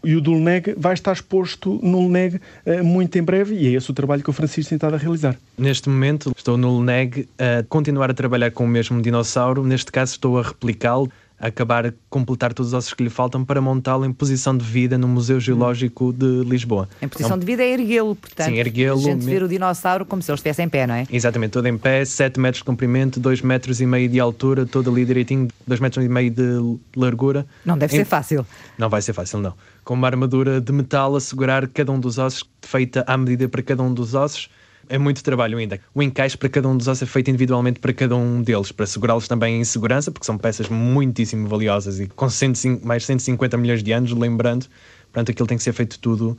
E 0.05 0.17
o 0.17 0.21
do 0.21 0.33
LNEG 0.33 0.75
vai 0.77 0.95
estar 0.95 1.13
exposto 1.13 1.79
no 1.83 2.07
LNEG 2.07 2.37
uh, 2.67 2.85
muito 2.85 3.17
em 3.17 3.23
breve 3.23 3.55
e 3.55 3.69
é 3.69 3.71
esse 3.71 3.91
o 3.91 3.95
trabalho 3.95 4.23
que 4.23 4.31
o 4.31 4.33
Francisco 4.33 4.69
tem 4.69 4.77
estado 4.77 4.95
a 4.95 4.99
realizar. 4.99 5.37
Neste 5.57 5.89
momento 5.89 6.33
estou 6.37 6.57
no 6.57 6.79
LNEG 6.79 7.29
a 7.39 7.63
continuar 7.69 8.11
a 8.11 8.15
trabalhar 8.15 8.51
com 8.51 8.65
o 8.65 8.69
mesmo 8.69 9.01
dinossauro, 9.01 9.65
neste 9.65 9.93
caso 9.93 10.13
estou 10.13 10.39
a 10.39 10.43
replicá-lo 10.43 11.11
acabar 11.43 11.87
a 11.87 11.93
completar 12.09 12.55
todos 12.55 12.73
os 12.73 12.75
ossos 12.75 12.95
que 12.95 13.03
lhe 13.03 13.11
faltam 13.11 13.45
para 13.45 13.61
montá-lo 13.61 14.05
em 14.05 14.13
posição 14.13 14.57
de 14.57 14.65
vida 14.65 14.97
no 14.97 15.09
Museu 15.09 15.41
Geológico 15.41 16.13
de 16.13 16.45
Lisboa. 16.45 16.89
Em 17.03 17.09
posição 17.09 17.33
é 17.33 17.35
um... 17.35 17.39
de 17.39 17.45
vida 17.45 17.63
é 17.65 17.73
erguê-lo, 17.73 18.15
portanto. 18.15 18.47
Sim, 18.47 18.59
erguê-lo. 18.59 19.01
A 19.01 19.03
gente 19.03 19.25
ver 19.25 19.43
o 19.43 19.49
dinossauro 19.49 20.07
como 20.07 20.23
se 20.23 20.31
ele 20.31 20.37
estivesse 20.37 20.63
em 20.63 20.69
pé, 20.69 20.87
não 20.87 20.95
é? 20.95 21.07
Exatamente, 21.11 21.51
todo 21.51 21.67
em 21.67 21.77
pé, 21.77 22.05
7 22.05 22.39
metros 22.39 22.59
de 22.59 22.65
comprimento, 22.65 23.19
2 23.19 23.43
metros 23.43 23.81
e 23.81 23.87
meio 23.87 24.09
de 24.09 24.21
altura, 24.21 24.65
todo 24.65 24.89
ali 24.89 25.05
direitinho, 25.05 25.49
2 25.67 25.81
metros 25.81 26.05
e 26.05 26.09
meio 26.09 26.31
de 26.31 26.79
largura. 26.97 27.45
Não 27.65 27.77
deve 27.77 27.97
em... 27.97 27.99
ser 27.99 28.05
fácil. 28.05 28.47
Não 28.79 28.89
vai 28.89 29.03
ser 29.03 29.13
fácil, 29.13 29.41
não. 29.41 29.53
Com 29.85 29.95
uma 29.95 30.07
armadura 30.07 30.61
de 30.61 30.73
metal 30.73 31.17
a 31.17 31.21
segurar 31.21 31.67
cada 31.67 31.91
um 31.91 31.99
dos 31.99 32.19
ossos, 32.19 32.45
feita 32.63 33.03
à 33.07 33.17
medida 33.17 33.49
para 33.49 33.63
cada 33.63 33.83
um 33.83 33.93
dos 33.93 34.15
ossos 34.15 34.49
é 34.89 34.99
muito 34.99 35.23
trabalho 35.23 35.59
ainda. 35.59 35.81
O 35.95 36.03
encaixe 36.03 36.37
para 36.37 36.49
cada 36.49 36.69
um 36.69 36.77
dos 36.77 36.89
ossos 36.89 37.03
é 37.03 37.07
feito 37.07 37.31
individualmente 37.31 37.81
para 37.81 37.93
cada 37.93 38.17
um 38.17 38.43
deles, 38.43 38.73
para 38.73 38.87
segurá-los 38.87 39.29
também 39.29 39.61
em 39.61 39.65
segurança, 39.65 40.11
porque 40.11 40.27
são 40.27 40.37
peças 40.37 40.69
muitíssimo 40.69 41.49
valiosas 41.49 42.01
e 42.01 42.07
com 42.09 42.29
105, 42.29 42.87
mais 42.87 43.05
150 43.05 43.57
milhões 43.57 43.83
de 43.83 43.93
anos, 43.93 44.13
lembrando, 44.13 44.67
portanto 45.13 45.31
aquilo 45.31 45.47
tem 45.47 45.57
que 45.57 45.65
ser 45.65 45.73
feito 45.73 45.99
tudo 45.99 46.37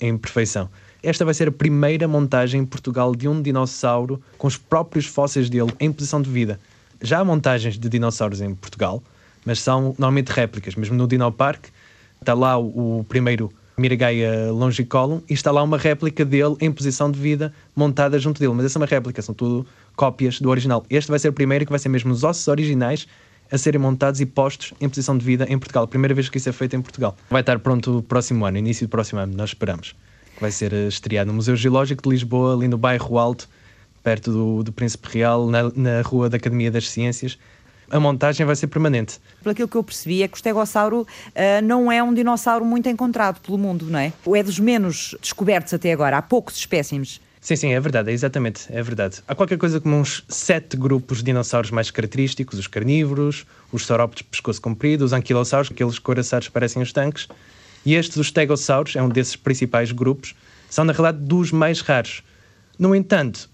em 0.00 0.16
perfeição. 0.16 0.68
Esta 1.02 1.24
vai 1.24 1.34
ser 1.34 1.48
a 1.48 1.52
primeira 1.52 2.08
montagem 2.08 2.62
em 2.62 2.64
Portugal 2.64 3.14
de 3.14 3.28
um 3.28 3.40
dinossauro 3.42 4.22
com 4.38 4.46
os 4.46 4.56
próprios 4.56 5.06
fósseis 5.06 5.50
dele 5.50 5.72
em 5.78 5.92
posição 5.92 6.20
de 6.20 6.30
vida. 6.30 6.58
Já 7.02 7.20
há 7.20 7.24
montagens 7.24 7.78
de 7.78 7.88
dinossauros 7.88 8.40
em 8.40 8.54
Portugal, 8.54 9.02
mas 9.44 9.60
são 9.60 9.94
normalmente 9.98 10.28
réplicas. 10.28 10.74
Mesmo 10.74 10.96
no 10.96 11.06
Dinopark 11.06 11.66
está 12.20 12.32
lá 12.32 12.56
o 12.58 13.04
primeiro 13.06 13.52
Miragaia 13.76 14.52
Longicolum 14.52 15.20
e 15.28 15.34
está 15.34 15.50
lá 15.50 15.62
uma 15.62 15.76
réplica 15.76 16.24
dele 16.24 16.56
em 16.60 16.70
posição 16.70 17.10
de 17.10 17.18
vida 17.18 17.52
montada 17.74 18.18
junto 18.18 18.38
dele. 18.38 18.52
Mas 18.54 18.66
essa 18.66 18.78
é 18.78 18.80
uma 18.80 18.86
réplica, 18.86 19.20
são 19.20 19.34
tudo 19.34 19.66
cópias 19.96 20.40
do 20.40 20.48
original. 20.48 20.84
Este 20.88 21.10
vai 21.10 21.18
ser 21.18 21.28
o 21.28 21.32
primeiro 21.32 21.64
que 21.64 21.70
vai 21.70 21.78
ser 21.78 21.88
mesmo 21.88 22.12
os 22.12 22.22
ossos 22.22 22.46
originais 22.48 23.06
a 23.50 23.58
serem 23.58 23.80
montados 23.80 24.20
e 24.20 24.26
postos 24.26 24.72
em 24.80 24.88
posição 24.88 25.16
de 25.18 25.24
vida 25.24 25.46
em 25.48 25.58
Portugal. 25.58 25.86
Primeira 25.86 26.14
vez 26.14 26.28
que 26.28 26.38
isso 26.38 26.48
é 26.48 26.52
feito 26.52 26.74
em 26.76 26.82
Portugal. 26.82 27.16
Vai 27.30 27.40
estar 27.40 27.58
pronto 27.58 27.98
o 27.98 28.02
próximo 28.02 28.44
ano, 28.44 28.58
início 28.58 28.86
do 28.86 28.90
próximo 28.90 29.20
ano, 29.20 29.34
nós 29.36 29.50
esperamos. 29.50 29.94
Vai 30.40 30.50
ser 30.50 30.72
eh, 30.72 30.88
estreado 30.88 31.28
no 31.28 31.34
Museu 31.34 31.54
Geológico 31.54 32.02
de 32.02 32.08
Lisboa, 32.08 32.54
ali 32.54 32.66
no 32.66 32.76
bairro 32.76 33.18
Alto, 33.18 33.48
perto 34.02 34.32
do, 34.32 34.62
do 34.64 34.72
Príncipe 34.72 35.08
Real, 35.08 35.48
na, 35.48 35.70
na 35.74 36.02
rua 36.02 36.28
da 36.28 36.36
Academia 36.36 36.70
das 36.70 36.88
Ciências 36.88 37.38
a 37.90 38.00
montagem 38.00 38.44
vai 38.44 38.56
ser 38.56 38.66
permanente. 38.66 39.20
Pelo 39.42 39.52
aquilo 39.52 39.68
que 39.68 39.76
eu 39.76 39.84
percebi 39.84 40.22
é 40.22 40.28
que 40.28 40.34
o 40.34 40.38
estegossauro 40.38 41.02
uh, 41.02 41.06
não 41.64 41.90
é 41.90 42.02
um 42.02 42.12
dinossauro 42.12 42.64
muito 42.64 42.88
encontrado 42.88 43.40
pelo 43.40 43.58
mundo, 43.58 43.86
não 43.88 43.98
é? 43.98 44.12
Ou 44.24 44.34
é 44.36 44.42
dos 44.42 44.58
menos 44.58 45.14
descobertos 45.20 45.74
até 45.74 45.92
agora, 45.92 46.18
há 46.18 46.22
poucos 46.22 46.56
espécimes. 46.56 47.20
Sim, 47.44 47.56
sim, 47.56 47.72
é 47.74 47.78
verdade, 47.78 48.10
é 48.10 48.14
exatamente, 48.14 48.64
é 48.70 48.82
verdade. 48.82 49.22
Há 49.28 49.34
qualquer 49.34 49.58
coisa 49.58 49.78
como 49.78 49.96
uns 49.96 50.24
sete 50.30 50.78
grupos 50.78 51.18
de 51.18 51.24
dinossauros 51.24 51.70
mais 51.70 51.90
característicos, 51.90 52.58
os 52.58 52.66
carnívoros, 52.66 53.44
os 53.70 53.84
saurópodes 53.84 54.24
de 54.24 54.30
pescoço 54.30 54.62
comprido, 54.62 55.04
os 55.04 55.12
anquilossauros, 55.12 55.70
aqueles 55.70 55.98
coraçados 55.98 56.48
parecem 56.48 56.80
os 56.80 56.90
tanques, 56.90 57.28
e 57.84 57.94
estes, 57.94 58.16
os 58.16 58.28
stegossauros, 58.28 58.96
é 58.96 59.02
um 59.02 59.10
desses 59.10 59.36
principais 59.36 59.92
grupos, 59.92 60.34
são 60.70 60.86
na 60.86 60.94
realidade 60.94 61.22
dos 61.22 61.52
mais 61.52 61.82
raros. 61.82 62.22
No 62.78 62.94
entanto, 62.94 63.50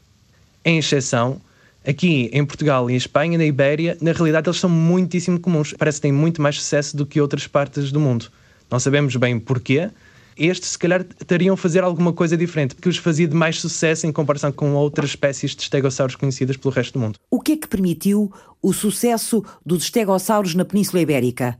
em 0.64 0.78
exceção, 0.78 1.40
aqui 1.86 2.30
em 2.32 2.44
Portugal 2.44 2.90
e 2.90 2.94
em 2.94 2.96
Espanha, 2.96 3.38
na 3.38 3.44
Ibéria, 3.44 3.96
na 4.00 4.12
realidade 4.12 4.48
eles 4.48 4.60
são 4.60 4.70
muitíssimo 4.70 5.40
comuns. 5.40 5.74
Parece 5.78 5.98
que 5.98 6.02
têm 6.02 6.12
muito 6.12 6.40
mais 6.40 6.56
sucesso 6.56 6.96
do 6.96 7.06
que 7.06 7.20
outras 7.20 7.46
partes 7.46 7.90
do 7.90 8.00
mundo. 8.00 8.30
Não 8.70 8.78
sabemos 8.78 9.14
bem 9.16 9.38
porquê. 9.38 9.90
Estes, 10.36 10.70
se 10.70 10.78
calhar, 10.78 11.04
teriam 11.26 11.54
a 11.54 11.56
fazer 11.56 11.84
alguma 11.84 12.12
coisa 12.12 12.36
diferente, 12.36 12.74
que 12.74 12.88
os 12.88 12.96
fazia 12.96 13.28
de 13.28 13.34
mais 13.34 13.60
sucesso 13.60 14.06
em 14.06 14.12
comparação 14.12 14.50
com 14.50 14.72
outras 14.74 15.10
espécies 15.10 15.54
de 15.54 15.62
estegossauros 15.62 16.16
conhecidas 16.16 16.56
pelo 16.56 16.72
resto 16.72 16.94
do 16.94 17.00
mundo. 17.00 17.18
O 17.30 17.40
que 17.40 17.52
é 17.52 17.56
que 17.56 17.68
permitiu 17.68 18.32
o 18.62 18.72
sucesso 18.72 19.44
dos 19.66 19.82
estegossauros 19.82 20.54
na 20.54 20.64
Península 20.64 21.02
Ibérica? 21.02 21.58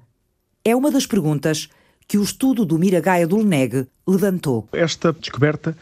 É 0.64 0.74
uma 0.74 0.90
das 0.90 1.06
perguntas 1.06 1.68
que 2.06 2.18
o 2.18 2.22
estudo 2.22 2.64
do 2.64 2.78
Miragaia 2.78 3.26
do 3.26 3.36
Leneg 3.36 3.86
levantou. 4.06 4.68
Esta 4.72 5.12
descoberta 5.12 5.76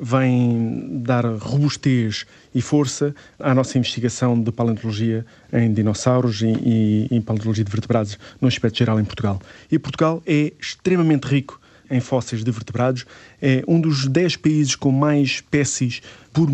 vem 0.00 1.02
dar 1.02 1.24
robustez 1.24 2.24
e 2.54 2.62
força 2.62 3.14
à 3.38 3.54
nossa 3.54 3.78
investigação 3.78 4.40
de 4.40 4.50
paleontologia 4.50 5.24
em 5.52 5.72
dinossauros 5.72 6.42
e, 6.42 6.46
e 6.46 7.08
em 7.10 7.20
paleontologia 7.20 7.64
de 7.64 7.70
vertebrados 7.70 8.18
no 8.40 8.48
aspecto 8.48 8.78
geral 8.78 8.98
em 8.98 9.04
Portugal. 9.04 9.40
E 9.70 9.78
Portugal 9.78 10.22
é 10.26 10.52
extremamente 10.60 11.24
rico 11.24 11.60
em 11.90 12.00
fósseis 12.00 12.42
de 12.42 12.50
vertebrados, 12.50 13.04
é 13.40 13.62
um 13.68 13.78
dos 13.78 14.06
10 14.06 14.36
países 14.36 14.74
com 14.74 14.90
mais 14.90 15.28
espécies 15.28 16.00
por 16.32 16.48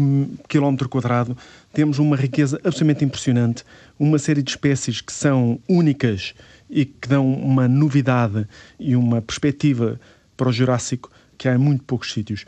quilómetro 0.48 0.88
quadrado. 0.88 1.38
Temos 1.72 2.00
uma 2.00 2.16
riqueza 2.16 2.56
absolutamente 2.64 3.04
impressionante, 3.04 3.64
uma 3.98 4.18
série 4.18 4.42
de 4.42 4.50
espécies 4.50 5.00
que 5.00 5.12
são 5.12 5.60
únicas 5.68 6.34
e 6.68 6.84
que 6.84 7.08
dão 7.08 7.32
uma 7.32 7.68
novidade 7.68 8.48
e 8.80 8.96
uma 8.96 9.22
perspectiva 9.22 10.00
para 10.36 10.48
o 10.48 10.52
Jurássico 10.52 11.08
que 11.38 11.48
há 11.48 11.54
em 11.54 11.58
muito 11.58 11.84
poucos 11.84 12.12
sítios. 12.12 12.44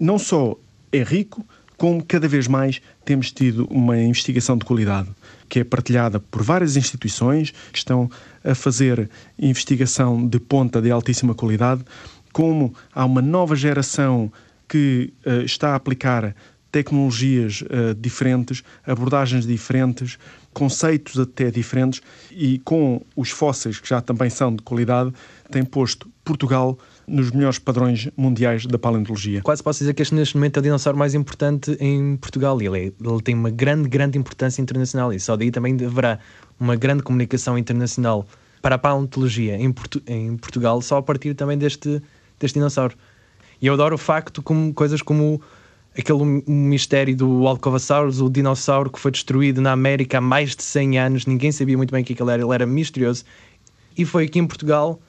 Não 0.00 0.18
só 0.18 0.56
é 0.90 1.02
rico, 1.02 1.46
como 1.76 2.04
cada 2.04 2.26
vez 2.26 2.48
mais 2.48 2.80
temos 3.04 3.30
tido 3.30 3.66
uma 3.70 3.98
investigação 3.98 4.56
de 4.56 4.64
qualidade 4.64 5.08
que 5.50 5.58
é 5.58 5.64
partilhada 5.64 6.20
por 6.20 6.42
várias 6.42 6.76
instituições 6.76 7.50
que 7.72 7.78
estão 7.78 8.08
a 8.44 8.54
fazer 8.54 9.10
investigação 9.38 10.26
de 10.26 10.38
ponta 10.38 10.80
de 10.80 10.90
altíssima 10.90 11.34
qualidade, 11.34 11.84
como 12.32 12.72
há 12.94 13.04
uma 13.04 13.20
nova 13.20 13.56
geração 13.56 14.32
que 14.68 15.12
uh, 15.26 15.42
está 15.42 15.70
a 15.72 15.74
aplicar 15.74 16.34
tecnologias 16.70 17.62
uh, 17.62 17.92
diferentes, 17.98 18.62
abordagens 18.86 19.44
diferentes, 19.44 20.16
conceitos 20.54 21.18
até 21.18 21.50
diferentes 21.50 22.00
e 22.30 22.60
com 22.60 23.04
os 23.16 23.30
fósseis, 23.30 23.80
que 23.80 23.88
já 23.88 24.00
também 24.00 24.30
são 24.30 24.54
de 24.54 24.62
qualidade, 24.62 25.12
tem 25.50 25.64
posto 25.64 26.08
Portugal 26.24 26.78
nos 27.10 27.32
melhores 27.32 27.58
padrões 27.58 28.08
mundiais 28.16 28.64
da 28.66 28.78
paleontologia. 28.78 29.42
Quase 29.42 29.62
posso 29.62 29.80
dizer 29.80 29.94
que 29.94 30.02
este 30.02 30.14
neste 30.14 30.36
momento 30.36 30.58
é 30.58 30.60
o 30.60 30.62
dinossauro 30.62 30.96
mais 30.96 31.12
importante 31.12 31.76
em 31.80 32.16
Portugal 32.16 32.60
ele, 32.62 32.78
é, 32.78 32.82
ele 32.84 33.22
tem 33.22 33.34
uma 33.34 33.50
grande, 33.50 33.88
grande 33.88 34.16
importância 34.16 34.62
internacional 34.62 35.12
e 35.12 35.18
só 35.18 35.36
daí 35.36 35.50
também 35.50 35.76
haverá 35.84 36.20
uma 36.58 36.76
grande 36.76 37.02
comunicação 37.02 37.58
internacional 37.58 38.24
para 38.62 38.76
a 38.76 38.78
paleontologia 38.78 39.56
em, 39.56 39.72
Portu 39.72 40.00
em 40.06 40.36
Portugal 40.36 40.80
só 40.80 40.98
a 40.98 41.02
partir 41.02 41.34
também 41.34 41.58
deste, 41.58 42.00
deste 42.38 42.54
dinossauro. 42.54 42.94
E 43.60 43.66
eu 43.66 43.74
adoro 43.74 43.96
o 43.96 43.98
facto 43.98 44.40
como 44.40 44.72
coisas 44.72 45.02
como 45.02 45.40
aquele 45.98 46.42
mistério 46.46 47.16
do 47.16 47.46
Alcovasaurus, 47.48 48.20
o 48.20 48.30
dinossauro 48.30 48.90
que 48.90 49.00
foi 49.00 49.10
destruído 49.10 49.60
na 49.60 49.72
América 49.72 50.18
há 50.18 50.20
mais 50.20 50.54
de 50.54 50.62
100 50.62 50.98
anos, 50.98 51.26
ninguém 51.26 51.50
sabia 51.50 51.76
muito 51.76 51.90
bem 51.90 52.02
o 52.02 52.04
que 52.04 52.20
ele 52.20 52.30
era, 52.30 52.42
ele 52.42 52.54
era 52.54 52.66
misterioso. 52.66 53.24
E 53.98 54.04
foi 54.04 54.26
aqui 54.26 54.38
em 54.38 54.46
Portugal, 54.46 55.00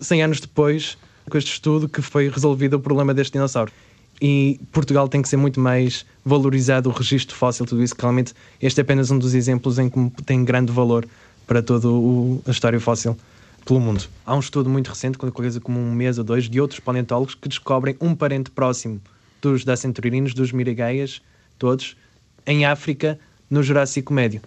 100 0.00 0.24
anos 0.24 0.40
depois, 0.40 0.98
com 1.28 1.38
este 1.38 1.52
estudo, 1.52 1.88
que 1.88 2.00
foi 2.02 2.28
resolvido 2.28 2.74
o 2.74 2.80
problema 2.80 3.12
deste 3.12 3.32
dinossauro. 3.32 3.72
E 4.20 4.58
Portugal 4.72 5.08
tem 5.08 5.20
que 5.20 5.28
ser 5.28 5.36
muito 5.36 5.60
mais 5.60 6.06
valorizado 6.24 6.88
o 6.88 6.92
registro 6.92 7.36
fóssil, 7.36 7.66
tudo 7.66 7.82
isso, 7.82 7.94
que 7.94 8.00
realmente 8.00 8.32
este 8.60 8.80
é 8.80 8.82
apenas 8.82 9.10
um 9.10 9.18
dos 9.18 9.34
exemplos 9.34 9.78
em 9.78 9.90
que 9.90 10.22
tem 10.24 10.44
grande 10.44 10.72
valor 10.72 11.06
para 11.46 11.62
toda 11.62 11.88
a 12.46 12.50
história 12.50 12.80
fóssil 12.80 13.16
pelo 13.64 13.80
mundo. 13.80 14.04
Há 14.24 14.34
um 14.34 14.40
estudo 14.40 14.70
muito 14.70 14.88
recente, 14.88 15.18
coisa 15.18 15.60
como 15.60 15.78
um 15.78 15.92
mês 15.92 16.18
ou 16.18 16.24
dois, 16.24 16.48
de 16.48 16.60
outros 16.60 16.80
paleontólogos 16.80 17.34
que 17.34 17.48
descobrem 17.48 17.96
um 18.00 18.14
parente 18.14 18.50
próximo 18.50 19.00
dos 19.42 19.64
dacenturinos, 19.64 20.32
dos 20.32 20.52
miragaias, 20.52 21.20
todos, 21.58 21.96
em 22.46 22.64
África, 22.64 23.18
no 23.50 23.62
Jurássico 23.62 24.12
Médio. 24.12 24.40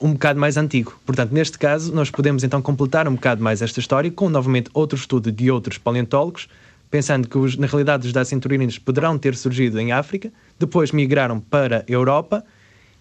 Um 0.00 0.12
bocado 0.12 0.40
mais 0.40 0.56
antigo. 0.56 0.98
Portanto, 1.04 1.32
neste 1.32 1.58
caso, 1.58 1.94
nós 1.94 2.10
podemos 2.10 2.42
então 2.42 2.62
completar 2.62 3.06
um 3.06 3.14
bocado 3.14 3.42
mais 3.42 3.60
esta 3.60 3.80
história 3.80 4.10
com 4.10 4.30
novamente 4.30 4.70
outro 4.72 4.98
estudo 4.98 5.30
de 5.30 5.50
outros 5.50 5.76
paleontólogos, 5.76 6.48
pensando 6.90 7.28
que 7.28 7.36
os, 7.36 7.56
na 7.56 7.66
realidade 7.66 8.06
os 8.06 8.12
dacenturinos 8.12 8.78
poderão 8.78 9.18
ter 9.18 9.36
surgido 9.36 9.78
em 9.78 9.92
África, 9.92 10.32
depois 10.58 10.90
migraram 10.90 11.38
para 11.38 11.84
a 11.86 11.92
Europa 11.92 12.44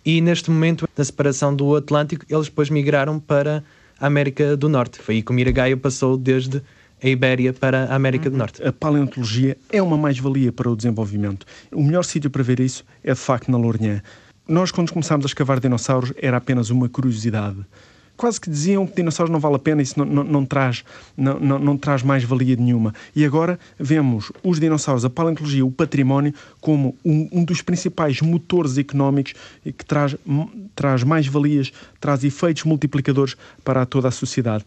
e 0.06 0.22
neste 0.22 0.52
momento 0.52 0.88
da 0.96 1.04
separação 1.04 1.56
do 1.56 1.76
Atlântico, 1.76 2.26
eles 2.30 2.46
depois 2.46 2.70
migraram 2.70 3.20
para 3.20 3.64
a 4.00 4.08
América 4.08 4.56
do 4.56 4.70
Norte. 4.70 5.00
Foi 5.00 5.16
aí 5.16 5.22
que 5.22 5.32
o 5.32 5.34
Miragaia 5.34 5.76
passou 5.78 6.18
desde 6.18 6.62
a 7.04 7.08
Ibéria 7.08 7.54
para 7.54 7.86
a 7.86 7.96
América 7.96 8.30
do 8.30 8.38
Norte. 8.38 8.62
A 8.64 8.72
paleontologia 8.72 9.58
é 9.72 9.82
uma 9.82 9.98
mais-valia 9.98 10.52
para 10.52 10.70
o 10.70 10.76
desenvolvimento. 10.76 11.46
O 11.72 11.84
melhor 11.84 12.04
sítio 12.04 12.30
para 12.30 12.44
ver 12.44 12.60
isso 12.60 12.86
é, 13.04 13.14
de 13.14 13.20
facto, 13.20 13.50
na 13.52 13.58
Lourinhã. 13.58 14.02
Nós, 14.50 14.72
quando 14.72 14.92
começámos 14.92 15.26
a 15.26 15.28
escavar 15.28 15.60
dinossauros, 15.60 16.12
era 16.18 16.38
apenas 16.38 16.72
uma 16.72 16.90
curiosidade 16.90 17.64
quase 18.20 18.40
que 18.40 18.50
diziam 18.50 18.86
que 18.86 18.98
dinossauros 18.98 19.32
não 19.32 19.40
vale 19.40 19.56
a 19.56 19.60
pena, 19.60 19.82
isso 19.82 19.98
não, 19.98 20.06
não, 20.06 20.24
não 20.26 20.46
traz, 20.46 20.84
não, 21.16 21.40
não, 21.40 21.58
não, 21.58 21.78
traz 21.78 22.04
mais 22.04 22.22
valia 22.22 22.58
nenhuma. 22.58 22.94
E 23.16 23.24
agora 23.24 23.58
vemos 23.80 24.30
os 24.44 24.60
dinossauros, 24.60 25.06
a 25.06 25.10
paleontologia, 25.10 25.66
o 25.66 25.72
património, 25.72 26.34
como 26.60 26.98
um, 27.04 27.30
um 27.32 27.46
dos 27.46 27.62
principais 27.62 28.20
motores 28.20 28.78
económicos 28.78 29.34
que 29.64 29.86
traz, 29.86 30.18
traz 30.76 31.02
mais 31.02 31.28
valias, 31.28 31.72
traz 31.98 32.22
efeitos 32.26 32.66
multiplicadores 32.66 33.38
para 33.64 33.86
toda 33.86 34.10
a 34.10 34.12
sociedade. 34.12 34.66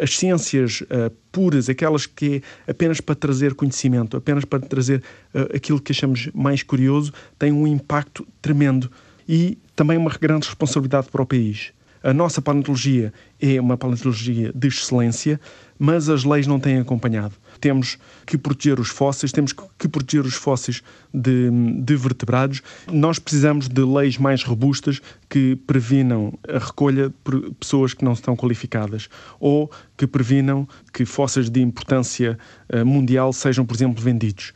As 0.00 0.16
ciências 0.16 0.82
uh, 0.82 1.10
puras, 1.32 1.68
aquelas 1.68 2.06
que 2.06 2.40
é 2.68 2.70
apenas 2.70 3.00
para 3.00 3.16
trazer 3.16 3.54
conhecimento, 3.54 4.16
apenas 4.16 4.44
para 4.44 4.60
trazer 4.60 5.02
uh, 5.34 5.56
aquilo 5.56 5.80
que 5.80 5.90
achamos 5.90 6.30
mais 6.32 6.62
curioso, 6.62 7.12
têm 7.36 7.50
um 7.50 7.66
impacto 7.66 8.24
tremendo 8.40 8.88
e 9.28 9.58
também 9.74 9.96
uma 9.96 10.10
grande 10.10 10.46
responsabilidade 10.46 11.08
para 11.10 11.22
o 11.22 11.26
país. 11.26 11.72
A 12.02 12.12
nossa 12.12 12.42
paleontologia 12.42 13.12
é 13.40 13.60
uma 13.60 13.76
paleontologia 13.76 14.52
de 14.52 14.66
excelência, 14.66 15.40
mas 15.78 16.08
as 16.08 16.24
leis 16.24 16.48
não 16.48 16.58
têm 16.58 16.78
acompanhado. 16.78 17.34
Temos 17.60 17.96
que 18.26 18.36
proteger 18.36 18.80
os 18.80 18.88
fósseis, 18.88 19.30
temos 19.30 19.52
que 19.52 19.88
proteger 19.88 20.24
os 20.24 20.34
fósseis 20.34 20.82
de, 21.14 21.48
de 21.80 21.94
vertebrados. 21.94 22.60
Nós 22.90 23.20
precisamos 23.20 23.68
de 23.68 23.82
leis 23.82 24.18
mais 24.18 24.42
robustas 24.42 25.00
que 25.28 25.54
previnam 25.54 26.36
a 26.48 26.58
recolha 26.58 27.12
por 27.22 27.52
pessoas 27.54 27.94
que 27.94 28.04
não 28.04 28.14
estão 28.14 28.36
qualificadas 28.36 29.08
ou 29.38 29.70
que 29.96 30.06
previnam 30.06 30.68
que 30.92 31.04
fósseis 31.04 31.48
de 31.48 31.60
importância 31.60 32.36
eh, 32.68 32.82
mundial 32.82 33.32
sejam, 33.32 33.64
por 33.64 33.76
exemplo, 33.76 34.02
vendidos 34.02 34.52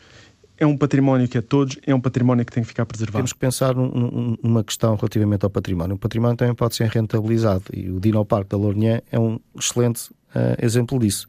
é 0.59 0.67
um 0.67 0.77
património 0.77 1.29
que 1.29 1.37
é 1.37 1.43
todos, 1.43 1.79
é 1.87 1.95
um 1.95 2.01
património 2.01 2.45
que 2.45 2.53
tem 2.53 2.63
que 2.63 2.69
ficar 2.69 2.87
preservado. 2.87 3.19
Temos 3.19 3.33
que 3.33 3.39
pensar 3.39 3.75
numa 3.75 4.65
questão 4.65 4.95
relativamente 4.95 5.45
ao 5.45 5.51
património. 5.51 5.97
O 5.97 5.99
património 5.99 6.37
também 6.37 6.55
pode 6.55 6.75
ser 6.75 6.89
rentabilizado 6.89 7.65
e 7.73 7.91
o 7.91 8.01
Dinoparque 8.01 8.51
da 8.51 8.57
Lourinhã 8.57 9.01
é 9.11 9.19
um 9.19 9.39
excelente 9.59 10.11
uh, 10.11 10.57
exemplo 10.61 10.99
disso. 10.99 11.29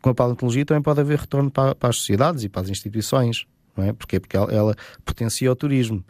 Com 0.00 0.10
a 0.10 0.14
paleontologia 0.14 0.64
também 0.64 0.82
pode 0.82 1.00
haver 1.00 1.18
retorno 1.18 1.50
para, 1.50 1.74
para, 1.74 1.88
as 1.88 1.96
sociedades 1.96 2.44
e 2.44 2.48
para 2.48 2.62
as 2.62 2.68
instituições, 2.68 3.46
não 3.76 3.84
é? 3.84 3.92
Porque, 3.92 4.20
porque 4.20 4.36
ela, 4.36 4.52
ela 4.52 4.76
potencia 5.04 5.50
o 5.50 5.56
turismo. 5.56 6.04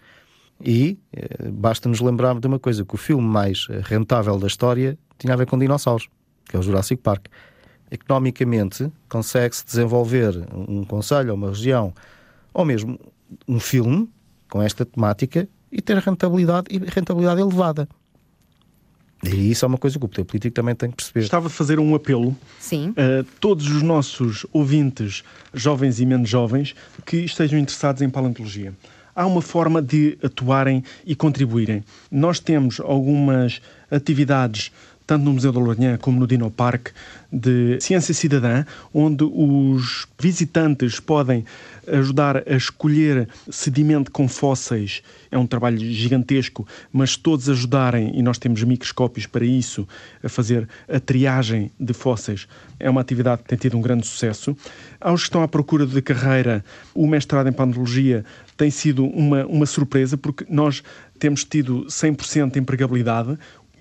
E 0.62 0.98
uh, 1.16 1.50
basta 1.50 1.88
nos 1.88 2.00
lembrar 2.00 2.38
de 2.38 2.46
uma 2.46 2.58
coisa, 2.58 2.84
que 2.84 2.94
o 2.94 2.98
filme 2.98 3.26
mais 3.26 3.66
rentável 3.84 4.38
da 4.38 4.46
história 4.46 4.98
tinha 5.18 5.32
a 5.32 5.36
ver 5.36 5.46
com 5.46 5.58
dinossauros, 5.58 6.08
que 6.44 6.54
é 6.54 6.58
o 6.58 6.62
Jurassic 6.62 7.00
Park. 7.02 7.26
Economicamente, 7.90 8.92
consegue-se 9.08 9.64
desenvolver 9.64 10.46
um 10.52 10.84
conselho 10.84 11.30
ou 11.30 11.36
uma 11.36 11.48
região 11.48 11.94
ou 12.58 12.64
mesmo 12.64 12.98
um 13.46 13.60
filme 13.60 14.10
com 14.50 14.60
esta 14.60 14.84
temática 14.84 15.48
e 15.70 15.80
ter 15.80 15.96
rentabilidade 15.98 16.66
e 16.68 16.78
rentabilidade 16.78 17.40
elevada. 17.40 17.88
E 19.22 19.52
isso 19.52 19.64
é 19.64 19.68
uma 19.68 19.78
coisa 19.78 19.96
que 19.96 20.04
o 20.04 20.08
poder 20.08 20.24
político 20.24 20.54
também 20.54 20.74
tem 20.74 20.90
que 20.90 20.96
perceber. 20.96 21.20
Estava 21.20 21.46
a 21.46 21.50
fazer 21.50 21.78
um 21.78 21.94
apelo 21.94 22.36
Sim. 22.58 22.92
a 22.96 23.24
todos 23.38 23.68
os 23.68 23.80
nossos 23.80 24.44
ouvintes, 24.52 25.22
jovens 25.54 26.00
e 26.00 26.06
menos 26.06 26.28
jovens, 26.28 26.74
que 27.06 27.18
estejam 27.18 27.60
interessados 27.60 28.02
em 28.02 28.10
paleontologia. 28.10 28.74
Há 29.14 29.24
uma 29.24 29.42
forma 29.42 29.80
de 29.80 30.18
atuarem 30.20 30.82
e 31.06 31.14
contribuírem. 31.14 31.84
Nós 32.10 32.40
temos 32.40 32.80
algumas 32.80 33.60
atividades 33.88 34.72
tanto 35.08 35.24
no 35.24 35.32
Museu 35.32 35.50
da 35.50 35.58
Lourinhã 35.58 35.96
como 35.96 36.20
no 36.20 36.26
Dinoparque, 36.26 36.92
de 37.32 37.80
ciência 37.80 38.12
cidadã, 38.12 38.66
onde 38.92 39.24
os 39.24 40.06
visitantes 40.20 41.00
podem 41.00 41.46
ajudar 41.90 42.36
a 42.46 42.54
escolher 42.54 43.26
sedimento 43.50 44.10
com 44.10 44.28
fósseis. 44.28 45.02
É 45.30 45.38
um 45.38 45.46
trabalho 45.46 45.78
gigantesco, 45.78 46.68
mas 46.92 47.16
todos 47.16 47.48
ajudarem, 47.48 48.18
e 48.18 48.22
nós 48.22 48.36
temos 48.36 48.62
microscópios 48.62 49.24
para 49.24 49.46
isso, 49.46 49.88
a 50.22 50.28
fazer 50.28 50.68
a 50.86 51.00
triagem 51.00 51.70
de 51.80 51.94
fósseis. 51.94 52.46
É 52.78 52.90
uma 52.90 53.00
atividade 53.00 53.42
que 53.42 53.48
tem 53.48 53.56
tido 53.56 53.78
um 53.78 53.80
grande 53.80 54.06
sucesso. 54.06 54.54
Aos 55.00 55.22
que 55.22 55.28
estão 55.28 55.42
à 55.42 55.48
procura 55.48 55.86
de 55.86 56.02
carreira, 56.02 56.62
o 56.94 57.06
mestrado 57.06 57.48
em 57.48 57.52
paleontologia 57.52 58.26
tem 58.58 58.70
sido 58.70 59.06
uma, 59.06 59.46
uma 59.46 59.64
surpresa, 59.64 60.18
porque 60.18 60.44
nós 60.50 60.82
temos 61.18 61.44
tido 61.44 61.86
100% 61.86 62.52
de 62.52 62.58
empregabilidade 62.60 63.38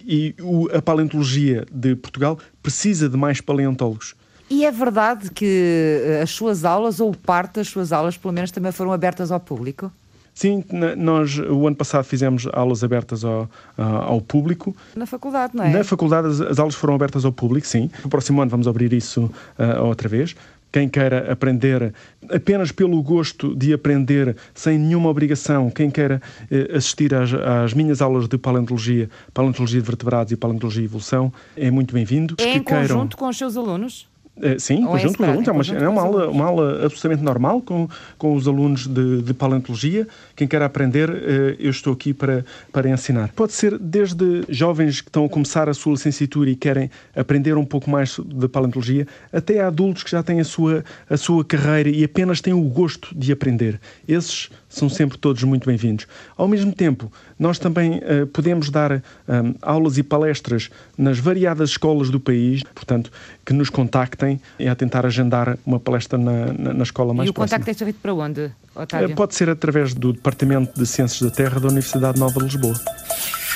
e 0.07 0.33
a 0.73 0.81
paleontologia 0.81 1.65
de 1.71 1.95
Portugal 1.95 2.39
precisa 2.63 3.09
de 3.09 3.17
mais 3.17 3.41
paleontólogos. 3.41 4.15
E 4.49 4.65
é 4.65 4.71
verdade 4.71 5.29
que 5.29 6.01
eh, 6.05 6.21
as 6.23 6.29
suas 6.29 6.63
aulas, 6.63 7.01
ou 7.01 7.13
parte 7.13 7.55
das 7.55 7.67
suas 7.67 7.91
aulas, 7.91 8.15
pelo 8.15 8.33
menos, 8.33 8.49
também 8.49 8.71
foram 8.71 8.93
abertas 8.93 9.29
ao 9.29 9.39
público? 9.41 9.91
Sim, 10.37 10.63
nós 10.95 11.39
o 11.39 11.65
ano 11.65 11.75
passado 11.75 12.03
fizemos 12.03 12.47
aulas 12.53 12.83
abertas 12.83 13.25
ao, 13.25 13.49
ao 13.75 14.21
público. 14.21 14.75
Na 14.95 15.07
faculdade, 15.07 15.55
não 15.55 15.63
é? 15.63 15.71
Na 15.71 15.83
faculdade 15.83 16.27
as, 16.27 16.39
as 16.39 16.59
aulas 16.59 16.75
foram 16.75 16.93
abertas 16.93 17.25
ao 17.25 17.31
público, 17.31 17.65
sim. 17.65 17.89
No 18.03 18.09
próximo 18.09 18.39
ano 18.39 18.51
vamos 18.51 18.67
abrir 18.67 18.93
isso 18.93 19.31
uh, 19.57 19.83
outra 19.83 20.07
vez. 20.07 20.35
Quem 20.71 20.89
queira 20.89 21.31
aprender 21.31 21.93
apenas 22.29 22.71
pelo 22.71 23.01
gosto 23.01 23.55
de 23.55 23.73
aprender, 23.73 24.35
sem 24.53 24.77
nenhuma 24.77 25.09
obrigação, 25.09 25.69
quem 25.69 25.89
queira 25.89 26.21
uh, 26.51 26.75
assistir 26.75 27.13
às, 27.13 27.33
às, 27.33 27.73
minhas 27.73 28.01
aulas 28.01 28.27
de 28.27 28.37
paleontologia, 28.37 29.09
paleontologia 29.33 29.79
de 29.79 29.85
vertebrados 29.85 30.31
e 30.31 30.35
paleontologia 30.35 30.81
de 30.81 30.87
evolução, 30.87 31.31
é 31.55 31.71
muito 31.71 31.93
bem-vindo. 31.93 32.35
É 32.37 32.55
em 32.55 32.63
conjunto 32.63 33.15
queiram... 33.15 33.17
com 33.17 33.27
os 33.29 33.37
seus 33.37 33.55
alunos? 33.55 34.07
Eh, 34.41 34.59
sim, 34.59 34.83
Ou 34.83 34.91
conjunto 34.91 35.17
com 35.17 35.23
os 35.23 35.29
alunos. 35.29 35.69
É 35.69 35.73
uma, 35.73 35.85
é 35.85 35.89
uma 35.89 36.01
aula, 36.01 36.29
uma 36.29 36.45
aula 36.45 36.85
absolutamente 36.85 37.23
normal 37.23 37.61
com, 37.61 37.87
com 38.17 38.35
os 38.35 38.47
alunos 38.47 38.87
de, 38.87 39.21
de 39.21 39.33
paleontologia. 39.33 40.07
Quem 40.35 40.47
quer 40.47 40.61
aprender, 40.61 41.09
eh, 41.09 41.55
eu 41.59 41.71
estou 41.71 41.93
aqui 41.93 42.13
para, 42.13 42.45
para 42.71 42.89
ensinar. 42.89 43.29
Pode 43.35 43.53
ser 43.53 43.77
desde 43.77 44.43
jovens 44.49 45.01
que 45.01 45.09
estão 45.09 45.25
a 45.25 45.29
começar 45.29 45.69
a 45.69 45.73
sua 45.73 45.93
licenciatura 45.93 46.49
e 46.49 46.55
querem 46.55 46.89
aprender 47.15 47.57
um 47.57 47.65
pouco 47.65 47.89
mais 47.89 48.19
de 48.23 48.47
paleontologia, 48.47 49.07
até 49.31 49.61
adultos 49.61 50.03
que 50.03 50.11
já 50.11 50.21
têm 50.21 50.39
a 50.39 50.45
sua, 50.45 50.83
a 51.09 51.17
sua 51.17 51.43
carreira 51.43 51.89
e 51.89 52.03
apenas 52.03 52.41
têm 52.41 52.53
o 52.53 52.61
gosto 52.61 53.15
de 53.15 53.31
aprender. 53.31 53.79
Esses 54.07 54.49
são 54.69 54.89
sempre 54.89 55.17
todos 55.17 55.43
muito 55.43 55.65
bem-vindos. 55.65 56.05
Ao 56.35 56.47
mesmo 56.47 56.73
tempo, 56.73 57.11
nós 57.39 57.57
também 57.57 57.99
uh, 57.99 58.27
podemos 58.27 58.69
dar 58.69 58.91
um, 58.91 58.97
eh, 59.27 59.55
aulas 59.61 59.97
e 59.97 60.03
palestras 60.03 60.69
nas 60.97 61.19
variadas 61.19 61.69
escolas 61.71 62.09
do 62.09 62.19
país, 62.19 62.63
portanto, 62.75 63.11
que 63.45 63.53
nos 63.53 63.69
contactem 63.69 64.41
e 64.59 64.67
a 64.67 64.75
tentar 64.75 65.05
agendar 65.05 65.57
uma 65.65 65.79
palestra 65.79 66.17
na, 66.17 66.53
na, 66.53 66.73
na 66.73 66.83
escola 66.83 67.13
mais 67.13 67.27
próxima. 67.27 67.27
E 67.27 67.29
o 67.29 67.33
próxima. 67.33 67.59
contacto 67.59 67.83
é 67.83 67.85
feito 67.85 67.99
para 68.01 68.13
onde, 68.13 68.51
Otávio? 68.75 69.09
Uh, 69.09 69.15
pode 69.15 69.35
ser 69.35 69.49
através 69.49 69.93
do 69.93 70.13
Departamento 70.13 70.77
de 70.77 70.85
Ciências 70.85 71.21
da 71.21 71.35
Terra 71.35 71.59
da 71.59 71.67
Universidade 71.67 72.19
Nova 72.19 72.39
de 72.39 72.45
Lisboa. 72.45 72.75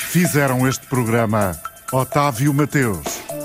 Fizeram 0.10 0.68
este 0.68 0.86
programa 0.88 1.56
Otávio 1.92 2.54
Mateus. 2.54 3.00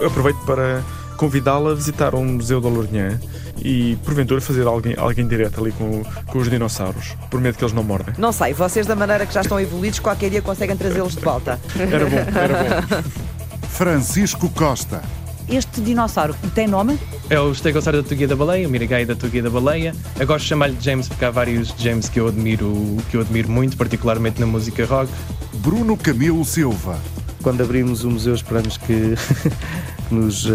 aproveito 0.04 0.38
para 0.46 0.82
convidá-la 1.16 1.72
a 1.72 1.74
visitar 1.74 2.14
um 2.14 2.24
museu 2.24 2.60
da 2.60 2.68
Lourinhã 2.68 3.18
e 3.58 3.96
porventura 4.04 4.40
fazer 4.40 4.66
alguém, 4.66 4.94
alguém 4.96 5.26
direto 5.26 5.60
ali 5.60 5.72
com, 5.72 6.02
com 6.26 6.38
os 6.38 6.48
dinossauros, 6.48 7.16
por 7.30 7.40
medo 7.40 7.56
que 7.56 7.64
eles 7.64 7.74
não 7.74 7.82
mordem. 7.82 8.14
Não 8.18 8.32
sei, 8.32 8.52
vocês 8.52 8.86
da 8.86 8.94
maneira 8.94 9.26
que 9.26 9.34
já 9.34 9.40
estão 9.40 9.58
evoluídos, 9.58 9.98
qualquer 9.98 10.30
dia 10.30 10.42
conseguem 10.42 10.76
trazê-los 10.76 11.16
de 11.16 11.20
volta. 11.22 11.58
Era 11.78 12.06
bom, 12.06 12.38
era 12.38 12.62
bom. 12.62 13.10
Francisco 13.68 14.48
Costa. 14.50 15.02
Este 15.48 15.80
dinossauro 15.80 16.34
tem 16.54 16.66
nome? 16.66 16.98
É 17.30 17.38
o 17.38 17.52
estegossauro 17.52 18.02
da 18.02 18.08
Tuguia 18.08 18.26
da 18.26 18.34
Baleia, 18.34 18.66
o 18.66 18.70
Mirigai 18.70 19.04
da 19.04 19.14
Tuguia 19.14 19.42
da 19.42 19.50
Baleia. 19.50 19.94
Eu 20.18 20.26
gosto 20.26 20.42
de 20.42 20.48
chamar-lhe 20.48 20.76
James 20.80 21.08
porque 21.08 21.24
há 21.24 21.30
vários 21.30 21.68
James 21.78 22.08
que 22.08 22.18
eu 22.18 22.26
admiro, 22.26 22.96
que 23.10 23.16
eu 23.16 23.20
admiro 23.20 23.48
muito, 23.48 23.76
particularmente 23.76 24.40
na 24.40 24.46
música 24.46 24.84
rock. 24.84 25.10
Bruno 25.58 25.96
Camilo 25.96 26.44
Silva. 26.44 26.98
Quando 27.42 27.62
abrimos 27.62 28.02
o 28.02 28.10
museu 28.10 28.34
esperamos 28.34 28.76
que 28.76 29.14
nos 30.10 30.46
uh, 30.46 30.50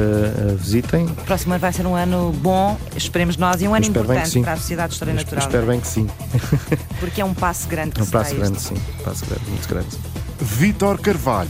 visitem. 0.58 1.06
O 1.06 1.16
próximo 1.26 1.54
ano 1.54 1.62
vai 1.62 1.74
ser 1.74 1.86
um 1.86 1.96
ano 1.96 2.32
bom, 2.42 2.78
esperemos 2.96 3.38
nós, 3.38 3.62
e 3.62 3.68
um 3.68 3.76
ano 3.76 3.86
importante 3.86 4.40
para 4.42 4.54
a 4.54 4.58
Sociedade 4.58 4.90
de 4.90 4.94
História 4.96 5.14
Natural. 5.14 5.46
Espero 5.46 5.68
bem 5.68 5.80
que 5.80 5.88
sim. 5.88 6.08
Porque 7.00 7.22
é 7.22 7.26
um 7.26 7.34
passo 7.34 7.68
grande 7.68 7.92
que 7.92 8.02
é 8.02 8.04
um 8.04 8.08
passo 8.08 8.36
grande, 8.36 8.62
sim. 8.62 8.76
Um 9.00 9.04
passo 9.04 9.26
grande, 9.26 9.50
muito 9.50 9.68
grande. 9.68 9.98
Vitor 10.40 11.00
Carvalho. 11.00 11.50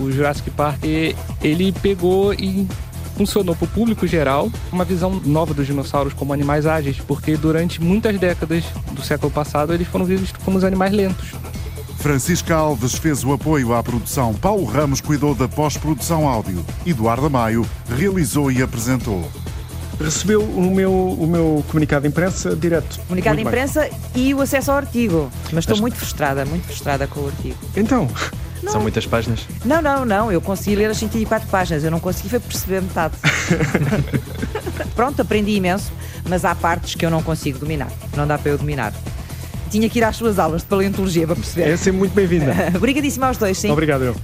O 0.00 0.10
Jurassic 0.12 0.50
Park, 0.50 0.84
ele 1.42 1.72
pegou 1.72 2.34
e 2.34 2.68
funcionou 3.16 3.56
para 3.56 3.64
o 3.64 3.68
público 3.68 4.06
geral 4.06 4.50
uma 4.70 4.84
visão 4.84 5.20
nova 5.24 5.54
dos 5.54 5.66
dinossauros 5.66 6.12
como 6.12 6.32
animais 6.32 6.66
ágeis, 6.66 6.98
porque 7.00 7.36
durante 7.36 7.82
muitas 7.82 8.18
décadas 8.18 8.64
do 8.92 9.02
século 9.02 9.32
passado 9.32 9.72
eles 9.72 9.88
foram 9.88 10.04
vistos 10.04 10.32
como 10.44 10.58
os 10.58 10.64
animais 10.64 10.92
lentos. 10.92 11.32
Francisca 12.06 12.54
Alves 12.54 12.94
fez 12.94 13.24
o 13.24 13.32
apoio 13.32 13.74
à 13.74 13.82
produção, 13.82 14.32
Paulo 14.32 14.64
Ramos 14.64 15.00
cuidou 15.00 15.34
da 15.34 15.48
pós-produção 15.48 16.28
áudio, 16.28 16.64
Eduardo 16.86 17.28
Maio 17.28 17.68
realizou 17.88 18.48
e 18.48 18.62
apresentou. 18.62 19.28
Recebeu 19.98 20.40
o 20.40 20.72
meu, 20.72 20.92
o 20.92 21.26
meu 21.26 21.64
comunicado 21.66 22.02
de 22.02 22.08
imprensa 22.08 22.54
direto. 22.54 23.00
Comunicado 23.08 23.34
de 23.34 23.42
imprensa 23.42 23.80
bem. 24.14 24.28
e 24.28 24.34
o 24.34 24.40
acesso 24.40 24.70
ao 24.70 24.76
artigo. 24.76 25.28
Mas 25.52 25.64
estou 25.64 25.78
muito 25.78 25.96
frustrada, 25.96 26.44
muito 26.44 26.66
frustrada 26.66 27.08
com 27.08 27.22
o 27.22 27.26
artigo. 27.26 27.58
Então, 27.76 28.08
não. 28.62 28.70
São 28.70 28.80
muitas 28.80 29.04
páginas? 29.04 29.44
Não, 29.64 29.82
não, 29.82 30.04
não. 30.04 30.30
Eu 30.30 30.40
consegui 30.40 30.76
ler 30.76 30.88
as 30.88 30.98
104 30.98 31.48
páginas. 31.48 31.82
Eu 31.82 31.90
não 31.90 31.98
consegui 31.98 32.28
foi 32.28 32.38
perceber 32.38 32.82
metade. 32.82 33.16
Pronto, 34.94 35.20
aprendi 35.22 35.56
imenso, 35.56 35.90
mas 36.28 36.44
há 36.44 36.54
partes 36.54 36.94
que 36.94 37.04
eu 37.04 37.10
não 37.10 37.20
consigo 37.20 37.58
dominar. 37.58 37.90
Não 38.16 38.28
dá 38.28 38.38
para 38.38 38.52
eu 38.52 38.58
dominar 38.58 38.92
tinha 39.70 39.88
que 39.88 39.98
ir 39.98 40.04
às 40.04 40.16
suas 40.16 40.38
aulas 40.38 40.62
de 40.62 40.68
paleontologia 40.68 41.26
para 41.26 41.36
perceber. 41.36 41.70
É 41.70 41.76
sempre 41.76 41.98
muito 41.98 42.14
bem-vinda. 42.14 42.54
Obrigadíssima 42.74 43.26
aos 43.26 43.36
dois, 43.36 43.58
sim. 43.58 43.70
Obrigado, 43.70 44.04
eu. 44.04 44.16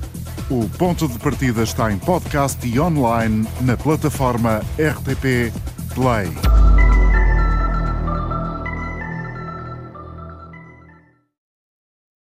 O 0.51 0.68
ponto 0.76 1.09
de 1.09 1.18
partida 1.18 1.62
está 1.62 1.90
em 1.90 1.99
podcast 1.99 2.66
e 2.66 2.78
online 2.78 3.47
na 3.61 3.76
plataforma 3.76 4.62
RTP 4.78 5.53
Play. 5.95 6.71